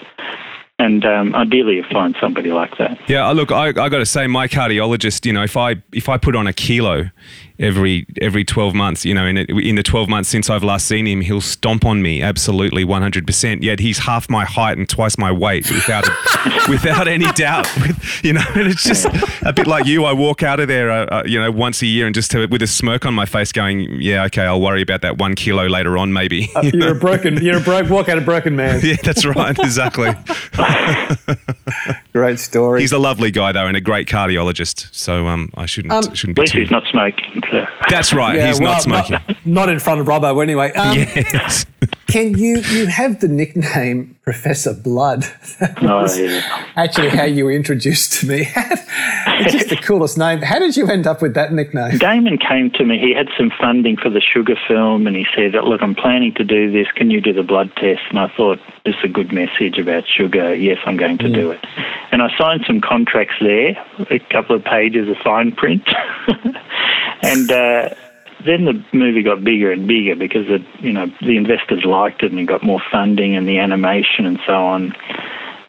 and 0.80 1.04
um, 1.04 1.34
ideally, 1.34 1.76
you 1.76 1.84
find 1.92 2.16
somebody 2.20 2.50
like 2.50 2.78
that. 2.78 2.98
Yeah, 3.06 3.28
uh, 3.28 3.34
look, 3.34 3.52
I, 3.52 3.68
I 3.68 3.72
got 3.72 3.98
to 3.98 4.06
say, 4.06 4.26
my 4.26 4.48
cardiologist, 4.48 5.26
you 5.26 5.32
know, 5.32 5.42
if 5.42 5.56
I 5.56 5.76
if 5.92 6.08
I 6.08 6.16
put 6.16 6.34
on 6.34 6.46
a 6.46 6.54
kilo 6.54 7.10
every 7.58 8.06
every 8.20 8.44
twelve 8.44 8.74
months, 8.74 9.04
you 9.04 9.12
know, 9.12 9.26
in 9.26 9.36
it, 9.36 9.50
in 9.50 9.76
the 9.76 9.82
twelve 9.82 10.08
months 10.08 10.30
since 10.30 10.48
I've 10.48 10.64
last 10.64 10.86
seen 10.86 11.06
him, 11.06 11.20
he'll 11.20 11.42
stomp 11.42 11.84
on 11.84 12.00
me 12.00 12.22
absolutely 12.22 12.84
one 12.84 13.02
hundred 13.02 13.26
percent. 13.26 13.62
Yet 13.62 13.78
he's 13.78 13.98
half 13.98 14.30
my 14.30 14.46
height 14.46 14.78
and 14.78 14.88
twice 14.88 15.18
my 15.18 15.30
weight, 15.30 15.70
without 15.70 16.08
a, 16.08 16.12
without 16.70 17.06
any 17.06 17.30
doubt. 17.32 17.68
With, 17.80 18.24
you 18.24 18.32
know, 18.32 18.44
and 18.54 18.66
it's 18.66 18.84
just 18.84 19.06
a 19.42 19.52
bit 19.52 19.66
like 19.66 19.84
you. 19.84 20.04
I 20.06 20.14
walk 20.14 20.42
out 20.42 20.60
of 20.60 20.68
there, 20.68 20.90
uh, 20.90 21.04
uh, 21.06 21.22
you 21.26 21.38
know, 21.38 21.50
once 21.50 21.82
a 21.82 21.86
year 21.86 22.06
and 22.06 22.14
just 22.14 22.30
to, 22.30 22.46
with 22.46 22.62
a 22.62 22.66
smirk 22.66 23.04
on 23.04 23.14
my 23.14 23.26
face, 23.26 23.52
going, 23.52 24.00
"Yeah, 24.00 24.24
okay, 24.24 24.42
I'll 24.42 24.60
worry 24.60 24.80
about 24.80 25.02
that 25.02 25.18
one 25.18 25.34
kilo 25.34 25.66
later 25.66 25.98
on, 25.98 26.12
maybe." 26.12 26.48
You 26.62 26.72
know? 26.72 26.86
You're 26.86 26.96
a 26.96 26.98
broken. 26.98 27.36
You're 27.42 27.58
a 27.58 27.60
broke. 27.60 27.90
Walk 27.90 28.08
out 28.08 28.16
a 28.16 28.22
broken 28.22 28.56
man. 28.56 28.80
yeah, 28.82 28.96
that's 29.02 29.26
right, 29.26 29.58
exactly. 29.58 30.10
Great 32.12 32.38
story. 32.38 32.80
He's 32.80 32.92
a 32.92 32.98
lovely 32.98 33.30
guy 33.30 33.52
though, 33.52 33.66
and 33.66 33.76
a 33.76 33.80
great 33.80 34.08
cardiologist. 34.08 34.88
So 34.94 35.26
um, 35.26 35.50
I 35.56 35.66
shouldn't 35.66 35.92
Um, 35.92 36.14
shouldn't 36.14 36.36
be. 36.36 36.42
At 36.42 36.42
be 36.42 36.42
least 36.42 36.52
too. 36.52 36.60
he's 36.60 36.70
not 36.70 36.84
smoking. 36.90 37.42
So. 37.50 37.66
That's 37.88 38.12
right. 38.12 38.36
Yeah, 38.36 38.48
he's 38.48 38.60
well, 38.60 38.72
not 38.72 38.82
smoking. 38.82 39.12
Not, 39.12 39.46
not 39.46 39.68
in 39.68 39.78
front 39.78 40.00
of 40.00 40.06
Robbo, 40.06 40.42
anyway. 40.42 40.72
Um, 40.72 40.96
yes. 40.96 41.66
Can 42.10 42.36
you 42.36 42.58
you 42.58 42.86
have 42.86 43.20
the 43.20 43.28
nickname 43.28 44.16
Professor 44.22 44.74
Blood? 44.74 45.24
Oh, 45.82 46.12
yeah. 46.14 46.64
actually 46.76 47.08
how 47.08 47.24
you 47.24 47.44
were 47.44 47.52
introduced 47.52 48.12
to 48.20 48.26
me. 48.26 48.46
it's 48.56 49.52
just 49.52 49.68
the 49.68 49.76
coolest 49.76 50.16
name. 50.16 50.40
How 50.40 50.58
did 50.58 50.76
you 50.76 50.88
end 50.88 51.06
up 51.06 51.20
with 51.20 51.34
that 51.34 51.52
nickname? 51.52 51.98
Damon 51.98 52.38
came 52.38 52.70
to 52.72 52.84
me. 52.84 52.98
He 52.98 53.14
had 53.14 53.28
some 53.36 53.50
funding 53.60 53.96
for 53.96 54.08
the 54.08 54.20
sugar 54.20 54.56
film, 54.68 55.06
and 55.06 55.16
he 55.16 55.26
said, 55.34 55.52
"Look, 55.54 55.82
I'm 55.82 55.94
planning 55.94 56.32
to 56.34 56.44
do 56.44 56.70
this. 56.70 56.86
Can 56.92 57.10
you 57.10 57.20
do 57.20 57.32
the 57.32 57.42
blood 57.42 57.72
test?" 57.76 58.00
And 58.10 58.18
I 58.18 58.28
thought 58.36 58.58
this 58.84 58.94
is 58.96 59.04
a 59.04 59.08
good 59.08 59.32
message 59.32 59.78
about 59.78 60.04
sugar. 60.06 60.54
Yes, 60.54 60.78
I'm 60.86 60.96
going 60.96 61.18
to 61.18 61.28
do 61.28 61.50
it. 61.50 61.60
And 62.12 62.22
I 62.22 62.28
signed 62.38 62.64
some 62.66 62.80
contracts 62.80 63.34
there, 63.40 63.76
a 64.10 64.18
couple 64.30 64.56
of 64.56 64.64
pages 64.64 65.08
of 65.08 65.16
fine 65.18 65.52
print, 65.52 65.86
and. 67.22 67.50
Uh, 67.50 67.94
then 68.44 68.64
the 68.64 68.84
movie 68.92 69.22
got 69.22 69.44
bigger 69.44 69.70
and 69.70 69.86
bigger 69.86 70.16
because 70.16 70.46
the 70.46 70.64
you 70.80 70.92
know 70.92 71.06
the 71.20 71.36
investors 71.36 71.84
liked 71.84 72.22
it 72.22 72.30
and 72.30 72.40
it 72.40 72.46
got 72.46 72.62
more 72.62 72.82
funding 72.90 73.36
and 73.36 73.48
the 73.48 73.58
animation 73.58 74.26
and 74.26 74.38
so 74.46 74.54
on. 74.54 74.94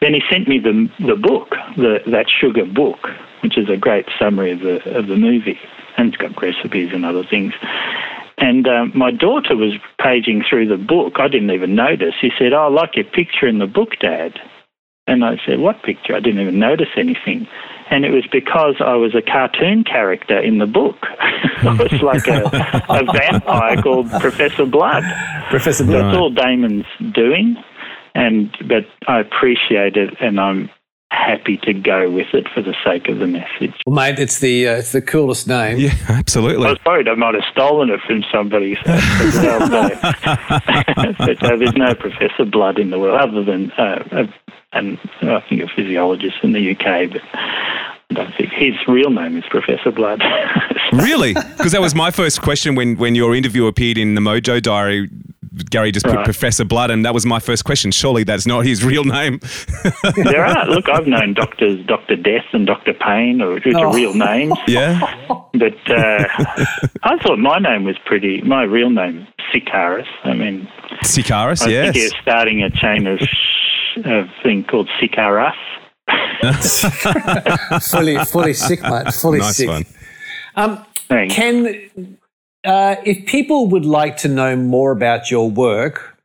Then 0.00 0.14
he 0.14 0.22
sent 0.30 0.48
me 0.48 0.58
the 0.58 0.90
the 0.98 1.16
book, 1.16 1.50
the 1.76 2.00
that 2.06 2.26
sugar 2.28 2.64
book, 2.64 2.98
which 3.42 3.56
is 3.56 3.68
a 3.68 3.76
great 3.76 4.06
summary 4.18 4.52
of 4.52 4.60
the 4.60 4.98
of 4.98 5.06
the 5.06 5.16
movie, 5.16 5.60
and 5.96 6.08
it's 6.08 6.16
got 6.16 6.40
recipes 6.40 6.90
and 6.92 7.04
other 7.04 7.24
things. 7.24 7.52
And 8.38 8.66
um, 8.66 8.92
my 8.94 9.10
daughter 9.12 9.54
was 9.54 9.74
paging 10.00 10.42
through 10.48 10.66
the 10.66 10.76
book. 10.76 11.20
I 11.20 11.28
didn't 11.28 11.50
even 11.50 11.74
notice. 11.74 12.14
He 12.20 12.30
said, 12.38 12.52
"Oh, 12.52 12.64
I 12.64 12.68
like 12.68 12.96
your 12.96 13.04
picture 13.04 13.46
in 13.46 13.58
the 13.58 13.66
book, 13.66 13.90
Dad." 14.00 14.40
And 15.06 15.24
I 15.24 15.38
said, 15.46 15.60
"What 15.60 15.82
picture?" 15.82 16.14
I 16.14 16.20
didn't 16.20 16.40
even 16.40 16.58
notice 16.58 16.88
anything. 16.96 17.46
And 17.92 18.06
it 18.06 18.10
was 18.10 18.26
because 18.32 18.76
I 18.80 18.94
was 18.94 19.14
a 19.14 19.20
cartoon 19.20 19.84
character 19.84 20.38
in 20.38 20.58
the 20.58 20.66
book. 20.66 20.96
I 21.62 21.76
was 21.78 22.00
like 22.02 22.26
a, 22.26 22.42
a 22.88 23.04
vampire 23.04 23.82
called 23.82 24.10
Professor 24.10 24.64
Blood. 24.64 25.04
Professor 25.50 25.84
Blood. 25.84 26.04
That's 26.04 26.16
all 26.16 26.30
Damon's 26.30 26.86
doing, 27.12 27.56
and 28.14 28.50
but 28.66 28.86
I 29.06 29.20
appreciate 29.20 29.96
it, 29.96 30.14
and 30.20 30.40
I'm 30.40 30.70
happy 31.22 31.56
to 31.58 31.72
go 31.72 32.10
with 32.10 32.34
it 32.34 32.46
for 32.54 32.62
the 32.62 32.74
sake 32.84 33.08
of 33.08 33.18
the 33.18 33.26
message. 33.26 33.72
Well, 33.86 33.94
mate, 33.96 34.18
it's 34.18 34.40
the 34.40 34.68
uh, 34.68 34.76
it's 34.76 34.92
the 34.92 35.02
coolest 35.02 35.46
name. 35.46 35.78
Yeah, 35.78 35.90
absolutely. 36.08 36.08
I 36.08 36.18
absolutely. 36.18 36.66
was 36.68 36.78
worried 36.84 37.08
I 37.08 37.14
might 37.14 37.34
have 37.34 37.44
stolen 37.52 37.90
it 37.90 38.00
from 38.06 38.24
somebody. 38.32 38.76
So, 38.84 38.92
as 38.92 39.34
well, 39.36 39.68
but 41.18 41.42
uh, 41.42 41.56
there's 41.56 41.76
no 41.76 41.94
Professor 41.94 42.44
Blood 42.44 42.78
in 42.78 42.90
the 42.90 42.98
world 42.98 43.20
other 43.20 43.44
than 43.44 43.70
uh, 43.72 44.04
uh, 44.12 44.26
and 44.72 44.98
I 45.20 45.40
think 45.48 45.62
a 45.62 45.68
physiologist 45.68 46.36
in 46.42 46.52
the 46.52 46.70
UK, 46.70 47.12
but 47.12 47.22
I 47.32 48.14
don't 48.14 48.34
think 48.34 48.50
his 48.52 48.74
real 48.88 49.10
name 49.10 49.36
is 49.36 49.44
Professor 49.50 49.90
Blood. 49.90 50.22
Really? 50.92 51.32
Because 51.32 51.72
that 51.72 51.80
was 51.80 51.94
my 51.94 52.10
first 52.10 52.42
question 52.42 52.74
when, 52.74 52.98
when 52.98 53.14
your 53.14 53.34
interview 53.34 53.66
appeared 53.66 53.96
in 53.96 54.14
the 54.14 54.20
Mojo 54.20 54.60
Diary. 54.60 55.08
Gary 55.70 55.92
just 55.92 56.06
put 56.06 56.14
Right. 56.16 56.24
Professor 56.24 56.64
Blood, 56.64 56.90
and 56.90 57.04
that 57.04 57.12
was 57.12 57.26
my 57.26 57.38
first 57.38 57.64
question. 57.64 57.90
Surely 57.90 58.24
that's 58.24 58.46
not 58.46 58.64
his 58.64 58.82
real 58.84 59.04
name. 59.04 59.38
there 60.16 60.44
are. 60.44 60.66
Look, 60.66 60.88
I've 60.88 61.06
known 61.06 61.34
doctors, 61.34 61.84
Dr. 61.86 62.16
Death 62.16 62.44
and 62.52 62.66
Dr. 62.66 62.94
Pain, 62.94 63.42
or 63.42 63.54
which 63.54 63.64
Oh. 63.74 63.88
are 63.88 63.94
real 63.94 64.14
names. 64.14 64.54
yeah. 64.66 64.98
But 65.28 65.90
uh, 65.90 66.24
I 67.02 67.18
thought 67.22 67.38
my 67.38 67.58
name 67.58 67.84
was 67.84 67.96
pretty, 68.06 68.40
my 68.42 68.62
real 68.62 68.90
name, 68.90 69.26
Sikaris. 69.52 70.06
I 70.24 70.32
mean, 70.32 70.68
Sikaris, 71.04 71.66
I 71.66 71.70
yes. 71.70 71.92
think 71.92 71.96
you're 71.96 72.22
starting 72.22 72.62
a 72.62 72.70
chain 72.70 73.06
of 73.06 73.20
a 74.04 74.24
thing 74.42 74.64
called 74.64 74.88
Sikaras. 75.00 75.52
fully, 77.90 78.16
fully 78.24 78.54
sick, 78.54 78.82
mate. 78.82 79.12
Fully 79.14 79.38
Nice 79.40 79.56
sick. 79.56 79.68
one. 79.68 79.84
Thanks. 81.08 81.34
Ken, 81.34 82.18
uh, 82.64 82.96
if 83.04 83.26
people 83.26 83.68
would 83.68 83.84
like 83.84 84.16
to 84.18 84.28
know 84.28 84.56
more 84.56 84.92
about 84.92 85.30
your 85.30 85.50
work 85.50 86.16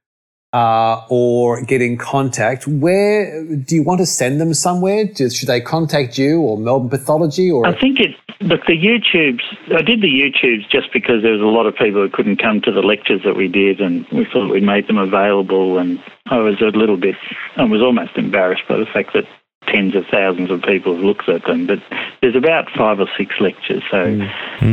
uh, 0.54 1.06
or 1.10 1.62
get 1.64 1.82
in 1.82 1.98
contact, 1.98 2.68
where 2.68 3.44
do 3.56 3.76
you 3.76 3.84
want 3.84 4.00
to 4.00 4.06
send 4.06 4.40
them 4.40 4.54
somewhere? 4.54 5.06
Do, 5.06 5.30
should 5.30 5.50
they 5.50 5.62
contact 5.62 6.18
you 6.18 6.40
or 6.42 6.58
Melbourne 6.58 6.90
Pathology 6.90 7.52
or? 7.52 7.66
I 7.66 7.80
think 7.80 8.00
it. 8.00 8.16
Look, 8.40 8.68
the 8.68 8.78
YouTubes. 8.78 9.42
I 9.76 9.82
did 9.82 10.02
the 10.02 10.08
YouTubes 10.08 10.70
just 10.70 10.94
because 10.94 11.24
there 11.24 11.32
was 11.32 11.42
a 11.42 11.46
lot 11.46 11.66
of 11.66 11.76
people 11.76 12.02
who 12.02 12.10
couldn't 12.10 12.38
come 12.38 12.62
to 12.62 12.72
the 12.72 12.82
lectures 12.82 13.22
that 13.26 13.36
we 13.36 13.48
did, 13.48 13.82
and 13.82 14.06
we 14.12 14.26
thought 14.32 14.52
we'd 14.52 14.62
made 14.62 14.88
them 14.88 15.00
available. 15.00 15.80
And 15.80 16.02
I 16.28 16.38
was 16.38 16.62
a 16.62 16.66
little 16.66 16.98
bit. 16.98 17.16
I 17.56 17.64
was 17.64 17.82
almost 17.82 18.16
embarrassed 18.16 18.62
by 18.70 18.78
the 18.78 18.86
fact 18.86 19.14
that 19.14 19.26
tens 19.68 19.96
of 19.96 20.06
thousands 20.12 20.52
of 20.52 20.62
people 20.62 20.96
have 20.96 21.04
looked 21.04 21.28
at 21.30 21.46
them. 21.46 21.68
But 21.68 21.80
there's 22.22 22.36
about 22.36 22.70
five 22.78 23.00
or 23.00 23.08
six 23.18 23.34
lectures, 23.40 23.84
so 23.90 24.20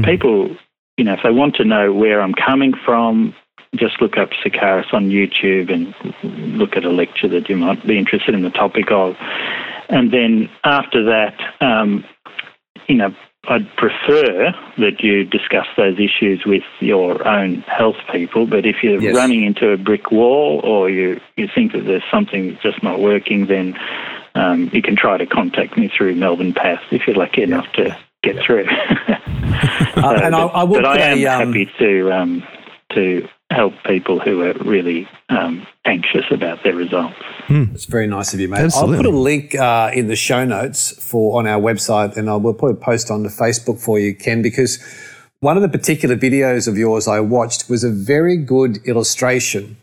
people, 0.04 0.56
you 0.96 1.04
know, 1.04 1.14
if 1.14 1.20
they 1.22 1.30
want 1.30 1.56
to 1.56 1.64
know 1.64 1.92
where 1.92 2.20
I'm 2.20 2.34
coming 2.34 2.72
from. 2.84 3.34
Just 3.74 4.00
look 4.00 4.16
up 4.16 4.30
Sikaris 4.30 4.94
on 4.94 5.10
YouTube 5.10 5.72
and 5.72 5.92
look 6.56 6.76
at 6.76 6.84
a 6.84 6.90
lecture 6.90 7.26
that 7.28 7.48
you 7.48 7.56
might 7.56 7.84
be 7.84 7.98
interested 7.98 8.32
in 8.32 8.42
the 8.42 8.50
topic 8.50 8.92
of. 8.92 9.16
And 9.88 10.12
then 10.12 10.48
after 10.62 11.04
that, 11.06 11.34
um, 11.60 12.04
you 12.86 12.94
know, 12.94 13.12
I'd 13.48 13.68
prefer 13.76 14.54
that 14.78 15.00
you 15.00 15.24
discuss 15.24 15.66
those 15.76 15.98
issues 15.98 16.44
with 16.46 16.62
your 16.80 17.26
own 17.26 17.62
health 17.62 17.96
people. 18.12 18.46
But 18.46 18.64
if 18.64 18.82
you're 18.82 19.02
Yes. 19.02 19.14
running 19.14 19.42
into 19.42 19.70
a 19.70 19.76
brick 19.76 20.10
wall 20.10 20.60
or 20.64 20.88
you, 20.88 21.20
you 21.36 21.48
think 21.52 21.72
that 21.72 21.84
there's 21.84 22.04
something 22.10 22.50
that's 22.50 22.62
just 22.62 22.82
not 22.82 23.00
working, 23.00 23.46
then 23.46 23.78
um, 24.34 24.70
you 24.72 24.82
can 24.82 24.96
try 24.96 25.18
to 25.18 25.26
contact 25.26 25.76
me 25.76 25.88
through 25.88 26.14
Melbourne 26.14 26.54
Path 26.54 26.82
if 26.90 27.06
you're 27.06 27.16
lucky 27.16 27.42
enough 27.42 27.70
to 27.72 27.96
get 28.22 28.38
through. 28.38 28.66
Uh, 30.04 30.20
and 30.22 30.34
I, 30.34 30.42
I 30.42 30.64
will 30.64 30.82
but 30.82 30.92
put 30.92 31.00
I 31.00 31.12
am 31.12 31.18
um, 31.42 31.48
happy 31.48 31.70
to 31.78 32.12
um, 32.12 32.42
to 32.94 33.28
help 33.50 33.74
people 33.86 34.20
who 34.20 34.42
are 34.42 34.54
really 34.64 35.08
um, 35.28 35.66
anxious 35.84 36.24
about 36.30 36.62
their 36.64 36.74
results. 36.74 37.16
It's 37.48 37.84
very 37.84 38.06
nice 38.06 38.34
of 38.34 38.40
you, 38.40 38.48
mate. 38.48 38.72
I'll 38.74 38.86
put 38.86 39.06
a 39.06 39.10
link 39.10 39.54
uh, 39.54 39.90
in 39.94 40.08
the 40.08 40.16
show 40.16 40.44
notes 40.44 40.92
for 41.02 41.38
on 41.38 41.46
our 41.46 41.60
website, 41.60 42.16
and 42.16 42.28
I 42.28 42.36
will 42.36 42.54
put 42.54 42.70
a 42.70 42.74
post 42.74 43.10
on 43.10 43.22
the 43.22 43.28
Facebook 43.28 43.80
for 43.80 43.98
you, 43.98 44.14
Ken, 44.14 44.42
because 44.42 44.82
one 45.40 45.56
of 45.56 45.62
the 45.62 45.68
particular 45.68 46.16
videos 46.16 46.66
of 46.66 46.78
yours 46.78 47.06
I 47.06 47.20
watched 47.20 47.68
was 47.68 47.84
a 47.84 47.90
very 47.90 48.36
good 48.36 48.78
illustration 48.86 49.76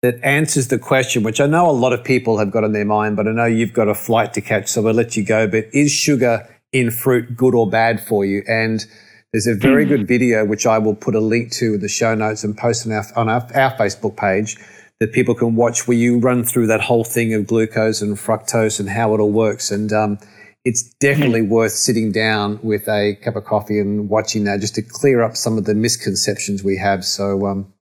that 0.00 0.18
answers 0.24 0.68
the 0.68 0.78
question, 0.78 1.22
which 1.22 1.40
I 1.40 1.46
know 1.46 1.68
a 1.68 1.72
lot 1.72 1.92
of 1.92 2.02
people 2.02 2.38
have 2.38 2.50
got 2.50 2.64
on 2.64 2.72
their 2.72 2.84
mind, 2.84 3.16
but 3.16 3.28
I 3.28 3.32
know 3.32 3.44
you've 3.44 3.72
got 3.72 3.88
a 3.88 3.94
flight 3.94 4.34
to 4.34 4.40
catch, 4.40 4.68
so 4.68 4.86
I'll 4.86 4.94
let 4.94 5.16
you 5.16 5.24
go. 5.24 5.46
But 5.46 5.66
is 5.72 5.92
sugar 5.92 6.48
in 6.72 6.90
fruit 6.90 7.36
good 7.36 7.54
or 7.54 7.68
bad 7.68 8.00
for 8.00 8.24
you? 8.24 8.42
And 8.48 8.84
there's 9.32 9.46
a 9.46 9.54
very 9.54 9.84
good 9.84 10.06
video 10.06 10.44
which 10.44 10.66
I 10.66 10.78
will 10.78 10.94
put 10.94 11.14
a 11.14 11.20
link 11.20 11.52
to 11.52 11.74
in 11.74 11.80
the 11.80 11.88
show 11.88 12.14
notes 12.14 12.44
and 12.44 12.56
post 12.56 12.86
on 12.86 12.92
our 12.92 13.04
on 13.16 13.28
our, 13.28 13.40
our 13.54 13.76
Facebook 13.76 14.16
page 14.16 14.56
that 15.00 15.12
people 15.12 15.34
can 15.34 15.56
watch 15.56 15.88
where 15.88 15.96
you 15.96 16.18
run 16.18 16.44
through 16.44 16.66
that 16.68 16.80
whole 16.80 17.02
thing 17.02 17.34
of 17.34 17.46
glucose 17.46 18.02
and 18.02 18.16
fructose 18.16 18.78
and 18.78 18.88
how 18.88 19.14
it 19.14 19.20
all 19.20 19.32
works. 19.32 19.70
And 19.70 19.92
um, 19.92 20.18
it's 20.64 20.94
definitely 21.00 21.42
worth 21.42 21.72
sitting 21.72 22.12
down 22.12 22.60
with 22.62 22.86
a 22.88 23.16
cup 23.16 23.34
of 23.34 23.44
coffee 23.44 23.80
and 23.80 24.08
watching 24.08 24.44
that 24.44 24.60
just 24.60 24.76
to 24.76 24.82
clear 24.82 25.22
up 25.22 25.36
some 25.36 25.58
of 25.58 25.64
the 25.64 25.74
misconceptions 25.74 26.62
we 26.62 26.76
have. 26.76 27.04
So 27.04 27.46
um, 27.46 27.72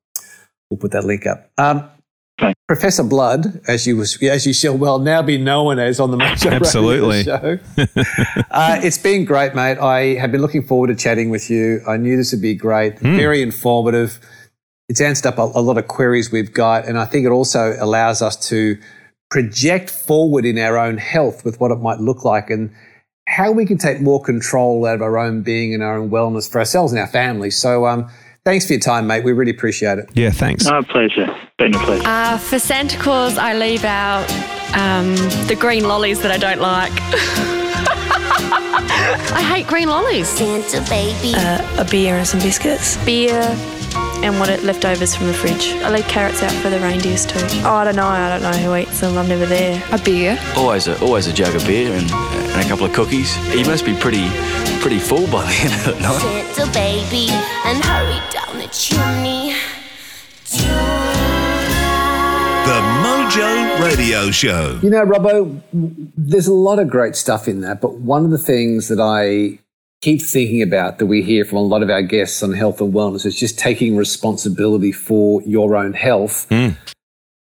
we'll 0.70 0.80
put 0.80 0.92
that 0.92 1.06
link 1.06 1.28
up. 1.28 1.52
Um. 1.58 1.90
Professor 2.72 3.04
Blood, 3.04 3.60
as 3.68 3.86
you 3.86 3.98
was, 3.98 4.18
as 4.24 4.48
you 4.48 4.54
shall 4.54 4.78
well 4.78 4.98
now 4.98 5.22
be 5.22 5.38
known 5.38 5.78
as 5.78 6.00
on 6.00 6.10
the 6.10 6.16
Mojo 6.16 6.46
Radio 6.46 6.56
Absolutely. 6.56 7.24
show. 7.26 7.60
uh, 8.50 8.80
it's 8.82 8.98
been 8.98 9.26
great, 9.26 9.54
mate. 9.54 9.78
I 9.78 10.16
have 10.16 10.32
been 10.32 10.40
looking 10.40 10.64
forward 10.64 10.88
to 10.88 10.96
chatting 10.96 11.30
with 11.30 11.50
you. 11.50 11.82
I 11.86 11.98
knew 11.98 12.16
this 12.16 12.32
would 12.32 12.42
be 12.42 12.56
great, 12.56 12.98
very 13.00 13.42
informative. 13.42 14.22
It's 14.88 15.02
answered 15.02 15.28
up 15.28 15.38
a, 15.38 15.60
a 15.60 15.60
lot 15.60 15.78
of 15.78 15.90
queries 15.90 16.32
we've 16.32 16.54
got, 16.54 16.86
and 16.88 16.98
I 16.98 17.04
think 17.04 17.26
it 17.26 17.32
also 17.32 17.76
allows 17.78 18.22
us 18.22 18.38
to 18.48 18.78
project 19.30 19.90
forward 19.90 20.46
in 20.46 20.58
our 20.58 20.78
own 20.78 20.98
health 20.98 21.44
with 21.44 21.60
what 21.60 21.72
it 21.72 21.80
might 21.80 22.00
look 22.00 22.24
like 22.24 22.50
and 22.50 22.74
how 23.28 23.52
we 23.52 23.66
can 23.66 23.80
take 23.80 24.00
more 24.00 24.22
control 24.22 24.86
out 24.86 24.96
of 24.96 25.02
our 25.02 25.18
own 25.18 25.42
being 25.42 25.74
and 25.74 25.84
our 25.84 25.98
own 25.98 26.10
wellness 26.10 26.50
for 26.50 26.60
ourselves 26.60 26.94
and 26.94 27.02
our 27.02 27.08
families. 27.08 27.58
So, 27.58 27.86
um, 27.86 28.10
thanks 28.46 28.66
for 28.68 28.74
your 28.74 28.80
time, 28.80 29.08
mate. 29.08 29.24
We 29.24 29.32
really 29.34 29.52
appreciate 29.52 30.00
it. 30.00 30.10
Yeah, 30.14 30.32
thanks. 30.32 30.66
My 30.66 30.82
pleasure. 30.82 31.28
Been 31.58 31.76
a 31.76 31.80
pleasure. 31.80 32.04
Uh, 32.06 32.38
for 32.38 32.60
Santa 32.60 32.98
Claus, 32.98 33.38
I 33.38 33.54
leave 33.54 33.84
out 33.84 34.30
um, 34.76 35.16
the 35.48 35.56
green 35.60 35.88
lollies 35.88 36.22
that 36.22 36.32
I 36.32 36.38
don't 36.38 36.62
like. 36.62 36.92
I 39.34 39.42
hate 39.42 39.68
green 39.68 39.90
lollies. 39.90 40.28
Santa 40.28 40.82
baby. 40.90 41.34
a 41.36 41.86
beer 41.90 42.16
and 42.16 42.28
some 42.28 42.40
biscuits. 42.40 42.98
Beer 43.06 43.42
and 44.24 44.40
what 44.40 44.50
it 44.50 44.64
leftovers 44.64 45.16
from 45.16 45.28
the 45.28 45.34
fridge. 45.34 45.74
I 45.84 45.90
leave 45.90 46.08
carrots 46.08 46.44
out 46.44 46.52
for 46.62 46.70
the 46.70 46.80
reindeers 46.80 47.26
too. 47.26 47.40
Oh, 47.64 47.76
I 47.76 47.84
don't 47.86 47.96
know. 47.96 48.08
I 48.08 48.30
don't 48.30 48.44
know 48.44 48.58
who 48.58 48.76
eats 48.76 49.00
them. 49.00 49.18
I'm 49.18 49.28
never 49.28 49.46
there. 49.46 49.84
A 49.92 49.98
beer. 49.98 50.38
Always 50.56 50.88
a, 50.88 51.00
always 51.02 51.28
a 51.28 51.34
jug 51.34 51.56
of 51.56 51.66
beer 51.66 51.92
and, 51.92 52.10
and 52.12 52.66
a 52.66 52.68
couple 52.68 52.86
of 52.86 52.94
cookies. 52.94 53.36
You 53.56 53.66
must 53.66 53.86
be 53.86 53.96
pretty 53.96 54.28
pretty 54.82 55.00
full 55.00 55.28
by 55.28 55.46
the 55.46 55.58
end 55.62 55.74
of 55.74 55.96
the 55.96 56.02
night. 56.02 56.54
Santa 56.54 56.72
baby. 56.72 57.28
And 57.66 57.84
hurry 57.84 58.20
down 58.32 58.58
the 58.58 58.68
chimney. 58.68 59.54
The 62.66 62.80
Mojo 63.04 63.86
Radio 63.86 64.32
Show. 64.32 64.80
You 64.82 64.90
know, 64.90 65.06
Robbo, 65.06 65.62
there's 66.18 66.48
a 66.48 66.54
lot 66.54 66.80
of 66.80 66.90
great 66.90 67.16
stuff 67.16 67.48
in 67.48 67.62
that, 67.62 67.82
but 67.82 67.96
one 67.96 68.26
of 68.26 68.32
the 68.32 68.38
things 68.38 68.88
that 68.88 69.00
I 69.00 69.60
keep 70.02 70.22
thinking 70.22 70.62
about 70.62 70.98
that 71.00 71.06
we 71.06 71.22
hear 71.22 71.46
from 71.46 71.58
a 71.60 71.62
lot 71.62 71.84
of 71.84 71.90
our 71.90 72.02
guests 72.02 72.42
on 72.42 72.54
health 72.54 72.82
and 72.82 72.94
wellness 72.94 73.26
is 73.26 73.36
just 73.36 73.60
taking 73.60 73.96
responsibility 73.96 74.92
for 74.92 75.42
your 75.44 75.76
own 75.76 75.94
health 75.94 76.48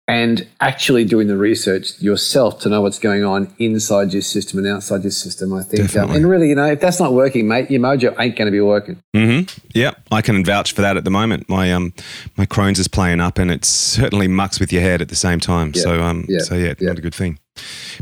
and 0.10 0.48
actually 0.62 1.04
doing 1.04 1.28
the 1.28 1.36
research 1.36 2.02
yourself 2.02 2.60
to 2.62 2.70
know 2.70 2.82
what's 2.82 3.00
going 3.00 3.26
on 3.26 3.54
inside 3.60 4.14
your 4.14 4.22
system 4.22 4.58
and 4.60 4.68
outside 4.68 5.04
your 5.04 5.12
system. 5.12 5.54
I 5.54 5.62
think, 5.64 5.82
Definitely. 5.82 6.16
and 6.16 6.30
really, 6.30 6.48
you 6.48 6.56
know, 6.56 6.66
if 6.68 6.80
that's 6.80 7.00
not 7.02 7.12
working, 7.12 7.46
mate, 7.48 7.70
your 7.70 7.82
mojo 7.82 8.16
ain't 8.18 8.38
going 8.38 8.46
to 8.46 8.52
be 8.52 8.62
working. 8.62 9.02
hmm 9.14 9.42
Yeah, 9.74 9.92
I 10.10 10.22
can 10.22 10.46
vouch 10.46 10.72
for 10.72 10.82
that 10.82 10.96
at 10.96 11.04
the 11.04 11.12
moment. 11.12 11.50
My 11.50 11.74
um, 11.74 11.94
my 12.38 12.46
Crohn's 12.46 12.80
is 12.80 12.88
playing 12.88 13.20
up, 13.20 13.38
and 13.38 13.52
it 13.52 13.66
certainly 13.66 14.30
mucks 14.30 14.62
with 14.62 14.72
your 14.72 14.82
head 14.82 15.02
at 15.02 15.10
the 15.10 15.16
same 15.16 15.42
time. 15.42 15.74
Yeah, 15.76 15.82
So 15.82 16.02
um, 16.02 16.26
yeah, 16.30 16.40
so 16.40 16.56
yeah, 16.56 16.74
yeah. 16.80 16.88
not 16.88 17.00
a 17.00 17.02
good 17.02 17.16
thing. 17.16 17.40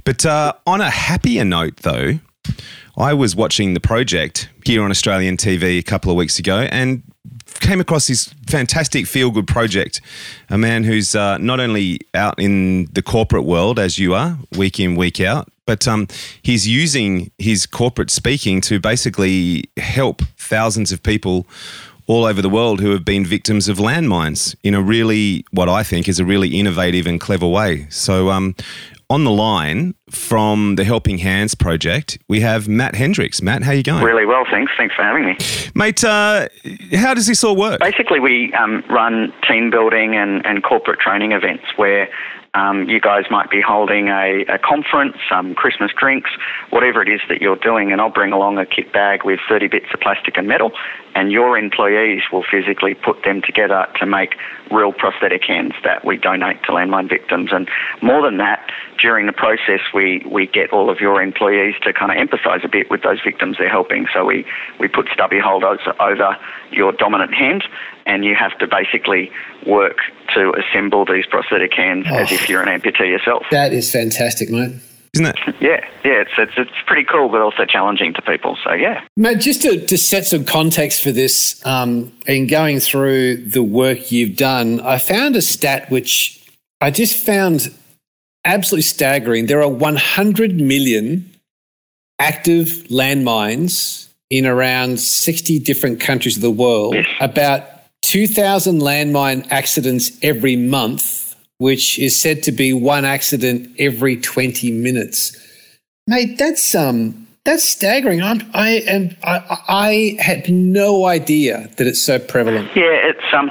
But 0.03 0.25
uh, 0.27 0.53
on 0.67 0.81
a 0.81 0.91
happier 0.91 1.43
note, 1.43 1.77
though, 1.77 2.19
I 2.97 3.13
was 3.13 3.35
watching 3.35 3.73
the 3.73 3.79
project 3.79 4.49
here 4.65 4.81
on 4.81 4.89
Australian 4.89 5.35
TV 5.37 5.79
a 5.79 5.83
couple 5.83 6.11
of 6.11 6.17
weeks 6.17 6.39
ago, 6.39 6.59
and 6.71 7.03
came 7.59 7.81
across 7.81 8.07
this 8.07 8.33
fantastic 8.47 9.05
feel 9.05 9.31
good 9.31 9.47
project. 9.47 10.01
A 10.49 10.57
man 10.57 10.83
who's 10.83 11.15
uh, 11.15 11.37
not 11.37 11.59
only 11.59 11.99
out 12.13 12.39
in 12.39 12.85
the 12.93 13.01
corporate 13.01 13.43
world 13.43 13.79
as 13.79 13.99
you 13.99 14.13
are, 14.13 14.37
week 14.57 14.79
in, 14.79 14.95
week 14.95 15.19
out, 15.19 15.49
but 15.65 15.87
um, 15.87 16.07
he's 16.41 16.67
using 16.67 17.31
his 17.37 17.65
corporate 17.65 18.11
speaking 18.11 18.61
to 18.61 18.79
basically 18.79 19.65
help 19.77 20.21
thousands 20.37 20.91
of 20.91 21.01
people 21.03 21.45
all 22.07 22.25
over 22.25 22.41
the 22.41 22.49
world 22.49 22.81
who 22.81 22.91
have 22.91 23.03
been 23.03 23.25
victims 23.25 23.67
of 23.67 23.77
landmines 23.77 24.55
in 24.63 24.75
a 24.75 24.81
really, 24.81 25.43
what 25.51 25.67
I 25.67 25.81
think 25.81 26.07
is 26.07 26.19
a 26.19 26.25
really 26.25 26.59
innovative 26.59 27.07
and 27.07 27.19
clever 27.19 27.47
way. 27.47 27.87
So, 27.89 28.29
um, 28.29 28.55
on 29.09 29.23
the 29.23 29.31
line 29.31 29.95
from 30.09 30.75
the 30.75 30.83
Helping 30.83 31.17
Hands 31.17 31.53
project, 31.55 32.17
we 32.27 32.39
have 32.41 32.67
Matt 32.67 32.95
Hendricks. 32.95 33.41
Matt, 33.41 33.63
how 33.63 33.71
you 33.71 33.83
going? 33.83 34.03
Really 34.03 34.25
well, 34.25 34.45
thanks. 34.49 34.71
Thanks 34.77 34.95
for 34.95 35.03
having 35.03 35.25
me. 35.25 35.37
Mate, 35.75 36.03
uh, 36.03 36.47
how 36.93 37.13
does 37.13 37.27
this 37.27 37.43
all 37.43 37.55
work? 37.55 37.79
Basically, 37.79 38.19
we 38.19 38.53
um, 38.53 38.83
run 38.89 39.33
team 39.47 39.69
building 39.69 40.15
and, 40.15 40.45
and 40.45 40.63
corporate 40.63 40.99
training 40.99 41.31
events 41.31 41.65
where 41.75 42.09
um, 42.55 42.87
you 42.89 43.01
guys 43.01 43.25
might 43.29 43.49
be 43.49 43.61
holding 43.61 44.07
a, 44.07 44.45
a 44.47 44.57
conference, 44.57 45.17
some 45.29 45.53
Christmas 45.55 45.91
drinks, 45.95 46.31
whatever 46.69 47.01
it 47.01 47.09
is 47.09 47.19
that 47.27 47.41
you're 47.41 47.57
doing, 47.57 47.91
and 47.91 47.99
I'll 47.99 48.09
bring 48.09 48.31
along 48.31 48.57
a 48.57 48.65
kit 48.65 48.93
bag 48.93 49.25
with 49.25 49.39
30 49.47 49.67
bits 49.67 49.87
of 49.93 49.99
plastic 49.99 50.37
and 50.37 50.47
metal, 50.47 50.71
and 51.15 51.31
your 51.31 51.57
employees 51.57 52.23
will 52.31 52.43
physically 52.49 52.93
put 52.93 53.23
them 53.23 53.41
together 53.41 53.87
to 53.99 54.05
make 54.05 54.35
real 54.71 54.93
prosthetic 54.93 55.43
hands 55.43 55.73
that 55.83 56.05
we 56.05 56.17
donate 56.17 56.63
to 56.63 56.71
landmine 56.71 57.09
victims. 57.09 57.49
And 57.51 57.69
more 58.01 58.23
than 58.23 58.37
that, 58.37 58.69
during 58.99 59.25
the 59.25 59.33
process, 59.33 59.81
we, 59.93 60.25
we 60.29 60.47
get 60.47 60.71
all 60.71 60.89
of 60.89 60.99
your 60.99 61.21
employees 61.21 61.75
to 61.83 61.91
kind 61.93 62.11
of 62.11 62.17
empathise 62.17 62.63
a 62.63 62.69
bit 62.69 62.89
with 62.89 63.03
those 63.03 63.19
victims 63.21 63.57
they're 63.59 63.69
helping. 63.69 64.07
So 64.13 64.25
we, 64.25 64.45
we 64.79 64.87
put 64.87 65.07
stubby 65.13 65.39
holders 65.39 65.79
over 65.99 66.37
your 66.71 66.93
dominant 66.93 67.33
hand 67.33 67.63
and 68.05 68.23
you 68.23 68.35
have 68.35 68.57
to 68.59 68.67
basically 68.67 69.31
work 69.65 69.97
to 70.33 70.53
assemble 70.53 71.05
these 71.05 71.25
prosthetic 71.25 71.73
hands 71.73 72.05
as 72.09 72.31
if 72.31 72.49
you're 72.49 72.61
an 72.61 72.67
amputee 72.67 73.09
yourself. 73.09 73.43
That 73.51 73.73
is 73.73 73.91
fantastic, 73.91 74.49
mate. 74.49 74.75
Isn't 75.13 75.27
it? 75.27 75.39
Yeah, 75.61 75.83
yeah, 76.03 76.21
it's, 76.21 76.31
it's 76.37 76.51
it's 76.57 76.71
pretty 76.85 77.05
cool, 77.05 77.29
but 77.29 77.41
also 77.41 77.65
challenging 77.65 78.13
to 78.13 78.21
people. 78.21 78.57
So 78.63 78.73
yeah. 78.73 79.01
Matt, 79.17 79.39
just 79.39 79.61
to, 79.63 79.83
to 79.85 79.97
set 79.97 80.25
some 80.27 80.45
context 80.45 81.01
for 81.01 81.11
this, 81.11 81.65
um, 81.65 82.11
in 82.27 82.45
going 82.47 82.79
through 82.79 83.37
the 83.37 83.63
work 83.63 84.11
you've 84.11 84.35
done, 84.35 84.81
I 84.81 84.99
found 84.99 85.35
a 85.35 85.41
stat 85.41 85.89
which 85.89 86.45
I 86.81 86.91
just 86.91 87.25
found 87.25 87.73
absolutely 88.43 88.83
staggering. 88.83 89.47
There 89.47 89.61
are 89.61 89.69
100 89.69 90.59
million 90.59 91.31
active 92.19 92.67
landmines 92.89 94.09
in 94.29 94.45
around 94.45 94.99
60 94.99 95.59
different 95.59 95.99
countries 95.99 96.35
of 96.35 96.41
the 96.41 96.51
world. 96.51 96.95
About 97.19 97.74
2,000 98.05 98.81
landmine 98.81 99.47
accidents 99.51 100.11
every 100.21 100.55
month, 100.55 101.35
which 101.57 101.97
is 101.97 102.19
said 102.19 102.43
to 102.43 102.51
be 102.51 102.71
one 102.71 103.03
accident 103.03 103.69
every 103.79 104.17
20 104.17 104.71
minutes. 104.71 105.35
Mate, 106.07 106.37
that's 106.37 106.75
um, 106.75 107.27
that's 107.45 107.63
staggering. 107.63 108.21
I'm, 108.21 108.41
I 108.53 108.83
am. 108.87 109.15
I, 109.23 109.59
I 109.67 110.21
had 110.21 110.47
no 110.49 111.05
idea 111.05 111.67
that 111.77 111.87
it's 111.87 112.01
so 112.01 112.19
prevalent. 112.19 112.69
Yeah, 112.75 113.09
it's 113.09 113.33
um, 113.33 113.49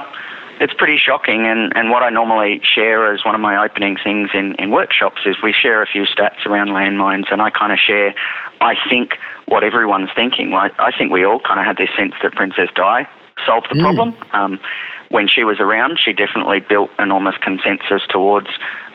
it's 0.61 0.73
pretty 0.73 0.97
shocking. 0.97 1.45
And, 1.45 1.75
and 1.75 1.89
what 1.89 2.01
I 2.01 2.09
normally 2.09 2.61
share 2.63 3.13
as 3.13 3.25
one 3.25 3.35
of 3.35 3.41
my 3.41 3.61
opening 3.61 3.97
things 4.01 4.29
in, 4.33 4.55
in 4.55 4.71
workshops 4.71 5.21
is 5.25 5.35
we 5.43 5.53
share 5.53 5.81
a 5.81 5.85
few 5.85 6.03
stats 6.03 6.45
around 6.45 6.69
landmines, 6.69 7.31
and 7.31 7.41
I 7.41 7.49
kind 7.49 7.73
of 7.73 7.79
share, 7.79 8.15
I 8.61 8.75
think, 8.89 9.15
what 9.47 9.65
everyone's 9.65 10.09
thinking. 10.15 10.53
I, 10.53 10.69
I 10.79 10.91
think 10.97 11.11
we 11.11 11.25
all 11.25 11.41
kind 11.41 11.59
of 11.59 11.65
had 11.65 11.75
this 11.75 11.89
sense 11.97 12.13
that 12.23 12.31
Princess 12.33 12.69
Di 12.73 13.05
solved 13.45 13.67
the 13.69 13.75
Mm. 13.75 13.81
problem. 13.81 14.15
Um, 14.33 14.59
when 15.09 15.27
she 15.27 15.43
was 15.43 15.59
around, 15.59 15.99
she 15.99 16.13
definitely 16.13 16.59
built 16.59 16.91
enormous 16.99 17.35
consensus 17.37 18.01
towards 18.07 18.47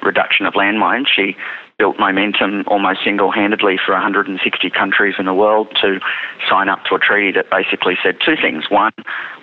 reduction 0.03 0.47
of 0.47 0.55
landmines. 0.55 1.09
She 1.09 1.37
built 1.79 1.99
momentum 1.99 2.63
almost 2.67 3.03
single-handedly 3.03 3.79
for 3.79 3.95
160 3.95 4.69
countries 4.69 5.15
in 5.19 5.25
the 5.25 5.33
world 5.33 5.75
to 5.81 5.99
sign 6.47 6.69
up 6.69 6.85
to 6.85 6.95
a 6.95 6.99
treaty 6.99 7.33
that 7.33 7.49
basically 7.49 7.97
said 8.03 8.21
two 8.21 8.37
things. 8.37 8.69
One 8.69 8.93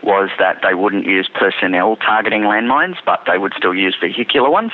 was 0.04 0.30
that 0.38 0.62
they 0.62 0.76
wouldn't 0.76 1.06
use 1.06 1.28
personnel 1.34 1.96
targeting 1.96 2.44
landmines, 2.44 2.98
but 3.04 3.24
they 3.26 3.40
would 3.40 3.54
still 3.58 3.74
use 3.74 3.96
vehicular 4.00 4.52
ones. 4.52 4.72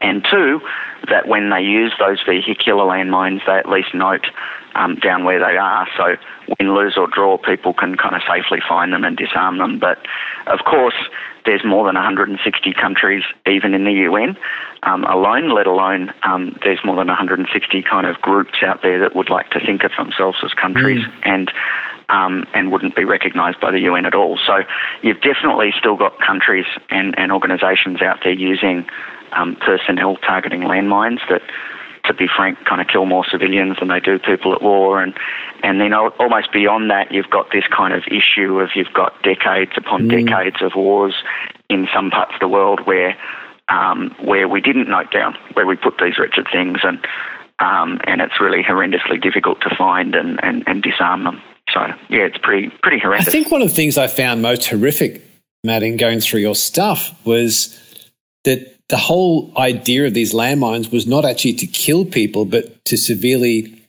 And 0.00 0.24
two, 0.24 0.60
that 1.08 1.26
when 1.26 1.50
they 1.50 1.62
use 1.62 1.92
those 1.98 2.22
vehicular 2.22 2.84
landmines, 2.84 3.44
they 3.44 3.54
at 3.54 3.68
least 3.68 3.92
note 3.92 4.26
um, 4.74 4.96
down 4.96 5.24
where 5.24 5.38
they 5.38 5.56
are. 5.56 5.86
So 5.96 6.16
win, 6.58 6.74
lose, 6.74 6.96
or 6.96 7.06
draw, 7.06 7.38
people 7.38 7.74
can 7.74 7.96
kind 7.96 8.14
of 8.14 8.22
safely 8.28 8.58
find 8.66 8.92
them 8.92 9.04
and 9.04 9.16
disarm 9.16 9.58
them. 9.58 9.78
But 9.78 9.98
of 10.46 10.60
course, 10.64 10.94
there's 11.44 11.64
more 11.64 11.86
than 11.86 11.94
160 11.94 12.74
countries, 12.74 13.24
even 13.46 13.74
in 13.74 13.84
the 13.84 13.92
UN 13.92 14.36
um, 14.82 15.04
alone, 15.04 15.50
let 15.54 15.66
alone 15.66 16.12
um, 16.22 16.58
there's 16.62 16.80
more 16.84 16.96
than 16.96 17.08
160 17.08 17.82
kind 17.82 18.06
of 18.06 18.20
groups 18.20 18.62
out 18.62 18.82
there 18.82 18.98
that 19.00 19.14
would 19.14 19.30
like 19.30 19.50
to 19.50 19.60
think 19.60 19.84
of 19.84 19.92
themselves 19.96 20.38
as 20.42 20.52
countries 20.54 21.04
and 21.22 21.50
um, 22.08 22.44
and 22.54 22.72
wouldn't 22.72 22.96
be 22.96 23.04
recognised 23.04 23.60
by 23.60 23.70
the 23.70 23.78
UN 23.80 24.04
at 24.04 24.14
all. 24.14 24.36
So 24.44 24.64
you've 25.02 25.20
definitely 25.20 25.72
still 25.78 25.96
got 25.96 26.18
countries 26.18 26.66
and, 26.90 27.16
and 27.16 27.30
organisations 27.30 28.02
out 28.02 28.18
there 28.24 28.32
using 28.32 28.84
um, 29.32 29.54
personnel 29.56 30.16
targeting 30.16 30.62
landmines 30.62 31.20
that 31.28 31.42
to 32.04 32.14
be 32.14 32.26
frank, 32.26 32.58
kind 32.64 32.80
of 32.80 32.88
kill 32.88 33.06
more 33.06 33.24
civilians 33.24 33.76
than 33.78 33.88
they 33.88 34.00
do 34.00 34.18
people 34.18 34.54
at 34.54 34.62
war. 34.62 35.02
And, 35.02 35.14
and 35.62 35.80
then 35.80 35.92
almost 35.92 36.52
beyond 36.52 36.90
that, 36.90 37.12
you've 37.12 37.30
got 37.30 37.50
this 37.52 37.64
kind 37.66 37.94
of 37.94 38.04
issue 38.08 38.60
of 38.60 38.70
you've 38.74 38.92
got 38.92 39.22
decades 39.22 39.72
upon 39.76 40.08
Mm. 40.08 40.26
decades 40.26 40.62
of 40.62 40.74
wars 40.74 41.14
in 41.68 41.88
some 41.94 42.10
parts 42.10 42.32
of 42.34 42.40
the 42.40 42.48
world 42.48 42.86
where, 42.86 43.16
um, 43.68 44.14
where 44.22 44.48
we 44.48 44.60
didn't 44.60 44.88
note 44.88 45.12
down, 45.12 45.36
where 45.52 45.66
we 45.66 45.76
put 45.76 45.98
these 45.98 46.18
wretched 46.18 46.46
things 46.50 46.78
and, 46.82 46.98
um, 47.58 48.00
and 48.04 48.20
it's 48.20 48.40
really 48.40 48.62
horrendously 48.62 49.20
difficult 49.20 49.60
to 49.60 49.74
find 49.76 50.14
and, 50.14 50.42
and, 50.42 50.64
and 50.66 50.82
disarm 50.82 51.24
them. 51.24 51.40
So 51.72 51.80
yeah, 52.08 52.24
it's 52.24 52.38
pretty, 52.38 52.70
pretty 52.82 52.98
horrific 52.98 53.28
I 53.28 53.30
think 53.30 53.50
one 53.50 53.62
of 53.62 53.68
the 53.68 53.74
things 53.74 53.98
I 53.98 54.08
found 54.08 54.42
most 54.42 54.66
horrific, 54.66 55.22
Matt, 55.62 55.82
in 55.82 55.96
going 55.96 56.20
through 56.20 56.40
your 56.40 56.54
stuff 56.56 57.14
was 57.24 57.78
that 58.44 58.74
the 58.90 58.96
whole 58.96 59.52
idea 59.56 60.06
of 60.06 60.14
these 60.14 60.34
landmines 60.34 60.92
was 60.92 61.06
not 61.06 61.24
actually 61.24 61.54
to 61.54 61.66
kill 61.66 62.04
people, 62.04 62.44
but 62.44 62.84
to 62.84 62.96
severely 62.96 63.82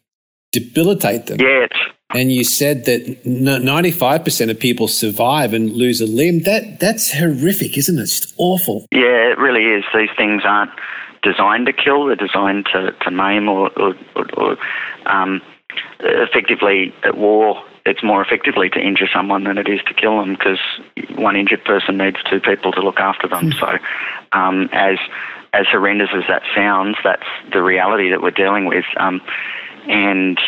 debilitate 0.51 1.25
them. 1.25 1.39
Yeah, 1.39 1.67
and 2.13 2.31
you 2.31 2.43
said 2.43 2.85
that 2.85 3.25
ninety-five 3.25 4.23
percent 4.23 4.51
of 4.51 4.59
people 4.59 4.87
survive 4.87 5.53
and 5.53 5.71
lose 5.71 6.01
a 6.01 6.05
limb. 6.05 6.43
That 6.43 6.79
that's 6.79 7.11
horrific, 7.11 7.77
isn't 7.77 7.97
it? 7.97 8.01
It's 8.01 8.19
just 8.21 8.33
awful. 8.37 8.85
Yeah, 8.91 9.31
it 9.31 9.37
really 9.37 9.65
is. 9.65 9.83
These 9.93 10.09
things 10.17 10.43
aren't 10.45 10.71
designed 11.23 11.65
to 11.67 11.73
kill; 11.73 12.05
they're 12.05 12.15
designed 12.15 12.67
to, 12.73 12.91
to 12.91 13.11
maim 13.11 13.49
or, 13.49 13.69
or, 13.77 13.95
or, 14.15 14.25
or 14.37 14.57
um, 15.05 15.41
effectively 15.99 16.93
at 17.03 17.17
war. 17.17 17.63
It's 17.85 18.03
more 18.03 18.21
effectively 18.21 18.69
to 18.69 18.79
injure 18.79 19.07
someone 19.11 19.43
than 19.43 19.57
it 19.57 19.67
is 19.67 19.81
to 19.87 19.93
kill 19.93 20.19
them 20.19 20.33
because 20.33 20.59
one 21.15 21.35
injured 21.35 21.63
person 21.65 21.97
needs 21.97 22.17
two 22.29 22.39
people 22.39 22.71
to 22.73 22.81
look 22.81 22.99
after 22.99 23.27
them. 23.27 23.51
So, 23.53 23.77
um, 24.31 24.69
as 24.71 24.97
as 25.53 25.65
horrendous 25.67 26.09
as 26.13 26.23
that 26.27 26.43
sounds, 26.55 26.95
that's 27.03 27.27
the 27.51 27.61
reality 27.61 28.09
that 28.09 28.21
we're 28.21 28.31
dealing 28.31 28.65
with. 28.65 28.85
Um, 28.97 29.21
and 29.87 30.39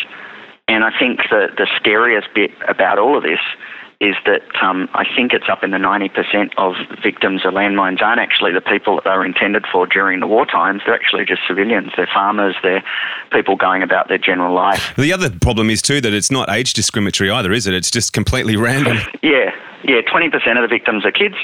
and 0.68 0.84
I 0.84 0.98
think 0.98 1.20
the 1.30 1.48
the 1.56 1.66
scariest 1.76 2.28
bit 2.34 2.52
about 2.68 2.98
all 2.98 3.16
of 3.16 3.22
this 3.22 3.40
is 4.04 4.16
that 4.26 4.42
um, 4.62 4.86
I 4.92 5.04
think 5.16 5.32
it's 5.32 5.48
up 5.48 5.64
in 5.64 5.70
the 5.70 5.78
90% 5.78 6.52
of 6.58 6.74
victims 7.02 7.46
of 7.46 7.54
landmines 7.54 8.02
aren't 8.02 8.20
actually 8.20 8.52
the 8.52 8.60
people 8.60 8.96
that 8.96 9.04
they 9.04 9.10
were 9.10 9.24
intended 9.24 9.64
for 9.72 9.86
during 9.86 10.20
the 10.20 10.26
war 10.26 10.44
times. 10.44 10.82
They're 10.84 10.94
actually 10.94 11.24
just 11.24 11.40
civilians. 11.48 11.92
They're 11.96 12.08
farmers. 12.12 12.54
They're 12.62 12.84
people 13.32 13.56
going 13.56 13.82
about 13.82 14.08
their 14.08 14.18
general 14.18 14.54
life. 14.54 14.92
The 14.96 15.10
other 15.10 15.30
problem 15.30 15.70
is 15.70 15.80
too 15.80 16.02
that 16.02 16.12
it's 16.12 16.30
not 16.30 16.50
age 16.50 16.74
discriminatory 16.74 17.30
either, 17.30 17.50
is 17.50 17.66
it? 17.66 17.72
It's 17.72 17.90
just 17.90 18.12
completely 18.12 18.56
random. 18.56 18.98
Yeah, 19.22 19.54
yeah. 19.84 20.02
Twenty 20.02 20.28
percent 20.28 20.58
of 20.58 20.62
the 20.62 20.68
victims 20.68 21.06
are 21.06 21.10
kids. 21.10 21.36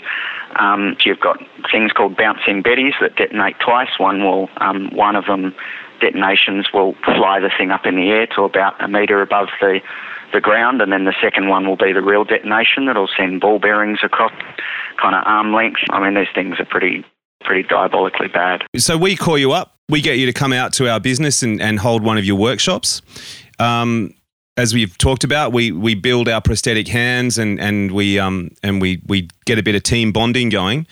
Um, 0.57 0.97
you've 1.05 1.21
got 1.21 1.39
things 1.71 1.93
called 1.93 2.15
bouncing 2.15 2.63
betties 2.63 2.93
that 3.01 3.17
detonate 3.17 3.59
twice. 3.59 3.99
One 3.99 4.23
will, 4.23 4.51
um, 4.59 4.95
one 4.95 5.17
of 5.17 5.25
them, 5.25 5.55
detonations 6.01 6.67
will 6.75 6.95
fly 7.05 7.41
the 7.41 7.51
thing 7.57 7.71
up 7.71 7.87
in 7.87 7.97
the 7.97 8.11
air 8.11 8.27
to 8.35 8.43
about 8.43 8.83
a 8.83 8.87
metre 8.87 9.23
above 9.23 9.49
the 9.63 9.81
the 10.33 10.41
ground, 10.41 10.81
and 10.81 10.93
then 10.93 11.05
the 11.05 11.15
second 11.23 11.49
one 11.49 11.67
will 11.67 11.77
be 11.77 11.93
the 11.93 12.03
real 12.03 12.25
detonation 12.25 12.87
that'll 12.87 13.09
send 13.17 13.41
ball 13.41 13.59
bearings 13.59 14.01
across 14.03 14.33
kind 15.01 15.15
of 15.15 15.23
arm 15.27 15.55
length. 15.55 15.81
I 15.91 16.03
mean, 16.03 16.15
these 16.15 16.33
things 16.35 16.59
are 16.59 16.67
pretty 16.67 17.05
pretty 17.45 17.67
diabolically 17.67 18.29
bad. 18.29 18.63
So 18.77 18.97
we 18.97 19.17
call 19.17 19.39
you 19.39 19.53
up, 19.53 19.77
we 19.89 20.01
get 20.01 20.19
you 20.19 20.27
to 20.27 20.33
come 20.33 20.53
out 20.53 20.73
to 20.75 20.91
our 20.91 21.01
business 21.01 21.43
and, 21.43 21.61
and 21.61 21.79
hold 21.79 22.03
one 22.05 22.19
of 22.19 22.25
your 22.25 22.37
workshops. 22.37 23.01
Um, 23.59 24.15
as 24.57 24.75
we've 24.75 24.97
talked 24.99 25.25
about, 25.25 25.53
we 25.53 25.73
we 25.73 25.95
build 25.95 26.29
our 26.29 26.41
prosthetic 26.41 26.87
hands 26.87 27.39
and 27.39 27.59
and 27.59 27.93
we 27.93 28.19
um 28.19 28.51
and 28.63 28.81
we 28.81 29.01
we 29.07 29.29
get 29.47 29.59
a 29.59 29.63
bit 29.63 29.75
of 29.75 29.83
team 29.83 30.13
bonding 30.13 30.51
going. 30.51 30.87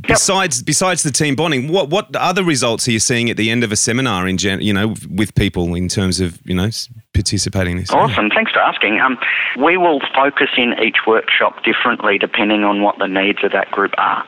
Besides 0.00 0.62
besides 0.62 1.02
the 1.04 1.12
team 1.12 1.36
bonding, 1.36 1.70
what 1.70 1.90
what 1.90 2.14
other 2.16 2.42
results 2.42 2.88
are 2.88 2.90
you 2.90 2.98
seeing 2.98 3.30
at 3.30 3.36
the 3.36 3.50
end 3.50 3.62
of 3.62 3.70
a 3.70 3.76
seminar 3.76 4.26
in 4.26 4.36
gen, 4.36 4.60
you 4.60 4.72
know 4.72 4.94
with 5.08 5.34
people 5.34 5.74
in 5.74 5.88
terms 5.88 6.18
of 6.18 6.40
you 6.44 6.54
know 6.54 6.70
participating 7.14 7.72
in 7.72 7.78
this? 7.78 7.90
Awesome. 7.90 8.28
Thanks 8.30 8.52
for 8.52 8.58
asking. 8.58 9.00
Um, 9.00 9.16
we 9.56 9.76
will 9.76 10.00
focus 10.14 10.48
in 10.56 10.74
each 10.82 10.98
workshop 11.06 11.64
differently 11.64 12.18
depending 12.18 12.64
on 12.64 12.82
what 12.82 12.98
the 12.98 13.06
needs 13.06 13.38
of 13.42 13.52
that 13.52 13.70
group 13.70 13.92
are. 13.96 14.24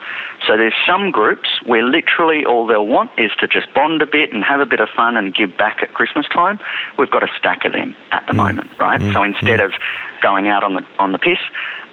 So 0.47 0.57
there's 0.57 0.75
some 0.87 1.11
groups 1.11 1.49
where 1.67 1.83
literally 1.83 2.45
all 2.45 2.67
they'll 2.67 2.87
want 2.87 3.11
is 3.19 3.33
to 3.41 3.49
just 3.49 3.73
bond 3.75 4.01
a 4.03 4.07
bit 4.07 4.33
and 4.33 4.45
have 4.45 4.61
a 4.61 4.67
bit 4.67 4.81
of 4.81 4.89
fun 4.97 5.17
and 5.17 5.35
give 5.35 5.57
back 5.59 5.79
at 5.83 5.93
Christmas 5.95 6.27
time. 6.33 6.59
We've 6.99 7.11
got 7.11 7.23
a 7.23 7.29
stack 7.39 7.65
of 7.65 7.73
them 7.73 7.95
at 8.13 8.25
the 8.27 8.33
moment, 8.35 8.71
right? 8.79 9.01
So 9.13 9.23
instead 9.23 9.61
of 9.61 9.73
going 10.23 10.49
out 10.49 10.63
on 10.63 10.75
the 10.75 10.83
on 10.99 11.13
the 11.13 11.19
piss, 11.19 11.39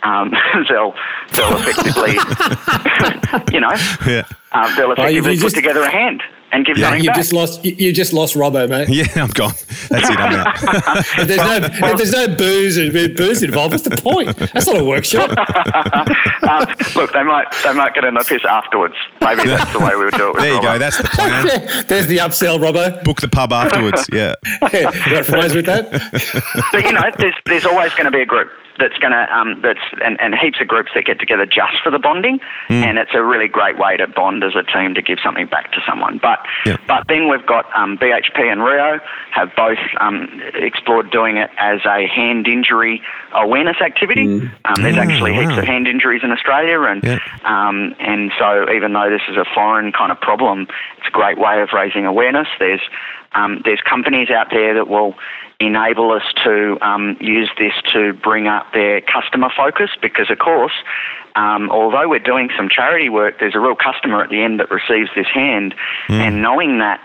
um, 0.04 0.32
they'll 0.70 0.94
they'll 1.34 1.58
effectively, 1.58 2.14
you 3.54 3.60
know, 3.60 3.74
Yeah. 4.08 4.24
uh, 4.52 4.76
they'll 4.76 4.94
Oh, 4.98 5.08
you- 5.08 5.22
effectively 5.22 5.34
you 5.34 5.39
put 5.39 5.46
just- 5.46 5.56
together 5.56 5.82
a 5.82 5.89
hand 5.89 6.22
and 6.54 6.66
give 6.66 6.78
Yeah, 6.78 6.86
something 6.89 7.04
you 7.04 7.10
back. 7.10 7.16
just 7.18 7.34
lost. 7.34 7.66
You, 7.66 7.76
you 7.78 7.91
just 7.93 8.14
lost 8.14 8.36
Robbo, 8.36 8.70
mate. 8.70 8.88
Yeah, 8.93 9.08
I'm 9.24 9.30
gone. 9.32 9.54
That's 9.89 10.10
it. 10.10 10.18
I'm 10.18 10.34
out. 10.36 10.56
if 11.20 11.28
there's 11.28 11.38
no 11.39 11.88
if 11.89 11.97
there's 11.97 12.12
no 12.12 12.28
booze 12.36 12.78
booze 13.16 13.43
involved, 13.43 13.74
what's 13.74 13.84
the 13.84 13.97
point? 13.97 14.38
That's 14.38 14.68
not 14.68 14.78
a 14.78 14.84
workshop. 14.86 15.30
um, 15.32 16.66
look, 16.95 17.12
they 17.14 17.24
might 17.24 17.47
they 17.64 17.74
might 17.74 17.93
get 17.95 18.06
in 18.06 18.14
the 18.14 18.24
piss 18.28 18.45
afterwards. 18.45 18.95
Maybe 19.22 19.43
that's 19.45 19.72
the 19.74 19.80
way 19.80 19.95
we 19.95 20.06
would 20.06 20.14
do 20.14 20.30
it. 20.30 20.34
With 20.36 20.43
There 20.43 20.54
you 20.56 20.62
go. 20.62 20.78
That's 20.78 20.97
the 20.97 21.04
plan. 21.06 21.86
There's 21.88 22.08
the 22.08 22.18
upsell, 22.18 22.60
Robbo. 22.60 23.04
Book 23.04 23.20
the 23.22 23.28
pub 23.28 23.51
afterwards. 23.51 24.08
Yeah. 24.14 24.36
you 24.72 24.84
got 25.10 25.26
fries 25.26 25.56
with 25.56 25.66
that? 25.66 25.89
But 26.72 26.84
you 26.86 26.91
know, 26.93 27.01
there's 27.18 27.36
there's 27.45 27.66
always 27.66 27.91
going 27.93 28.06
to 28.06 28.12
be 28.12 28.22
a 28.22 28.26
group. 28.26 28.49
That's 28.80 28.98
going 28.98 29.12
to 29.12 29.28
um, 29.36 29.62
that's 29.62 29.80
and, 30.04 30.20
and 30.20 30.36
heaps 30.36 30.60
of 30.62 30.68
groups 30.68 30.92
that 30.96 31.06
get 31.06 31.20
together 31.20 31.46
just 31.46 31.82
for 31.84 31.92
the 31.92 32.00
bonding, 32.00 32.40
and 32.84 32.98
it's 32.98 33.12
a 33.14 33.24
really 33.24 33.48
great 33.48 33.78
way 33.78 33.98
to 33.98 34.08
bond 34.08 34.44
as 34.44 34.56
a 34.56 34.64
team 34.64 34.94
to 34.96 35.02
give 35.02 35.20
something 35.24 35.46
back 35.48 35.72
to 35.74 35.82
someone. 35.88 36.18
But 36.18 36.40
but 36.88 37.08
then 37.08 37.30
we've 37.30 37.46
got 37.46 37.66
um, 37.76 37.98
BHP 37.98 38.52
and 38.52 38.64
Rio 38.64 39.00
have 39.32 39.56
both 39.56 39.78
um, 40.00 40.42
explored 40.56 41.12
doing 41.12 41.38
it 41.38 41.50
as 41.58 41.82
a 41.86 42.08
hand 42.08 42.48
injury 42.48 43.02
awareness 43.34 43.78
activity. 43.82 44.26
Um, 44.66 44.82
there's 44.82 44.98
Ah, 44.98 45.02
actually 45.02 45.34
heaps 45.34 45.58
of 45.58 45.64
hand 45.66 45.88
injuries 45.88 46.22
in 46.24 46.32
Australia, 46.32 46.82
and 46.82 47.04
um, 47.44 47.96
and 48.00 48.32
so 48.40 48.70
even 48.72 48.94
though 48.94 49.10
this 49.10 49.22
is 49.30 49.38
a 49.38 49.46
foreign 49.54 49.92
kind 49.92 50.12
of 50.12 50.20
problem, 50.20 50.68
it's 50.98 51.08
a 51.08 51.12
great 51.12 51.38
way 51.38 51.62
of 51.62 51.70
raising 51.74 52.06
awareness. 52.06 52.48
There's 52.60 52.82
um, 53.34 53.62
there's 53.66 53.82
companies 53.82 54.30
out 54.30 54.48
there 54.52 54.74
that 54.74 54.88
will 54.88 55.16
enable 55.66 56.11
us 56.11 56.24
to 56.43 56.78
um, 56.82 57.18
use 57.20 57.49
this 57.57 57.74
to 57.93 58.14
bring 58.14 58.47
up 58.47 58.72
their 58.74 59.01
customer 59.01 59.49
focus 59.55 59.89
because, 60.01 60.30
of 60.30 60.39
course, 60.39 60.74
um, 61.36 61.70
although 61.72 62.07
we're 62.07 62.20
doing 62.20 62.49
some 62.55 62.70
charity 62.70 63.09
work, 63.09 63.39
there's 63.39 63.55
a 63.55 63.59
real 63.59 63.76
customer 63.76 64.22
at 64.24 64.30
the 64.30 64.41
end 64.41 64.59
that 64.59 64.70
receives 64.70 65.09
this 65.16 65.28
hand, 65.28 65.74
and 66.09 66.41
knowing 66.41 66.80
that 66.80 67.01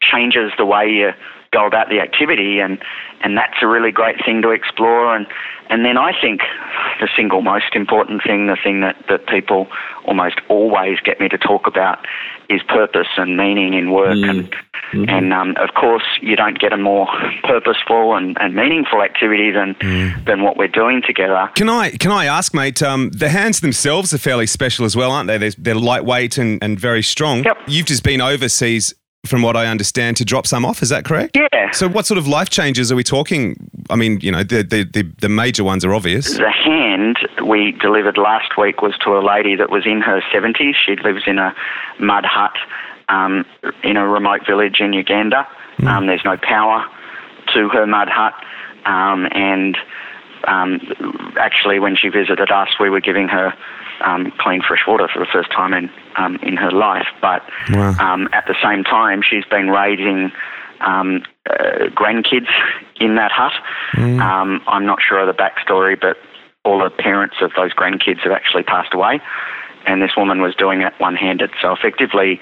changes 0.00 0.52
the 0.56 0.64
way 0.64 0.88
you 0.88 1.12
go 1.52 1.66
about 1.66 1.88
the 1.88 2.00
activity 2.00 2.60
and 2.60 2.78
and 3.22 3.36
that's 3.36 3.56
a 3.60 3.66
really 3.66 3.90
great 3.90 4.16
thing 4.24 4.40
to 4.42 4.50
explore 4.50 5.14
and 5.16 5.26
and 5.68 5.84
then 5.84 5.96
I 5.96 6.12
think 6.20 6.40
the 7.00 7.08
single 7.16 7.42
most 7.42 7.74
important 7.74 8.22
thing 8.22 8.46
the 8.46 8.56
thing 8.62 8.80
that 8.82 8.96
that 9.08 9.26
people 9.26 9.66
almost 10.04 10.40
always 10.48 11.00
get 11.00 11.18
me 11.18 11.28
to 11.28 11.38
talk 11.38 11.66
about 11.66 12.06
is 12.48 12.62
purpose 12.68 13.08
and 13.16 13.36
meaning 13.36 13.74
in 13.74 13.90
work 13.90 14.16
and 14.16 14.54
and 14.92 15.32
um, 15.32 15.56
of 15.58 15.74
course 15.74 16.04
you 16.20 16.36
don't 16.36 16.58
get 16.58 16.72
a 16.72 16.76
more 16.76 17.06
purposeful 17.44 18.16
and, 18.16 18.36
and 18.40 18.54
meaningful 18.54 19.02
activity 19.02 19.50
than 19.50 19.76
than 20.26 20.42
what 20.42 20.56
we're 20.56 20.68
doing 20.68 21.02
together 21.04 21.50
Can 21.54 21.68
I 21.68 21.90
can 21.90 22.12
I 22.12 22.26
ask, 22.26 22.54
mate? 22.54 22.80
Um, 22.82 23.10
the 23.10 23.28
hands 23.28 23.60
themselves 23.60 24.14
are 24.14 24.18
fairly 24.18 24.46
special 24.46 24.84
as 24.84 24.96
well, 24.96 25.10
aren't 25.10 25.26
they? 25.26 25.38
They're, 25.38 25.50
they're 25.58 25.74
lightweight 25.74 26.38
and, 26.38 26.62
and 26.62 26.78
very 26.78 27.02
strong. 27.02 27.44
Yep. 27.44 27.58
You've 27.66 27.86
just 27.86 28.02
been 28.02 28.20
overseas, 28.20 28.94
from 29.26 29.42
what 29.42 29.56
I 29.56 29.66
understand, 29.66 30.16
to 30.18 30.24
drop 30.24 30.46
some 30.46 30.64
off. 30.64 30.82
Is 30.82 30.88
that 30.88 31.04
correct? 31.04 31.36
Yeah. 31.36 31.70
So, 31.72 31.88
what 31.88 32.06
sort 32.06 32.18
of 32.18 32.26
life 32.26 32.50
changes 32.50 32.90
are 32.90 32.96
we 32.96 33.04
talking? 33.04 33.56
I 33.90 33.96
mean, 33.96 34.20
you 34.20 34.32
know, 34.32 34.42
the 34.42 34.62
the, 34.62 34.84
the, 34.84 35.02
the 35.20 35.28
major 35.28 35.64
ones 35.64 35.84
are 35.84 35.94
obvious. 35.94 36.36
The 36.36 36.50
hand 36.50 37.18
we 37.44 37.72
delivered 37.72 38.16
last 38.16 38.56
week 38.56 38.82
was 38.82 38.96
to 39.04 39.16
a 39.16 39.20
lady 39.20 39.56
that 39.56 39.70
was 39.70 39.86
in 39.86 40.00
her 40.00 40.20
70s. 40.32 40.74
She 40.74 40.96
lives 40.96 41.22
in 41.26 41.38
a 41.38 41.54
mud 41.98 42.24
hut 42.24 42.56
um, 43.08 43.44
in 43.82 43.96
a 43.96 44.06
remote 44.06 44.46
village 44.46 44.80
in 44.80 44.92
Uganda. 44.92 45.46
Um, 45.86 46.06
there's 46.06 46.24
no 46.24 46.36
power 46.36 46.86
to 47.54 47.68
her 47.70 47.86
mud 47.86 48.08
hut. 48.08 48.34
Um, 48.84 49.28
and 49.32 49.76
um, 50.46 50.80
actually, 51.38 51.78
when 51.78 51.96
she 51.96 52.08
visited 52.08 52.50
us, 52.50 52.68
we 52.78 52.90
were 52.90 53.00
giving 53.00 53.28
her 53.28 53.54
um, 54.04 54.32
clean 54.38 54.62
fresh 54.62 54.84
water 54.86 55.08
for 55.12 55.18
the 55.18 55.30
first 55.30 55.50
time 55.52 55.72
in, 55.74 55.90
um, 56.16 56.36
in 56.42 56.56
her 56.56 56.70
life. 56.70 57.06
But 57.20 57.42
um, 58.00 58.28
at 58.32 58.46
the 58.46 58.56
same 58.62 58.84
time, 58.84 59.22
she's 59.22 59.44
been 59.44 59.68
raising 59.68 60.32
um, 60.80 61.22
uh, 61.48 61.88
grandkids 61.94 62.48
in 63.00 63.16
that 63.16 63.32
hut. 63.32 63.52
Um, 64.20 64.62
I'm 64.66 64.86
not 64.86 64.98
sure 65.06 65.18
of 65.20 65.26
the 65.26 65.40
backstory, 65.42 66.00
but 66.00 66.16
all 66.64 66.82
the 66.82 66.90
parents 66.90 67.36
of 67.40 67.52
those 67.56 67.72
grandkids 67.72 68.20
have 68.20 68.32
actually 68.32 68.62
passed 68.62 68.94
away. 68.94 69.20
And 69.86 70.02
this 70.02 70.10
woman 70.16 70.42
was 70.42 70.54
doing 70.54 70.82
it 70.82 70.92
one-handed. 70.98 71.50
So 71.62 71.72
effectively, 71.72 72.38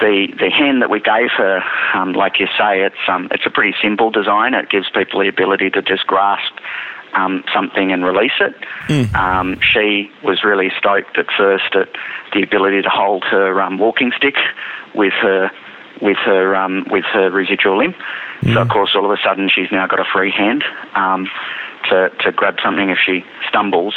the 0.00 0.26
the 0.38 0.50
hand 0.50 0.82
that 0.82 0.90
we 0.90 0.98
gave 0.98 1.30
her, 1.36 1.62
um, 1.94 2.14
like 2.14 2.40
you 2.40 2.46
say, 2.58 2.82
it's 2.82 2.96
um, 3.06 3.28
it's 3.30 3.46
a 3.46 3.50
pretty 3.50 3.76
simple 3.80 4.10
design. 4.10 4.54
It 4.54 4.68
gives 4.68 4.90
people 4.90 5.20
the 5.20 5.28
ability 5.28 5.70
to 5.70 5.82
just 5.82 6.06
grasp 6.06 6.52
um, 7.14 7.44
something 7.54 7.92
and 7.92 8.04
release 8.04 8.32
it. 8.40 8.54
Um, 9.14 9.58
she 9.60 10.10
was 10.22 10.44
really 10.44 10.70
stoked 10.78 11.18
at 11.18 11.26
first 11.36 11.74
at 11.74 11.88
the 12.32 12.42
ability 12.42 12.82
to 12.82 12.88
hold 12.88 13.24
her 13.24 13.60
um, 13.60 13.78
walking 13.78 14.12
stick 14.16 14.36
with 14.94 15.12
her 15.14 15.50
with 16.00 16.16
her 16.18 16.54
um, 16.54 16.86
with 16.90 17.04
her 17.04 17.30
residual 17.30 17.78
limb. 17.78 17.94
So 18.54 18.60
of 18.60 18.68
course, 18.68 18.90
all 18.94 19.04
of 19.04 19.10
a 19.10 19.20
sudden, 19.22 19.48
she's 19.52 19.70
now 19.72 19.86
got 19.86 19.98
a 19.98 20.04
free 20.04 20.30
hand 20.30 20.64
um, 20.94 21.28
to 21.90 22.10
to 22.20 22.32
grab 22.32 22.56
something 22.62 22.90
if 22.90 22.98
she 23.04 23.24
stumbles. 23.48 23.94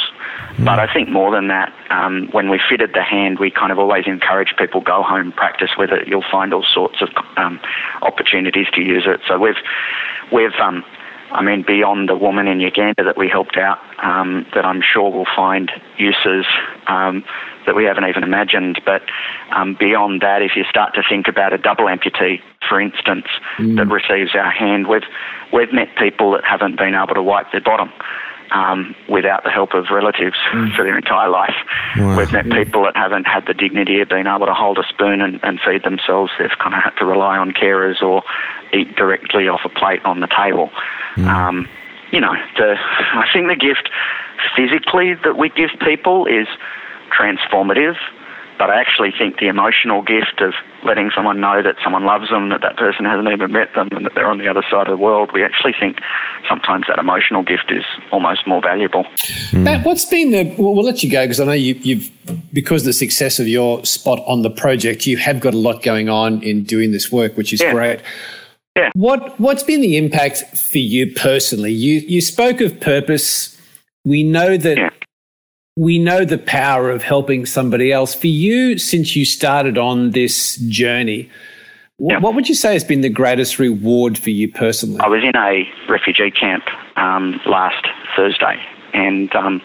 But 0.58 0.78
I 0.78 0.92
think 0.92 1.08
more 1.08 1.30
than 1.30 1.48
that, 1.48 1.72
um, 1.90 2.28
when 2.32 2.50
we 2.50 2.60
fitted 2.68 2.92
the 2.92 3.02
hand, 3.02 3.38
we 3.38 3.50
kind 3.50 3.72
of 3.72 3.78
always 3.78 4.04
encourage 4.06 4.54
people 4.58 4.80
go 4.80 5.02
home, 5.02 5.32
practice 5.32 5.70
with 5.78 5.90
it. 5.90 6.08
You'll 6.08 6.24
find 6.30 6.52
all 6.52 6.64
sorts 6.64 7.00
of 7.00 7.08
um, 7.36 7.60
opportunities 8.02 8.66
to 8.74 8.82
use 8.82 9.04
it. 9.06 9.20
So 9.26 9.38
we've 9.38 9.56
we've 10.32 10.54
um, 10.60 10.84
I 11.32 11.42
mean, 11.42 11.64
beyond 11.66 12.08
the 12.08 12.16
woman 12.16 12.46
in 12.46 12.60
Uganda 12.60 13.02
that 13.04 13.16
we 13.16 13.28
helped 13.28 13.56
out, 13.56 13.78
um, 14.02 14.46
that 14.54 14.64
I'm 14.64 14.82
sure 14.82 15.10
will 15.10 15.26
find 15.34 15.70
uses 15.98 16.44
um, 16.86 17.24
that 17.66 17.74
we 17.74 17.84
haven't 17.84 18.04
even 18.04 18.22
imagined. 18.22 18.80
But 18.84 19.02
um, 19.54 19.74
beyond 19.78 20.20
that, 20.20 20.42
if 20.42 20.52
you 20.56 20.64
start 20.68 20.94
to 20.94 21.02
think 21.08 21.28
about 21.28 21.52
a 21.52 21.58
double 21.58 21.86
amputee, 21.86 22.40
for 22.68 22.80
instance, 22.80 23.26
that 23.76 23.88
receives 23.88 24.34
our 24.34 24.50
hand, 24.50 24.88
we've 24.88 25.02
we've 25.52 25.72
met 25.72 25.88
people 25.96 26.32
that 26.32 26.44
haven't 26.44 26.76
been 26.76 26.94
able 26.94 27.14
to 27.14 27.22
wipe 27.22 27.50
their 27.52 27.60
bottom. 27.62 27.90
Um, 28.50 28.94
without 29.08 29.44
the 29.44 29.50
help 29.50 29.72
of 29.72 29.86
relatives 29.90 30.36
for 30.76 30.84
their 30.84 30.98
entire 30.98 31.30
life. 31.30 31.54
We've 32.18 32.30
met 32.30 32.44
people 32.50 32.82
that 32.84 32.94
haven't 32.94 33.24
had 33.24 33.46
the 33.46 33.54
dignity 33.54 34.02
of 34.02 34.10
being 34.10 34.26
able 34.26 34.44
to 34.44 34.52
hold 34.52 34.76
a 34.76 34.82
spoon 34.90 35.22
and, 35.22 35.40
and 35.42 35.58
feed 35.58 35.84
themselves. 35.84 36.32
They've 36.38 36.52
kind 36.60 36.74
of 36.74 36.82
had 36.82 36.94
to 36.98 37.06
rely 37.06 37.38
on 37.38 37.52
carers 37.52 38.02
or 38.02 38.22
eat 38.72 38.96
directly 38.96 39.48
off 39.48 39.60
a 39.64 39.68
plate 39.68 40.04
on 40.04 40.20
the 40.20 40.28
table. 40.28 40.70
Um, 41.28 41.68
you 42.10 42.20
know, 42.20 42.34
the, 42.56 42.76
I 42.78 43.26
think 43.32 43.48
the 43.48 43.56
gift 43.56 43.88
physically 44.56 45.14
that 45.24 45.36
we 45.36 45.48
give 45.50 45.70
people 45.80 46.26
is 46.26 46.46
transformative, 47.16 47.96
but 48.58 48.70
I 48.70 48.80
actually 48.80 49.12
think 49.16 49.38
the 49.38 49.48
emotional 49.48 50.02
gift 50.02 50.40
of 50.40 50.54
letting 50.84 51.10
someone 51.14 51.40
know 51.40 51.62
that 51.62 51.76
someone 51.82 52.04
loves 52.04 52.28
them, 52.28 52.50
that 52.50 52.60
that 52.60 52.76
person 52.76 53.04
hasn't 53.04 53.28
even 53.28 53.52
met 53.52 53.74
them, 53.74 53.88
and 53.92 54.04
that 54.04 54.14
they're 54.14 54.28
on 54.28 54.38
the 54.38 54.48
other 54.48 54.62
side 54.70 54.86
of 54.86 54.90
the 54.96 55.02
world, 55.02 55.30
we 55.32 55.42
actually 55.42 55.74
think 55.78 56.00
sometimes 56.48 56.86
that 56.86 56.98
emotional 56.98 57.42
gift 57.42 57.70
is 57.70 57.84
almost 58.10 58.46
more 58.46 58.60
valuable. 58.60 59.06
Matt, 59.52 59.84
what's 59.86 60.04
been 60.04 60.30
the? 60.30 60.54
Well, 60.58 60.74
we'll 60.74 60.84
let 60.84 61.02
you 61.02 61.10
go 61.10 61.24
because 61.24 61.40
I 61.40 61.44
know 61.44 61.52
you, 61.52 61.74
you've 61.74 62.10
because 62.52 62.82
of 62.82 62.86
the 62.86 62.92
success 62.92 63.40
of 63.40 63.48
your 63.48 63.84
spot 63.84 64.22
on 64.26 64.42
the 64.42 64.50
project, 64.50 65.06
you 65.06 65.16
have 65.16 65.40
got 65.40 65.54
a 65.54 65.58
lot 65.58 65.82
going 65.82 66.08
on 66.08 66.42
in 66.42 66.62
doing 66.62 66.92
this 66.92 67.10
work, 67.10 67.36
which 67.36 67.52
is 67.52 67.60
great. 67.60 68.00
Yeah. 68.76 68.90
What 68.94 69.38
What's 69.38 69.62
been 69.62 69.80
the 69.80 69.96
impact 69.96 70.38
for 70.56 70.78
you 70.78 71.12
personally? 71.12 71.72
You 71.72 72.00
you 72.00 72.20
spoke 72.20 72.60
of 72.60 72.80
purpose. 72.80 73.60
We 74.04 74.22
know 74.22 74.56
that. 74.56 74.92
We 75.74 75.98
know 75.98 76.26
the 76.26 76.36
power 76.36 76.90
of 76.90 77.02
helping 77.02 77.46
somebody 77.46 77.92
else. 77.92 78.14
For 78.14 78.26
you, 78.26 78.76
since 78.76 79.16
you 79.16 79.24
started 79.24 79.78
on 79.78 80.10
this 80.10 80.56
journey, 80.56 81.30
wh- 81.96 82.20
what 82.20 82.34
would 82.34 82.46
you 82.46 82.54
say 82.54 82.74
has 82.74 82.84
been 82.84 83.00
the 83.00 83.08
greatest 83.08 83.58
reward 83.58 84.18
for 84.18 84.28
you 84.28 84.52
personally? 84.52 85.00
I 85.00 85.08
was 85.08 85.22
in 85.24 85.34
a 85.34 85.66
refugee 85.88 86.30
camp 86.30 86.64
um, 86.96 87.40
last 87.46 87.86
Thursday, 88.14 88.62
and 88.92 89.34
um, 89.34 89.62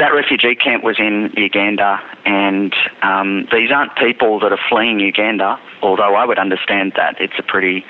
that 0.00 0.12
refugee 0.14 0.54
camp 0.54 0.82
was 0.82 0.98
in 0.98 1.32
Uganda. 1.36 2.00
And 2.24 2.74
um, 3.02 3.46
these 3.52 3.70
aren't 3.70 3.94
people 3.96 4.40
that 4.40 4.50
are 4.50 4.60
fleeing 4.68 4.98
Uganda, 4.98 5.60
although 5.82 6.16
I 6.16 6.24
would 6.24 6.38
understand 6.38 6.94
that 6.96 7.20
it's 7.20 7.38
a 7.38 7.42
pretty 7.42 7.84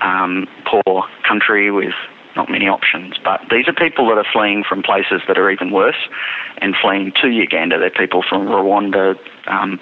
um, 0.00 0.48
poor 0.64 1.04
country 1.22 1.70
with 1.70 1.94
not 2.34 2.50
many 2.50 2.66
options. 2.66 3.16
But 3.22 3.42
these 3.50 3.68
are 3.68 3.72
people 3.72 4.08
that 4.08 4.16
are 4.16 4.26
fleeing 4.32 4.64
from 4.64 4.82
places 4.82 5.20
that 5.28 5.36
are 5.36 5.50
even 5.50 5.70
worse 5.70 6.08
and 6.58 6.74
fleeing 6.74 7.12
to 7.20 7.28
Uganda. 7.28 7.78
They're 7.78 7.90
people 7.90 8.22
from 8.26 8.46
Rwanda, 8.46 9.18
um, 9.46 9.80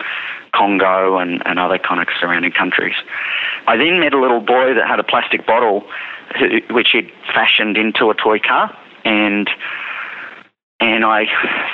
Congo, 0.53 1.19
and, 1.19 1.47
and 1.47 1.59
other 1.59 1.79
kind 1.79 2.01
of 2.01 2.09
surrounding 2.19 2.53
countries. 2.53 2.97
I 3.67 3.77
then 3.77 4.01
met 4.01 4.15
a 4.15 4.21
little 4.21 4.41
boy 4.41 4.75
that 4.75 4.89
had 4.89 4.99
a 4.99 5.05
plastic 5.05 5.47
bottle 5.47 5.85
who, 6.39 6.61
which 6.75 6.91
he'd 6.91 7.13
fashioned 7.33 7.77
into 7.77 8.11
a 8.11 8.15
toy 8.15 8.39
car, 8.39 8.77
and 9.05 9.49
and 10.81 11.05
I 11.05 11.27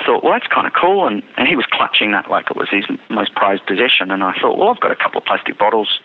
thought, 0.05 0.23
well, 0.23 0.33
that's 0.33 0.47
kind 0.47 0.65
of 0.65 0.73
cool. 0.73 1.07
And, 1.07 1.21
and 1.37 1.47
he 1.47 1.55
was 1.55 1.65
clutching 1.71 2.11
that 2.11 2.29
like 2.29 2.49
it 2.49 2.57
was 2.57 2.69
his 2.69 2.85
most 3.09 3.33
prized 3.35 3.65
possession. 3.65 4.09
And 4.09 4.23
I 4.23 4.33
thought, 4.39 4.57
well, 4.57 4.69
I've 4.69 4.79
got 4.79 4.91
a 4.91 4.95
couple 4.95 5.19
of 5.19 5.25
plastic 5.25 5.59
bottles, 5.59 5.99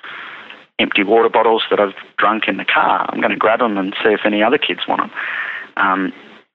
empty 0.78 1.02
water 1.02 1.30
bottles 1.30 1.62
that 1.70 1.80
I've 1.80 1.94
drunk 2.18 2.44
in 2.46 2.58
the 2.58 2.64
car. 2.64 3.08
I'm 3.08 3.20
going 3.20 3.32
to 3.32 3.38
grab 3.38 3.60
them 3.60 3.78
and 3.78 3.94
see 4.02 4.10
if 4.10 4.20
any 4.24 4.42
other 4.42 4.58
kids 4.58 4.80
want 4.86 5.00
them. 5.02 5.10
Um, 5.76 6.12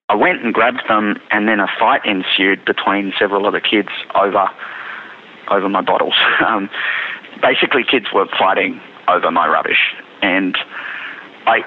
I 0.07 0.15
went 0.15 0.43
and 0.43 0.53
grabbed 0.53 0.83
them, 0.87 1.19
and 1.31 1.47
then 1.47 1.59
a 1.59 1.67
fight 1.79 2.05
ensued 2.05 2.63
between 2.63 3.11
several 3.17 3.47
other 3.47 3.59
kids 3.59 3.89
over 4.13 4.47
over 5.49 5.69
my 5.69 5.81
bottles. 5.81 6.15
Um, 6.45 6.69
basically, 7.41 7.83
kids 7.83 8.07
were 8.13 8.27
fighting 8.37 8.79
over 9.07 9.31
my 9.31 9.47
rubbish, 9.47 9.95
and 10.21 10.55
I, 11.47 11.63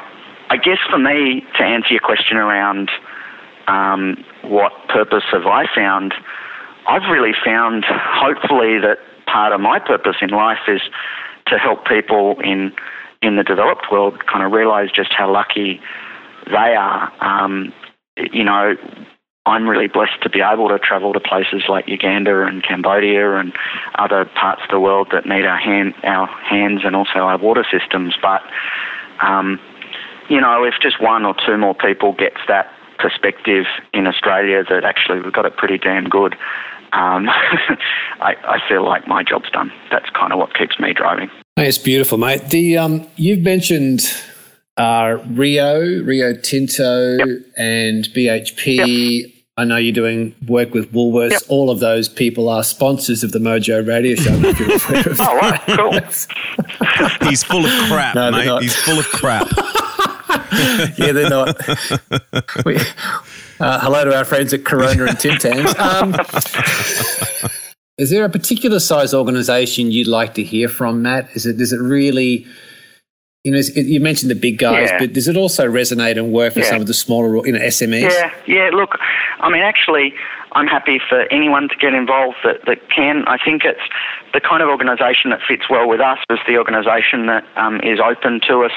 I 0.50 0.56
guess 0.56 0.78
for 0.88 0.98
me 0.98 1.44
to 1.56 1.62
answer 1.62 1.92
your 1.92 2.00
question 2.00 2.36
around 2.36 2.90
um, 3.68 4.24
what 4.42 4.72
purpose 4.88 5.24
have 5.30 5.46
I 5.46 5.66
found, 5.74 6.14
I've 6.88 7.08
really 7.10 7.34
found, 7.44 7.84
hopefully, 7.86 8.78
that 8.80 8.98
part 9.26 9.52
of 9.52 9.60
my 9.60 9.78
purpose 9.78 10.16
in 10.22 10.30
life 10.30 10.66
is 10.66 10.80
to 11.46 11.58
help 11.58 11.86
people 11.86 12.36
in 12.40 12.72
in 13.20 13.36
the 13.36 13.42
developed 13.42 13.86
world 13.90 14.26
kind 14.26 14.44
of 14.44 14.52
realize 14.52 14.90
just 14.94 15.12
how 15.12 15.30
lucky 15.30 15.80
they 16.46 16.76
are. 16.76 17.12
Um, 17.20 17.72
you 18.16 18.44
know, 18.44 18.76
I'm 19.44 19.68
really 19.68 19.88
blessed 19.88 20.22
to 20.22 20.30
be 20.30 20.40
able 20.40 20.68
to 20.68 20.78
travel 20.78 21.12
to 21.12 21.20
places 21.20 21.64
like 21.68 21.88
Uganda 21.88 22.42
and 22.42 22.62
Cambodia 22.62 23.34
and 23.34 23.52
other 23.96 24.24
parts 24.24 24.62
of 24.62 24.70
the 24.70 24.78
world 24.78 25.08
that 25.10 25.26
need 25.26 25.44
our 25.44 25.58
hand, 25.58 25.94
our 26.04 26.28
hands 26.28 26.82
and 26.84 26.94
also 26.94 27.18
our 27.18 27.38
water 27.38 27.66
systems. 27.70 28.14
But 28.22 28.42
um, 29.20 29.58
you 30.28 30.40
know, 30.40 30.62
if 30.62 30.74
just 30.80 31.02
one 31.02 31.24
or 31.24 31.34
two 31.44 31.56
more 31.58 31.74
people 31.74 32.12
gets 32.12 32.38
that 32.46 32.72
perspective 32.98 33.64
in 33.92 34.06
Australia 34.06 34.62
that 34.68 34.84
actually 34.84 35.20
we've 35.20 35.32
got 35.32 35.46
it 35.46 35.56
pretty 35.56 35.78
damn 35.78 36.08
good, 36.08 36.34
um, 36.92 37.28
I, 38.20 38.34
I 38.44 38.58
feel 38.68 38.84
like 38.84 39.06
my 39.06 39.22
job's 39.22 39.50
done. 39.50 39.70
That's 39.90 40.08
kind 40.10 40.32
of 40.32 40.38
what 40.38 40.54
keeps 40.54 40.78
me 40.80 40.92
driving. 40.92 41.30
Hey, 41.56 41.68
it's 41.68 41.78
beautiful, 41.78 42.18
mate. 42.18 42.42
The 42.50 42.78
um, 42.78 43.06
you've 43.16 43.40
mentioned 43.42 44.00
uh, 44.76 45.18
Rio, 45.30 46.02
Rio 46.02 46.34
Tinto, 46.34 47.16
Yep. 47.18 47.28
and 47.56 48.04
BHP. 48.06 49.34
I 49.56 49.64
know 49.64 49.76
you're 49.76 49.92
doing 49.92 50.36
work 50.46 50.72
with 50.72 50.92
Woolworths. 50.92 51.32
Yep. 51.32 51.42
All 51.48 51.68
of 51.68 51.80
those 51.80 52.08
people 52.08 52.48
are 52.48 52.62
sponsors 52.62 53.24
of 53.24 53.32
the 53.32 53.40
Mojo 53.40 53.84
Radio 53.84 54.14
Show. 54.14 54.32
if 54.34 54.60
you're 54.60 54.68
aware 54.68 55.10
of 55.10 55.20
Oh, 55.20 55.36
right, 55.36 55.60
cool. 55.66 57.28
He's 57.28 57.42
full 57.42 57.64
of 57.66 57.72
crap, 57.90 58.14
No, 58.14 58.30
mate. 58.30 58.62
He's 58.62 58.76
full 58.76 59.00
of 59.00 59.06
crap. 59.06 59.48
yeah, 60.98 61.12
they're 61.12 61.28
not. 61.30 61.56
We, 62.64 62.76
uh, 63.60 63.80
hello 63.80 64.04
to 64.04 64.16
our 64.16 64.24
friends 64.24 64.52
at 64.54 64.64
Corona 64.64 65.04
and 65.06 65.18
Tim 65.18 65.36
Tams. 65.38 65.74
Um, 65.78 66.14
is 67.98 68.10
there 68.10 68.24
a 68.24 68.30
particular 68.30 68.80
size 68.80 69.12
organisation 69.14 69.90
you'd 69.90 70.06
like 70.06 70.34
to 70.34 70.42
hear 70.42 70.68
from, 70.68 71.02
Matt? 71.02 71.28
Is 71.34 71.46
it 71.46 71.56
does 71.58 71.72
it 71.72 71.80
really? 71.80 72.46
You 73.44 73.52
know, 73.52 73.58
is 73.58 73.76
it, 73.76 73.86
you 73.86 74.00
mentioned 74.00 74.30
the 74.30 74.34
big 74.34 74.58
guys, 74.58 74.90
Yeah. 74.90 74.98
but 74.98 75.12
does 75.12 75.28
it 75.28 75.36
also 75.36 75.66
resonate 75.68 76.18
and 76.18 76.32
work 76.32 76.54
for 76.54 76.58
Yeah. 76.60 76.70
some 76.70 76.80
of 76.80 76.86
the 76.86 76.94
smaller, 76.94 77.46
you 77.46 77.52
know, 77.52 77.60
SMEs? 77.60 78.02
Yeah, 78.10 78.30
yeah. 78.46 78.70
Look, 78.72 78.98
I 79.40 79.48
mean, 79.48 79.62
actually, 79.62 80.12
I'm 80.52 80.66
happy 80.66 81.00
for 81.08 81.22
anyone 81.32 81.68
to 81.68 81.76
get 81.76 81.94
involved 81.94 82.36
that, 82.44 82.64
that 82.66 82.88
can. 82.90 83.24
I 83.26 83.38
think 83.42 83.64
it's 83.64 83.80
the 84.32 84.40
kind 84.40 84.62
of 84.62 84.68
organisation 84.68 85.30
that 85.30 85.40
fits 85.46 85.68
well 85.68 85.88
with 85.88 86.00
us 86.00 86.18
is 86.30 86.38
the 86.46 86.56
organisation 86.56 87.26
that 87.26 87.44
um, 87.56 87.80
is 87.80 88.00
open 88.00 88.40
to 88.48 88.64
us, 88.64 88.72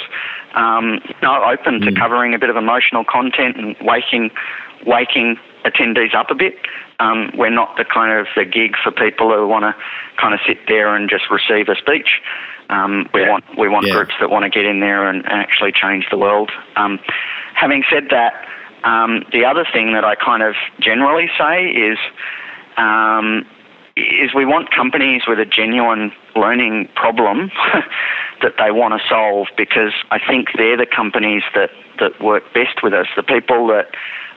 um, 0.56 1.00
you 1.08 1.16
know, 1.22 1.44
open 1.44 1.82
to 1.82 1.92
covering 1.94 2.34
a 2.34 2.40
bit 2.40 2.50
of 2.50 2.56
emotional 2.56 3.04
content 3.06 3.58
and 3.58 3.76
waking, 3.82 4.32
waking 4.86 5.38
attendees 5.66 6.14
up 6.14 6.30
a 6.30 6.36
bit. 6.36 6.56
Um, 7.00 7.32
we're 7.36 7.50
not 7.50 7.78
the 7.78 7.86
kind 7.86 8.12
of 8.20 8.28
the 8.36 8.46
gig 8.46 8.76
for 8.84 8.92
people 8.92 9.34
who 9.34 9.48
want 9.48 9.64
to 9.64 9.76
kind 10.20 10.34
of 10.34 10.40
sit 10.46 10.58
there 10.68 10.96
and 10.96 11.10
just 11.10 11.30
receive 11.32 11.68
a 11.70 11.76
speech. 11.76 12.22
Um, 12.70 13.10
we 13.14 13.28
want 13.28 13.44
we 13.58 13.68
want 13.68 13.88
Yeah. 13.88 13.94
groups 13.94 14.14
that 14.20 14.30
want 14.30 14.44
to 14.44 14.50
get 14.50 14.66
in 14.66 14.80
there 14.80 15.10
and, 15.10 15.26
and 15.26 15.42
actually 15.42 15.72
change 15.72 16.06
the 16.10 16.18
world. 16.18 16.52
Um, 16.76 17.00
having 17.54 17.84
said 17.90 18.10
that, 18.12 18.34
um, 18.84 19.26
the 19.32 19.46
other 19.46 19.66
thing 19.72 19.94
that 19.94 20.04
I 20.04 20.16
kind 20.16 20.44
of 20.44 20.56
generally 20.80 21.30
say 21.38 21.70
is 21.70 21.98
um, 22.78 23.46
is 23.96 24.34
we 24.34 24.46
want 24.46 24.72
companies 24.72 25.24
with 25.28 25.40
a 25.40 25.46
genuine 25.46 26.12
learning 26.36 26.90
problem 26.96 27.52
that 28.42 28.54
they 28.58 28.72
want 28.72 29.00
to 29.00 29.08
solve 29.08 29.48
because 29.58 29.94
I 30.10 30.20
think 30.20 30.50
they're 30.58 30.78
the 30.78 30.86
companies 30.86 31.44
that, 31.56 31.70
that 32.00 32.22
work 32.22 32.44
best 32.54 32.82
with 32.82 32.94
us. 32.94 33.08
The 33.16 33.24
people 33.24 33.68
that 33.68 33.88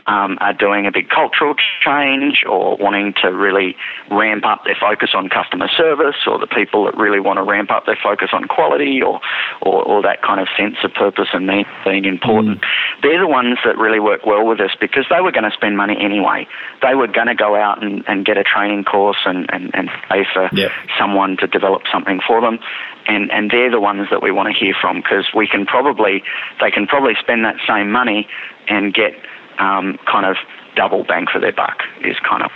um, 0.06 0.36
are 0.40 0.52
doing 0.52 0.86
a 0.86 0.92
big 0.92 1.08
cultural 1.08 1.54
change 1.80 2.44
or 2.48 2.76
wanting 2.76 3.14
to 3.22 3.28
really 3.28 3.76
ramp 4.10 4.44
up 4.44 4.64
their 4.64 4.76
focus 4.78 5.10
on 5.14 5.28
customer 5.28 5.68
service 5.68 6.16
or 6.26 6.38
the 6.38 6.46
people 6.46 6.84
that 6.84 6.96
really 6.96 7.20
want 7.20 7.38
to 7.38 7.42
ramp 7.42 7.70
up 7.70 7.86
their 7.86 7.98
focus 8.02 8.30
on 8.32 8.44
quality 8.44 9.00
or, 9.02 9.20
or, 9.62 9.82
or 9.84 10.02
that 10.02 10.22
kind 10.22 10.40
of 10.40 10.48
sense 10.56 10.76
of 10.84 10.92
purpose 10.92 11.28
and 11.32 11.46
meaning 11.46 11.64
being 11.84 12.04
important. 12.04 12.60
They're 13.02 13.20
the 13.20 13.28
ones 13.28 13.58
that 13.64 13.78
really 13.78 14.00
work 14.00 14.26
well 14.26 14.46
with 14.46 14.60
us 14.60 14.70
because 14.80 15.06
they 15.08 15.20
were 15.20 15.32
going 15.32 15.44
to 15.44 15.56
spend 15.56 15.76
money 15.76 15.96
anyway. 15.98 16.46
They 16.82 16.94
were 16.94 17.06
going 17.06 17.28
to 17.28 17.34
go 17.34 17.56
out 17.56 17.82
and, 17.82 18.04
and 18.06 18.24
get 18.26 18.36
a 18.36 18.44
training 18.44 18.84
course 18.84 19.18
and, 19.24 19.46
and, 19.52 19.70
and 19.74 19.88
pay 20.10 20.24
for 20.32 20.50
Yep. 20.52 20.70
someone 20.98 21.36
to 21.38 21.46
develop 21.46 21.82
something 21.90 22.20
for 22.26 22.40
them. 22.40 22.58
And, 23.06 23.30
and 23.32 23.50
they're 23.50 23.70
the 23.70 23.80
ones 23.80 24.08
that 24.10 24.22
we 24.22 24.30
want 24.30 24.54
to 24.54 24.58
hear 24.58 24.74
from 24.78 24.98
because 24.98 25.26
we 25.34 25.48
can 25.48 25.66
probably, 25.66 26.22
they 26.60 26.70
can 26.70 26.86
probably 26.86 27.14
spend 27.18 27.44
that 27.44 27.56
same 27.66 27.90
money 27.90 28.28
and 28.68 28.94
get 28.94 29.12
um, 29.58 29.98
kind 30.10 30.26
of 30.26 30.36
double 30.76 31.04
bang 31.04 31.26
for 31.32 31.38
their 31.40 31.52
buck 31.52 31.78
is 32.04 32.16
kind 32.28 32.42
of 32.42 32.50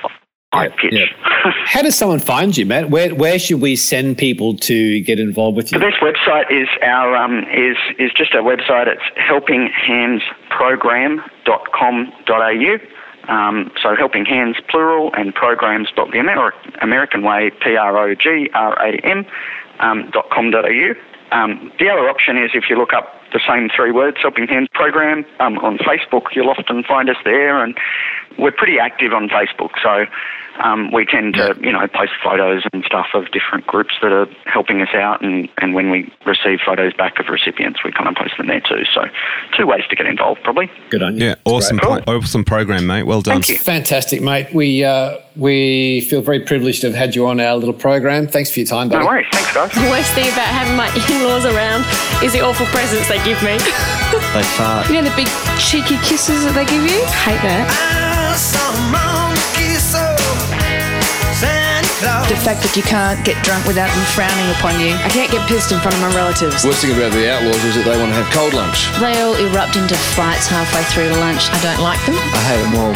Yep, 0.54 0.76
pitch. 0.78 0.92
yep. 0.94 1.08
How 1.66 1.82
does 1.82 1.94
someone 1.94 2.20
find 2.20 2.56
you, 2.56 2.64
Matt? 2.64 2.88
Where 2.88 3.14
where 3.14 3.38
should 3.38 3.60
we 3.60 3.76
send 3.76 4.16
people 4.16 4.56
to 4.56 5.00
get 5.02 5.20
involved 5.20 5.58
with 5.58 5.70
you? 5.70 5.78
The 5.78 5.84
best 5.90 6.00
website 6.00 6.50
is 6.50 6.68
our 6.82 7.14
um, 7.16 7.44
is 7.52 7.76
is 7.98 8.10
just 8.16 8.34
our 8.34 8.40
website. 8.42 8.86
It's 8.88 9.02
helpinghandsprogram.com.au. 11.68 12.78
Um, 13.32 13.70
so 13.82 13.94
helping 13.94 14.24
hands 14.24 14.56
plural 14.70 15.10
and 15.14 15.34
programs 15.34 15.88
dot 15.94 16.10
the 16.12 16.18
Amer- 16.18 16.54
American 16.80 17.22
way 17.22 17.50
P 17.62 17.76
R 17.76 17.96
O 17.98 18.14
G 18.14 18.48
R 18.54 18.72
A 18.82 18.92
M 19.04 19.26
um, 19.80 20.10
dot 20.12 20.30
com 20.30 20.50
dot 20.50 20.64
au. 20.64 20.94
Um, 21.30 21.70
the 21.78 21.90
other 21.90 22.08
option 22.08 22.38
is 22.38 22.52
if 22.54 22.70
you 22.70 22.76
look 22.78 22.94
up 22.94 23.17
the 23.32 23.40
same 23.46 23.68
three 23.74 23.92
words, 23.92 24.18
Helping 24.20 24.46
Hands 24.46 24.68
Program, 24.72 25.24
um, 25.40 25.58
on 25.58 25.78
Facebook, 25.78 26.34
you'll 26.34 26.50
often 26.50 26.82
find 26.82 27.10
us 27.10 27.16
there, 27.24 27.62
and 27.62 27.76
we're 28.38 28.52
pretty 28.52 28.78
active 28.78 29.12
on 29.12 29.28
Facebook. 29.28 29.70
So 29.82 30.06
um, 30.62 30.90
we 30.92 31.04
tend 31.04 31.34
to, 31.34 31.56
you 31.60 31.72
know, 31.72 31.86
post 31.88 32.12
photos 32.22 32.62
and 32.72 32.84
stuff 32.84 33.06
of 33.14 33.30
different 33.30 33.66
groups 33.66 33.94
that 34.02 34.12
are 34.12 34.26
helping 34.46 34.80
us 34.82 34.88
out, 34.94 35.22
and, 35.22 35.48
and 35.58 35.74
when 35.74 35.90
we 35.90 36.12
receive 36.26 36.58
photos 36.64 36.92
back 36.94 37.18
of 37.18 37.26
recipients, 37.28 37.84
we 37.84 37.92
kind 37.92 38.08
of 38.08 38.14
post 38.14 38.34
them 38.38 38.48
there 38.48 38.60
too. 38.60 38.84
So 38.92 39.04
two 39.56 39.66
ways 39.66 39.82
to 39.90 39.96
get 39.96 40.06
involved, 40.06 40.42
probably. 40.42 40.70
Good 40.90 41.02
on 41.02 41.16
you. 41.16 41.26
Yeah, 41.26 41.34
awesome, 41.44 41.76
Great. 41.78 42.04
pro- 42.04 42.16
awesome 42.16 42.44
program, 42.44 42.86
mate. 42.86 43.04
Well 43.04 43.22
done. 43.22 43.36
Thank 43.36 43.48
you. 43.48 43.58
Fantastic, 43.58 44.20
mate. 44.22 44.52
We 44.54 44.84
uh, 44.84 45.18
we 45.36 46.02
feel 46.02 46.22
very 46.22 46.40
privileged 46.40 46.80
to 46.82 46.88
have 46.88 46.96
had 46.96 47.14
you 47.14 47.26
on 47.26 47.40
our 47.40 47.56
little 47.56 47.74
program. 47.74 48.26
Thanks 48.26 48.50
for 48.50 48.60
your 48.60 48.66
time, 48.66 48.88
buddy. 48.88 49.04
No 49.04 49.06
worries. 49.06 49.26
Thanks, 49.32 49.54
guys. 49.54 49.72
The 49.72 49.90
worst 49.90 50.12
thing 50.12 50.26
about 50.32 50.48
having 50.48 50.76
my 50.76 50.88
in-laws 50.94 51.44
around 51.44 51.84
is 52.24 52.32
the 52.32 52.40
awful 52.40 52.66
presents 52.66 53.08
they 53.08 53.22
give 53.24 53.40
me. 53.42 53.56
They 54.34 54.42
fart. 54.56 54.88
You 54.88 54.94
know 54.94 55.02
the 55.02 55.14
big 55.16 55.28
cheeky 55.58 55.96
kisses 56.04 56.44
that 56.44 56.54
they 56.54 56.64
give 56.64 56.82
you? 56.82 57.04
Hate 57.24 57.40
that. 57.42 59.27
The 61.98 62.38
fact 62.46 62.62
that 62.62 62.78
you 62.78 62.82
can't 62.86 63.18
get 63.26 63.34
drunk 63.42 63.66
without 63.66 63.90
them 63.90 64.06
frowning 64.14 64.46
upon 64.54 64.78
you. 64.78 64.94
I 65.02 65.10
can't 65.10 65.32
get 65.34 65.42
pissed 65.50 65.74
in 65.74 65.82
front 65.82 65.98
of 65.98 66.02
my 66.06 66.14
relatives. 66.14 66.62
Worst 66.62 66.78
thing 66.78 66.94
about 66.94 67.10
the 67.10 67.26
Outlaws 67.26 67.58
is 67.66 67.74
that 67.74 67.82
they 67.82 67.98
want 67.98 68.14
to 68.14 68.18
have 68.22 68.30
cold 68.30 68.54
lunch. 68.54 68.86
They 69.02 69.18
all 69.18 69.34
erupt 69.34 69.74
into 69.74 69.98
fights 70.14 70.46
halfway 70.46 70.86
through 70.94 71.10
to 71.10 71.18
lunch. 71.18 71.50
I 71.50 71.58
don't 71.58 71.82
like 71.82 71.98
them. 72.06 72.14
I 72.14 72.42
hate 72.46 72.62
them 72.62 72.78
all. 72.78 72.94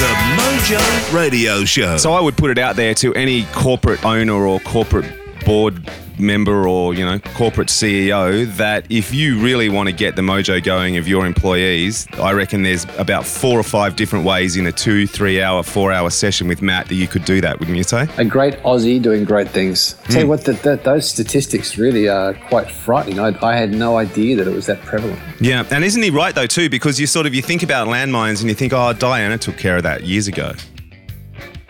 The 0.00 0.12
Mojo 0.40 0.80
Radio 1.12 1.64
Show. 1.64 1.98
So 1.98 2.12
I 2.12 2.20
would 2.20 2.36
put 2.36 2.50
it 2.50 2.56
out 2.56 2.76
there 2.76 2.94
to 2.94 3.12
any 3.14 3.44
corporate 3.52 4.02
owner 4.04 4.46
or 4.46 4.60
corporate 4.60 5.17
board 5.44 5.88
member 6.20 6.66
or 6.66 6.94
you 6.94 7.04
know 7.04 7.16
corporate 7.36 7.68
CEO 7.68 8.44
that 8.56 8.84
if 8.90 9.14
you 9.14 9.38
really 9.38 9.68
want 9.68 9.88
to 9.88 9.94
get 9.94 10.16
the 10.16 10.22
mojo 10.22 10.62
going 10.62 10.96
of 10.96 11.06
your 11.06 11.24
employees, 11.26 12.08
I 12.14 12.32
reckon 12.32 12.62
there's 12.64 12.84
about 12.98 13.24
four 13.24 13.58
or 13.58 13.62
five 13.62 13.94
different 13.94 14.24
ways 14.24 14.56
in 14.56 14.66
a 14.66 14.72
two, 14.72 15.06
three 15.06 15.40
hour, 15.40 15.62
four 15.62 15.92
hour 15.92 16.10
session 16.10 16.48
with 16.48 16.60
Matt 16.60 16.88
that 16.88 16.96
you 16.96 17.06
could 17.06 17.24
do 17.24 17.40
that, 17.40 17.60
wouldn't 17.60 17.76
you 17.76 17.84
say? 17.84 18.08
A 18.18 18.24
great 18.24 18.54
Aussie 18.64 19.00
doing 19.00 19.24
great 19.24 19.48
things. 19.48 19.92
Tell 20.04 20.14
Hmm. 20.14 20.18
you 20.22 20.26
what, 20.26 20.44
that 20.44 20.62
that 20.64 20.82
those 20.84 21.08
statistics 21.08 21.78
really 21.78 22.08
are 22.08 22.34
quite 22.34 22.68
frightening. 22.70 23.20
I, 23.20 23.36
I 23.40 23.56
had 23.56 23.72
no 23.72 23.96
idea 23.96 24.36
that 24.36 24.48
it 24.48 24.54
was 24.54 24.66
that 24.66 24.80
prevalent. 24.82 25.20
Yeah, 25.40 25.64
and 25.70 25.84
isn't 25.84 26.02
he 26.02 26.10
right 26.10 26.34
though 26.34 26.46
too? 26.48 26.68
Because 26.68 26.98
you 26.98 27.06
sort 27.06 27.26
of 27.26 27.34
you 27.34 27.42
think 27.42 27.62
about 27.62 27.86
landmines 27.86 28.40
and 28.40 28.48
you 28.48 28.54
think, 28.54 28.72
oh, 28.72 28.92
Diana 28.92 29.38
took 29.38 29.56
care 29.56 29.76
of 29.76 29.84
that 29.84 30.02
years 30.04 30.26
ago. 30.26 30.52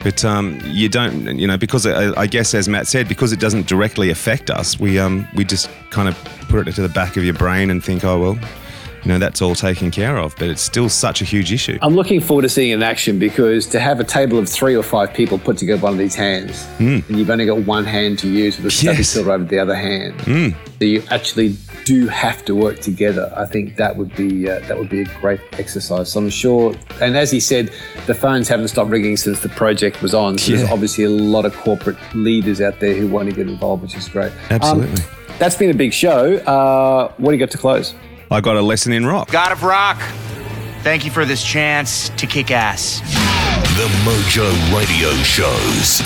But 0.00 0.24
um, 0.24 0.60
you 0.64 0.88
don't, 0.88 1.38
you 1.38 1.46
know, 1.46 1.58
because 1.58 1.84
I, 1.84 2.18
I 2.20 2.26
guess 2.26 2.54
as 2.54 2.68
Matt 2.68 2.86
said, 2.86 3.08
because 3.08 3.32
it 3.32 3.40
doesn't 3.40 3.66
directly 3.66 4.10
affect 4.10 4.48
us, 4.48 4.78
we 4.78 4.98
um, 4.98 5.26
we 5.34 5.44
just 5.44 5.68
kind 5.90 6.08
of 6.08 6.16
put 6.48 6.68
it 6.68 6.74
to 6.76 6.82
the 6.82 6.88
back 6.88 7.16
of 7.16 7.24
your 7.24 7.34
brain 7.34 7.70
and 7.70 7.82
think, 7.82 8.04
oh 8.04 8.18
well, 8.20 8.38
you 9.04 9.08
know, 9.08 9.18
that's 9.18 9.40
all 9.42 9.54
taken 9.54 9.90
care 9.90 10.16
of. 10.18 10.34
But 10.38 10.48
it's 10.48 10.62
still 10.62 10.88
such 10.88 11.22
a 11.22 11.24
huge 11.24 11.52
issue. 11.52 11.78
I'm 11.82 11.94
looking 11.94 12.20
forward 12.20 12.42
to 12.42 12.48
seeing 12.48 12.70
it 12.70 12.74
in 12.74 12.82
action 12.82 13.18
because 13.18 13.66
to 13.68 13.80
have 13.80 14.00
a 14.00 14.04
table 14.04 14.38
of 14.38 14.48
three 14.48 14.76
or 14.76 14.82
five 14.82 15.12
people 15.14 15.38
put 15.38 15.56
together 15.58 15.82
one 15.82 15.92
of 15.92 15.98
these 15.98 16.14
hands, 16.14 16.66
and 16.78 17.04
you've 17.08 17.30
only 17.30 17.46
got 17.46 17.58
one 17.66 17.84
hand 17.84 18.18
to 18.20 18.28
use 18.28 18.56
with 18.56 18.66
a 18.66 18.70
stubby. 18.70 18.98
Yes. 18.98 19.08
silver 19.10 19.32
over 19.32 19.44
the 19.44 19.58
other 19.58 19.74
hand, 19.74 20.14
Mm. 20.20 20.54
so 20.78 20.84
you 20.84 21.02
actually 21.10 21.56
do 21.84 22.06
have 22.08 22.44
to 22.44 22.54
work 22.54 22.80
together. 22.80 23.32
I 23.34 23.46
think 23.46 23.76
that 23.76 23.96
would 23.96 24.14
be 24.16 24.48
uh, 24.50 24.58
that 24.68 24.76
would 24.78 24.90
be 24.90 25.02
a 25.02 25.04
great 25.20 25.40
exercise. 25.52 26.12
So 26.12 26.20
I'm 26.20 26.28
sure, 26.30 26.74
and 27.00 27.16
as 27.16 27.30
he 27.30 27.40
said, 27.40 27.70
the 28.06 28.14
phones 28.14 28.48
haven't 28.48 28.68
stopped 28.68 28.90
ringing 28.90 29.16
since 29.16 29.40
the 29.40 29.48
project 29.48 30.02
was 30.02 30.12
on. 30.14 30.36
So 30.38 30.50
Yeah. 30.52 30.58
there's 30.58 30.70
obviously 30.70 31.04
a 31.04 31.10
lot 31.10 31.44
of 31.46 31.56
corporate 31.56 31.96
leaders 32.14 32.60
out 32.60 32.80
there 32.80 32.94
who 32.94 33.08
want 33.08 33.30
to 33.30 33.34
get 33.34 33.48
involved, 33.48 33.82
which 33.82 33.96
is 33.96 34.08
great. 34.08 34.32
Um, 34.32 34.60
Absolutely. 34.60 35.02
that's 35.38 35.54
been 35.56 35.70
a 35.70 35.74
big 35.74 35.92
show. 35.94 36.36
Uh, 36.38 37.12
what 37.16 37.30
do 37.30 37.36
you 37.36 37.40
got 37.40 37.50
to 37.52 37.58
close? 37.58 37.94
I 38.30 38.42
got 38.42 38.56
a 38.56 38.62
lesson 38.62 38.92
in 38.92 39.06
rock. 39.06 39.30
God 39.30 39.52
of 39.52 39.62
Rock, 39.62 39.98
thank 40.82 41.06
you 41.06 41.10
for 41.10 41.24
this 41.24 41.42
chance 41.42 42.10
to 42.10 42.26
kick 42.26 42.50
ass. 42.50 43.00
The 43.78 43.86
Mojo 44.04 44.76
Radio 44.76 45.10
Shows. 45.22 46.02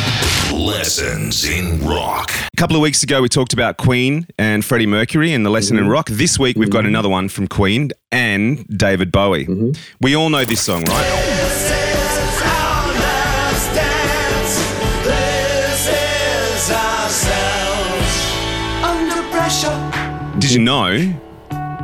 Lessons 0.52 1.44
in 1.44 1.84
Rock. 1.84 2.30
A 2.30 2.56
couple 2.56 2.76
of 2.76 2.82
weeks 2.82 3.02
ago, 3.02 3.22
we 3.22 3.28
talked 3.28 3.52
about 3.52 3.76
Queen 3.76 4.28
and 4.38 4.64
Freddie 4.64 4.86
Mercury 4.86 5.32
and 5.32 5.44
the 5.44 5.50
lesson 5.50 5.78
in 5.78 5.84
mm-hmm. 5.84 5.92
rock. 5.92 6.08
This 6.10 6.38
week, 6.38 6.56
we've 6.56 6.70
got 6.70 6.80
mm-hmm. 6.80 6.88
another 6.88 7.08
one 7.08 7.28
from 7.28 7.48
Queen 7.48 7.90
and 8.12 8.64
David 8.68 9.10
Bowie. 9.10 9.46
Mm-hmm. 9.46 9.72
We 10.00 10.14
all 10.14 10.30
know 10.30 10.44
this 10.44 10.62
song, 10.62 10.84
right? 10.84 11.38
Did 20.38 20.52
you 20.52 20.60
know 20.60 21.14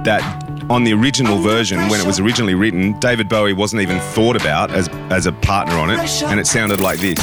that 0.09 0.71
on 0.71 0.85
the 0.85 0.93
original 0.95 1.37
version, 1.37 1.79
when 1.91 2.01
it 2.01 2.07
was 2.07 2.19
originally 2.19 2.55
written, 2.55 2.99
David 2.99 3.29
Bowie 3.29 3.53
wasn't 3.53 3.83
even 3.83 4.01
thought 4.01 4.37
about 4.37 4.71
as, 4.71 4.89
as 5.11 5.27
a 5.27 5.33
partner 5.33 5.75
on 5.75 5.91
it, 5.91 6.23
and 6.23 6.41
it 6.41 6.47
sounded 6.47 6.81
like 6.81 6.99
this. 6.99 7.19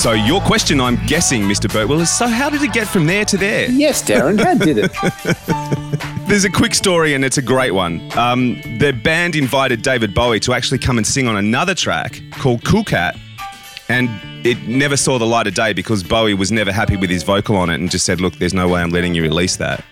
So 0.00 0.12
your 0.12 0.40
question, 0.40 0.80
I'm 0.80 0.96
guessing, 1.06 1.42
Mr. 1.42 1.68
Bertwistle, 1.70 2.00
is 2.00 2.10
so 2.10 2.26
how 2.26 2.48
did 2.48 2.62
it 2.62 2.72
get 2.72 2.88
from 2.88 3.06
there 3.06 3.26
to 3.26 3.36
there? 3.36 3.70
Yes, 3.70 4.02
Darren, 4.02 4.42
how 4.42 4.54
did 4.54 4.78
it? 4.78 6.10
There's 6.26 6.44
a 6.44 6.50
quick 6.50 6.74
story 6.74 7.14
and 7.14 7.24
it's 7.24 7.36
a 7.36 7.42
great 7.42 7.72
one. 7.72 8.00
Um, 8.16 8.54
the 8.78 8.92
band 8.92 9.36
invited 9.36 9.82
David 9.82 10.14
Bowie 10.14 10.40
to 10.40 10.54
actually 10.54 10.78
come 10.78 10.96
and 10.96 11.06
sing 11.06 11.28
on 11.28 11.36
another 11.36 11.74
track 11.74 12.20
called 12.32 12.64
Cool 12.64 12.82
Cat, 12.82 13.16
and 13.88 14.08
it 14.44 14.60
never 14.66 14.96
saw 14.96 15.18
the 15.18 15.26
light 15.26 15.46
of 15.46 15.54
day 15.54 15.74
because 15.74 16.02
Bowie 16.02 16.34
was 16.34 16.50
never 16.50 16.72
happy 16.72 16.96
with 16.96 17.10
his 17.10 17.22
vocal 17.22 17.56
on 17.56 17.68
it 17.68 17.74
and 17.74 17.90
just 17.90 18.06
said, 18.06 18.20
"Look, 18.22 18.36
there's 18.36 18.54
no 18.54 18.66
way 18.66 18.80
I'm 18.80 18.90
letting 18.90 19.14
you 19.14 19.22
release 19.22 19.56
that." 19.56 19.84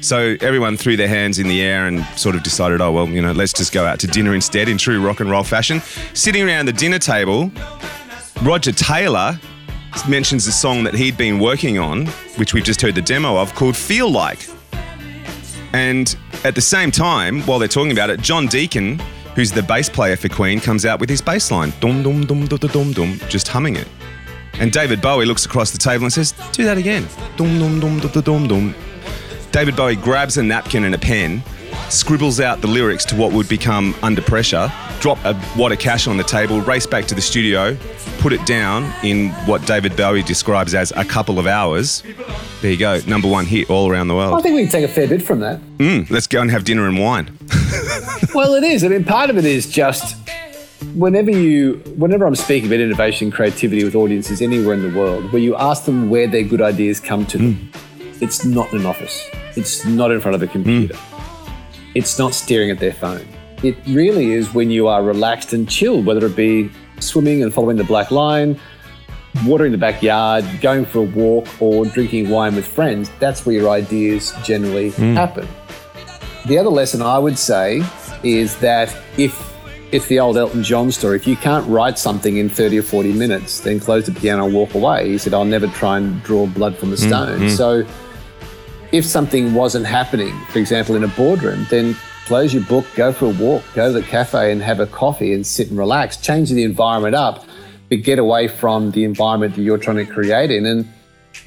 So 0.00 0.36
everyone 0.40 0.76
threw 0.76 0.96
their 0.96 1.08
hands 1.08 1.38
in 1.38 1.46
the 1.46 1.62
air 1.62 1.86
and 1.86 2.04
sort 2.16 2.34
of 2.34 2.42
decided, 2.42 2.80
"Oh 2.80 2.90
well, 2.90 3.08
you 3.08 3.22
know, 3.22 3.32
let's 3.32 3.52
just 3.52 3.72
go 3.72 3.86
out 3.86 4.00
to 4.00 4.08
dinner 4.08 4.34
instead 4.34 4.68
in 4.68 4.78
true 4.78 5.00
rock 5.00 5.20
and 5.20 5.30
roll 5.30 5.44
fashion." 5.44 5.80
Sitting 6.14 6.42
around 6.42 6.66
the 6.66 6.72
dinner 6.72 6.98
table, 6.98 7.50
Roger 8.42 8.72
Taylor 8.72 9.38
mentions 10.08 10.46
a 10.48 10.52
song 10.52 10.82
that 10.84 10.94
he'd 10.94 11.16
been 11.16 11.38
working 11.38 11.78
on, 11.78 12.06
which 12.36 12.52
we've 12.52 12.64
just 12.64 12.82
heard 12.82 12.96
the 12.96 13.02
demo 13.02 13.38
of, 13.38 13.54
called 13.54 13.76
Feel 13.76 14.10
Like. 14.10 14.46
And 15.72 16.16
at 16.44 16.54
the 16.54 16.60
same 16.60 16.90
time, 16.90 17.42
while 17.42 17.58
they're 17.58 17.68
talking 17.68 17.92
about 17.92 18.10
it, 18.10 18.20
John 18.20 18.46
Deacon, 18.46 18.98
who's 19.34 19.52
the 19.52 19.62
bass 19.62 19.88
player 19.88 20.16
for 20.16 20.28
Queen, 20.28 20.60
comes 20.60 20.86
out 20.86 21.00
with 21.00 21.10
his 21.10 21.20
bass 21.20 21.50
line, 21.50 21.72
dum 21.80 22.02
dum 22.02 22.24
dum 22.24 22.46
dum 22.46 22.58
dum 22.58 22.92
dum 22.92 23.20
just 23.28 23.48
humming 23.48 23.76
it. 23.76 23.88
And 24.58 24.72
David 24.72 25.02
Bowie 25.02 25.26
looks 25.26 25.44
across 25.44 25.70
the 25.70 25.78
table 25.78 26.04
and 26.04 26.12
says, 26.12 26.32
Do 26.52 26.64
that 26.64 26.78
again. 26.78 27.06
Dum 27.36 27.58
dum 27.58 27.80
dum 27.80 28.00
dum 28.00 28.10
dum 28.10 28.22
dum 28.22 28.48
dum. 28.48 28.74
David 29.52 29.76
Bowie 29.76 29.96
grabs 29.96 30.36
a 30.36 30.42
napkin 30.42 30.84
and 30.84 30.94
a 30.94 30.98
pen, 30.98 31.42
scribbles 31.88 32.40
out 32.40 32.60
the 32.60 32.66
lyrics 32.66 33.04
to 33.06 33.16
what 33.16 33.32
would 33.32 33.48
become 33.48 33.94
Under 34.02 34.20
Pressure, 34.20 34.70
drop 35.00 35.18
a 35.24 35.40
wad 35.56 35.72
of 35.72 35.78
cash 35.78 36.06
on 36.06 36.16
the 36.16 36.24
table, 36.24 36.60
race 36.60 36.86
back 36.86 37.06
to 37.06 37.14
the 37.14 37.22
studio, 37.22 37.76
put 38.18 38.32
it 38.32 38.44
down 38.44 38.92
in 39.02 39.30
what 39.46 39.66
David 39.66 39.96
Bowie 39.96 40.22
describes 40.22 40.74
as 40.74 40.92
a 40.92 41.04
couple 41.04 41.38
of 41.38 41.46
hours. 41.46 42.02
There 42.66 42.72
you 42.72 42.80
go, 42.80 42.98
number 43.06 43.28
one 43.28 43.46
hit 43.46 43.70
all 43.70 43.88
around 43.88 44.08
the 44.08 44.16
world. 44.16 44.36
I 44.36 44.42
think 44.42 44.56
we 44.56 44.62
can 44.62 44.72
take 44.72 44.84
a 44.84 44.92
fair 44.92 45.06
bit 45.06 45.22
from 45.22 45.38
that. 45.38 45.60
Mm, 45.78 46.10
let's 46.10 46.26
go 46.26 46.42
and 46.42 46.50
have 46.50 46.64
dinner 46.64 46.88
and 46.88 46.98
wine. 46.98 47.38
well, 48.34 48.54
it 48.54 48.64
is. 48.64 48.82
I 48.82 48.88
mean, 48.88 49.04
part 49.04 49.30
of 49.30 49.38
it 49.38 49.44
is 49.44 49.70
just 49.70 50.16
whenever 50.96 51.30
you, 51.30 51.74
whenever 51.96 52.26
I'm 52.26 52.34
speaking 52.34 52.68
about 52.68 52.80
innovation 52.80 53.26
and 53.26 53.32
creativity 53.32 53.84
with 53.84 53.94
audiences 53.94 54.42
anywhere 54.42 54.74
in 54.74 54.82
the 54.82 54.98
world, 54.98 55.32
where 55.32 55.40
you 55.40 55.54
ask 55.54 55.84
them 55.84 56.10
where 56.10 56.26
their 56.26 56.42
good 56.42 56.60
ideas 56.60 56.98
come 56.98 57.24
to 57.26 57.38
them, 57.38 57.70
it's 58.20 58.44
not 58.44 58.72
in 58.72 58.80
an 58.80 58.86
office. 58.86 59.30
It's 59.54 59.86
not 59.86 60.10
in 60.10 60.20
front 60.20 60.34
of 60.34 60.42
a 60.42 60.48
computer. 60.48 60.98
It's 61.94 62.18
not 62.18 62.34
staring 62.34 62.72
at 62.72 62.80
their 62.80 62.94
phone. 62.94 63.28
It 63.62 63.76
really 63.86 64.32
is 64.32 64.52
when 64.52 64.72
you 64.72 64.88
are 64.88 65.04
relaxed 65.04 65.52
and 65.52 65.68
chilled, 65.68 66.04
whether 66.04 66.26
it 66.26 66.34
be 66.34 66.72
swimming 66.98 67.44
and 67.44 67.54
following 67.54 67.76
the 67.76 67.84
black 67.84 68.10
line, 68.10 68.58
watering 69.44 69.72
the 69.72 69.78
backyard, 69.78 70.44
going 70.60 70.84
for 70.84 71.00
a 71.00 71.02
walk, 71.02 71.46
or 71.60 71.84
drinking 71.86 72.30
wine 72.30 72.54
with 72.54 72.66
friends. 72.66 73.10
That's 73.18 73.44
where 73.44 73.54
your 73.56 73.70
ideas 73.70 74.32
generally 74.44 74.90
happen. 74.90 75.48
The 76.46 76.58
other 76.58 76.70
lesson 76.70 77.02
I 77.02 77.18
would 77.18 77.38
say 77.38 77.82
is 78.22 78.56
that 78.58 78.96
if 79.16 79.54
it's 79.92 80.06
the 80.06 80.20
old 80.20 80.36
Elton 80.36 80.62
John 80.62 80.90
story, 80.90 81.16
if 81.16 81.26
you 81.26 81.36
can't 81.36 81.66
write 81.68 81.98
something 81.98 82.36
in 82.36 82.48
30 82.48 82.78
or 82.78 82.82
40 82.82 83.12
minutes, 83.12 83.60
then 83.60 83.80
close 83.80 84.06
the 84.06 84.12
piano 84.12 84.44
and 84.46 84.54
walk 84.54 84.74
away. 84.74 85.08
He 85.08 85.18
said, 85.18 85.32
I'll 85.34 85.44
never 85.44 85.68
try 85.68 85.98
and 85.98 86.22
draw 86.22 86.46
blood 86.46 86.76
from 86.76 86.92
a 86.92 86.96
stone. 86.96 87.40
mm. 87.40 87.56
So 87.56 87.86
if 88.92 89.04
something 89.04 89.54
wasn't 89.54 89.86
happening, 89.86 90.36
for 90.50 90.58
example, 90.58 90.96
in 90.96 91.04
a 91.04 91.08
boardroom, 91.08 91.66
then 91.70 91.96
close 92.26 92.52
your 92.52 92.64
book, 92.64 92.84
go 92.94 93.12
for 93.12 93.26
a 93.26 93.30
walk, 93.30 93.62
go 93.74 93.92
to 93.92 94.00
the 94.00 94.06
cafe 94.06 94.50
and 94.50 94.60
have 94.60 94.80
a 94.80 94.86
coffee 94.86 95.32
and 95.32 95.46
sit 95.46 95.68
and 95.70 95.78
relax, 95.78 96.16
change 96.16 96.50
the 96.50 96.64
environment 96.64 97.14
up, 97.14 97.45
but 97.88 98.02
get 98.02 98.18
away 98.18 98.48
from 98.48 98.90
the 98.92 99.04
environment 99.04 99.54
that 99.56 99.62
you're 99.62 99.78
trying 99.78 99.96
to 99.98 100.06
create 100.06 100.50
in. 100.50 100.66
And 100.66 100.88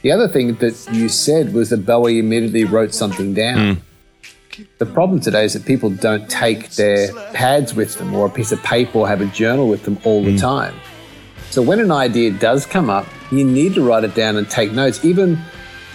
the 0.02 0.12
other 0.12 0.28
thing 0.28 0.56
that 0.56 0.88
you 0.92 1.10
said 1.10 1.54
was 1.54 1.70
that 1.70 1.86
Bowie 1.86 2.20
immediately 2.20 2.64
wrote 2.64 2.94
something 2.94 3.34
down. 3.34 3.82
The 4.78 4.86
problem 4.86 5.20
today 5.22 5.46
is 5.46 5.54
that 5.54 5.66
people 5.66 5.90
don't 5.90 6.30
take 6.30 6.72
their 6.72 7.14
pads 7.34 7.74
with 7.76 7.96
them 7.96 8.14
or 8.14 8.26
a 8.28 8.30
piece 8.30 8.52
of 8.52 8.62
paper 8.64 9.00
or 9.00 9.08
have 9.08 9.22
a 9.22 9.26
journal 9.28 9.68
with 9.70 9.84
them 9.84 9.98
all 10.04 10.24
the 10.24 10.38
time. 10.38 10.76
So 11.50 11.62
when 11.62 11.80
an 11.80 11.92
idea 11.92 12.32
does 12.32 12.66
come 12.66 12.90
up, 12.90 13.08
you 13.32 13.44
need 13.44 13.74
to 13.76 13.82
write 13.82 14.04
it 14.04 14.16
down 14.16 14.36
and 14.38 14.50
take 14.50 14.72
notes. 14.72 15.04
Even 15.04 15.40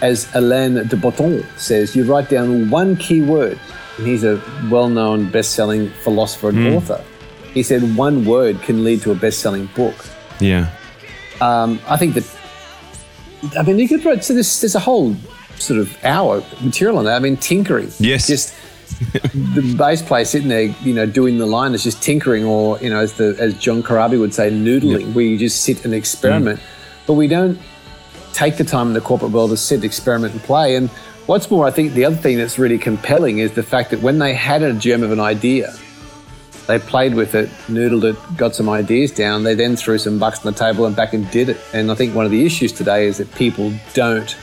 as 0.01 0.27
Alain 0.35 0.73
de 0.87 0.97
Botton 0.97 1.45
says, 1.57 1.95
you 1.95 2.03
write 2.05 2.29
down 2.29 2.69
one 2.69 2.95
key 2.97 3.21
word. 3.21 3.59
And 3.97 4.07
he's 4.07 4.23
a 4.25 4.41
well-known 4.69 5.29
best-selling 5.29 5.89
philosopher 6.03 6.49
and 6.49 6.57
Mm. 6.57 6.75
author. 6.75 7.01
He 7.53 7.63
said 7.63 7.95
one 7.95 8.25
word 8.25 8.61
can 8.61 8.83
lead 8.83 9.01
to 9.03 9.11
a 9.11 9.15
best-selling 9.15 9.69
book. 9.75 9.95
Yeah. 10.39 10.69
Um, 11.41 11.79
I 11.87 11.97
think 11.97 12.13
that, 12.15 13.57
I 13.57 13.63
mean, 13.63 13.79
you 13.79 13.87
could 13.87 14.03
write, 14.05 14.23
so 14.23 14.33
there's, 14.33 14.61
there's 14.61 14.75
a 14.75 14.79
whole 14.79 15.15
sort 15.55 15.79
of 15.79 15.97
hour 16.03 16.43
material 16.61 16.97
on 16.97 17.05
that. 17.05 17.15
I 17.15 17.19
mean, 17.19 17.37
tinkering. 17.37 17.91
Yes. 17.99 18.27
Just 18.27 18.55
the 19.33 19.75
bass 19.77 20.01
player 20.01 20.25
sitting 20.25 20.47
there, 20.47 20.73
you 20.83 20.93
know, 20.93 21.05
doing 21.05 21.37
the 21.37 21.45
line 21.45 21.73
is 21.73 21.83
just 21.83 22.01
tinkering, 22.01 22.43
or, 22.43 22.77
you 22.79 22.89
know, 22.89 22.99
as, 22.99 23.13
the, 23.13 23.35
as 23.39 23.57
John 23.57 23.81
Corabi 23.83 24.19
would 24.19 24.33
say, 24.33 24.49
noodling, 24.51 25.13
where 25.13 25.25
you 25.25 25.37
just 25.37 25.63
sit 25.63 25.83
and 25.85 25.93
experiment. 25.93 26.59
But 27.07 27.13
we 27.13 27.27
don't 27.27 27.59
take 28.33 28.57
the 28.57 28.63
time 28.63 28.87
in 28.87 28.93
the 28.93 29.01
corporate 29.01 29.31
world 29.31 29.51
to 29.51 29.57
sit, 29.57 29.83
experiment, 29.83 30.33
and 30.33 30.43
play. 30.43 30.75
And 30.75 30.89
what's 31.25 31.49
more, 31.49 31.65
I 31.65 31.71
think 31.71 31.93
the 31.93 32.05
other 32.05 32.15
thing 32.15 32.37
that's 32.37 32.59
really 32.59 32.77
compelling 32.77 33.39
is 33.39 33.53
the 33.53 33.63
fact 33.63 33.91
that 33.91 34.01
when 34.01 34.19
they 34.19 34.33
had 34.33 34.61
a 34.61 34.73
germ 34.73 35.03
of 35.03 35.11
an 35.11 35.19
idea, 35.19 35.73
they 36.67 36.79
played 36.79 37.13
with 37.13 37.35
it, 37.35 37.49
noodled 37.67 38.03
it, 38.03 38.37
got 38.37 38.55
some 38.55 38.69
ideas 38.69 39.11
down. 39.11 39.43
They 39.43 39.53
then 39.55 39.75
threw 39.75 39.97
some 39.97 40.17
bucks 40.19 40.45
on 40.45 40.51
the 40.51 40.57
table 40.57 40.85
and 40.85 40.95
back 40.95 41.13
and 41.13 41.29
did 41.31 41.49
it. 41.49 41.57
And 41.73 41.91
I 41.91 41.95
think 41.95 42.15
one 42.15 42.25
of 42.25 42.31
the 42.31 42.45
issues 42.45 42.71
today 42.71 43.05
is 43.07 43.17
that 43.17 43.33
people 43.35 43.71
don't 43.93 44.35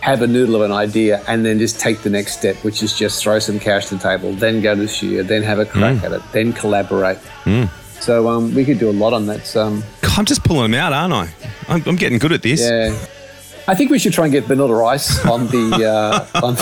have 0.00 0.22
a 0.22 0.26
noodle 0.26 0.54
of 0.56 0.62
an 0.62 0.72
idea 0.72 1.22
and 1.28 1.44
then 1.44 1.58
just 1.58 1.78
take 1.80 2.02
the 2.02 2.10
next 2.10 2.38
step, 2.38 2.56
which 2.64 2.82
is 2.82 2.96
just 2.96 3.22
throw 3.22 3.38
some 3.38 3.58
cash 3.58 3.86
to 3.86 3.96
the 3.96 4.00
table, 4.02 4.32
then 4.32 4.60
go 4.60 4.74
to 4.74 4.80
the 4.82 4.88
studio, 4.88 5.22
then 5.22 5.42
have 5.42 5.58
a 5.58 5.66
crack 5.66 5.96
Mm. 5.96 6.04
at 6.04 6.12
it, 6.12 6.22
then 6.32 6.52
collaborate. 6.52 7.18
Mm. 7.44 7.68
So 8.00 8.28
um, 8.28 8.54
we 8.54 8.64
could 8.64 8.78
do 8.78 8.88
a 8.88 8.92
lot 8.92 9.12
on 9.12 9.26
that. 9.26 9.44
So, 9.46 9.66
um, 9.66 9.82
I'm 10.16 10.24
just 10.24 10.44
pulling 10.44 10.70
them 10.70 10.80
out, 10.80 10.92
aren't 10.92 11.12
I? 11.14 11.28
I'm, 11.68 11.82
I'm 11.86 11.96
getting 11.96 12.18
good 12.18 12.32
at 12.32 12.42
this. 12.42 12.60
yeah. 12.60 12.96
I 13.68 13.74
think 13.74 13.90
we 13.90 13.98
should 13.98 14.12
try 14.14 14.24
and 14.24 14.32
get 14.32 14.44
Vanilla 14.44 14.82
Ice 14.86 15.24
on 15.26 15.46
the 15.48 15.86
uh, 15.86 16.26
on, 16.42 16.56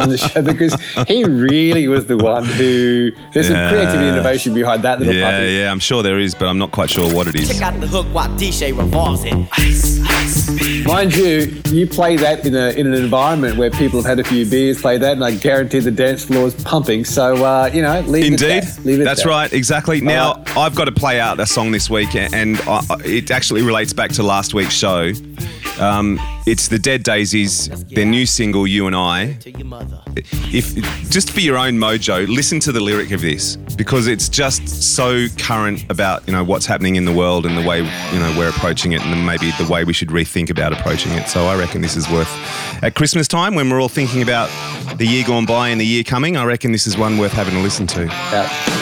on 0.00 0.08
the 0.08 0.16
show 0.16 0.42
because 0.42 0.74
he 1.08 1.24
really 1.24 1.88
was 1.88 2.06
the 2.06 2.16
one 2.16 2.44
who 2.44 3.10
there's 3.34 3.48
some 3.48 3.56
creativity 3.68 3.98
and 3.98 4.16
innovation 4.16 4.54
behind 4.54 4.82
that 4.84 4.98
little 5.00 5.14
Yeah, 5.14 5.30
puppy. 5.32 5.52
yeah, 5.52 5.70
I'm 5.72 5.80
sure 5.80 6.02
there 6.02 6.18
is, 6.20 6.34
but 6.34 6.46
I'm 6.46 6.58
not 6.58 6.70
quite 6.70 6.88
sure 6.90 7.12
what 7.12 7.26
it 7.26 7.34
is. 7.34 7.48
Check 7.52 7.62
out 7.62 7.80
the 7.80 7.86
hook 7.88 8.06
while 8.12 8.28
DJ 8.38 8.76
revolves 8.76 9.24
it. 9.24 9.34
Ice, 9.58 10.00
ice. 10.04 10.86
Mind 10.86 11.14
you, 11.16 11.60
you 11.70 11.86
play 11.86 12.16
that 12.16 12.46
in 12.46 12.54
a 12.54 12.70
in 12.70 12.86
an 12.86 12.94
environment 12.94 13.56
where 13.58 13.70
people 13.70 14.00
have 14.00 14.06
had 14.08 14.18
a 14.20 14.24
few 14.24 14.46
beers, 14.48 14.80
play 14.80 14.98
that, 14.98 15.12
and 15.12 15.24
I 15.24 15.34
guarantee 15.34 15.80
the 15.80 15.90
dance 15.90 16.24
floor 16.24 16.46
is 16.46 16.54
pumping. 16.62 17.04
So 17.04 17.44
uh, 17.44 17.70
you 17.74 17.82
know, 17.82 18.00
leave 18.02 18.24
it 18.24 18.40
Indeed, 18.42 18.62
that. 18.62 18.84
Leave 18.84 18.98
it 19.00 19.02
at 19.02 19.04
that's 19.04 19.24
that. 19.24 19.28
right, 19.28 19.52
exactly. 19.52 20.00
Now 20.00 20.42
I've 20.56 20.74
got 20.76 20.84
to 20.84 20.92
play 20.92 21.18
out 21.18 21.40
a 21.40 21.46
song 21.46 21.72
this 21.72 21.90
week, 21.90 22.14
and 22.14 22.60
I, 22.68 22.82
it 23.04 23.30
actually 23.32 23.62
relates 23.62 23.92
back 23.92 24.10
to 24.12 24.22
last 24.22 24.54
week's 24.54 24.74
show. 24.74 25.12
Um, 25.80 26.18
it's 26.46 26.68
the 26.68 26.78
Dead 26.78 27.02
Daisies, 27.02 27.68
their 27.88 28.04
new 28.04 28.26
single 28.26 28.66
"You 28.66 28.86
and 28.86 28.96
I." 28.96 29.38
If 30.54 30.74
just 31.10 31.30
for 31.30 31.40
your 31.40 31.56
own 31.56 31.74
mojo, 31.74 32.28
listen 32.28 32.60
to 32.60 32.72
the 32.72 32.80
lyric 32.80 33.10
of 33.12 33.20
this 33.20 33.56
because 33.76 34.06
it's 34.06 34.28
just 34.28 34.68
so 34.94 35.26
current 35.38 35.84
about 35.90 36.26
you 36.26 36.32
know 36.32 36.44
what's 36.44 36.66
happening 36.66 36.96
in 36.96 37.04
the 37.04 37.12
world 37.12 37.46
and 37.46 37.56
the 37.56 37.66
way 37.66 37.78
you 37.78 38.20
know 38.20 38.34
we're 38.36 38.48
approaching 38.48 38.92
it, 38.92 39.00
and 39.02 39.26
maybe 39.26 39.50
the 39.58 39.68
way 39.70 39.84
we 39.84 39.92
should 39.92 40.08
rethink 40.08 40.50
about 40.50 40.72
approaching 40.72 41.12
it. 41.12 41.28
So 41.28 41.46
I 41.46 41.56
reckon 41.56 41.80
this 41.80 41.96
is 41.96 42.08
worth 42.10 42.30
at 42.82 42.94
Christmas 42.94 43.28
time 43.28 43.54
when 43.54 43.70
we're 43.70 43.80
all 43.80 43.88
thinking 43.88 44.22
about 44.22 44.50
the 44.98 45.06
year 45.06 45.24
gone 45.24 45.46
by 45.46 45.68
and 45.68 45.80
the 45.80 45.86
year 45.86 46.04
coming. 46.04 46.36
I 46.36 46.44
reckon 46.44 46.72
this 46.72 46.86
is 46.86 46.96
one 46.96 47.18
worth 47.18 47.32
having 47.32 47.56
a 47.56 47.62
listen 47.62 47.86
to. 47.88 48.06
Mojo 48.06 48.81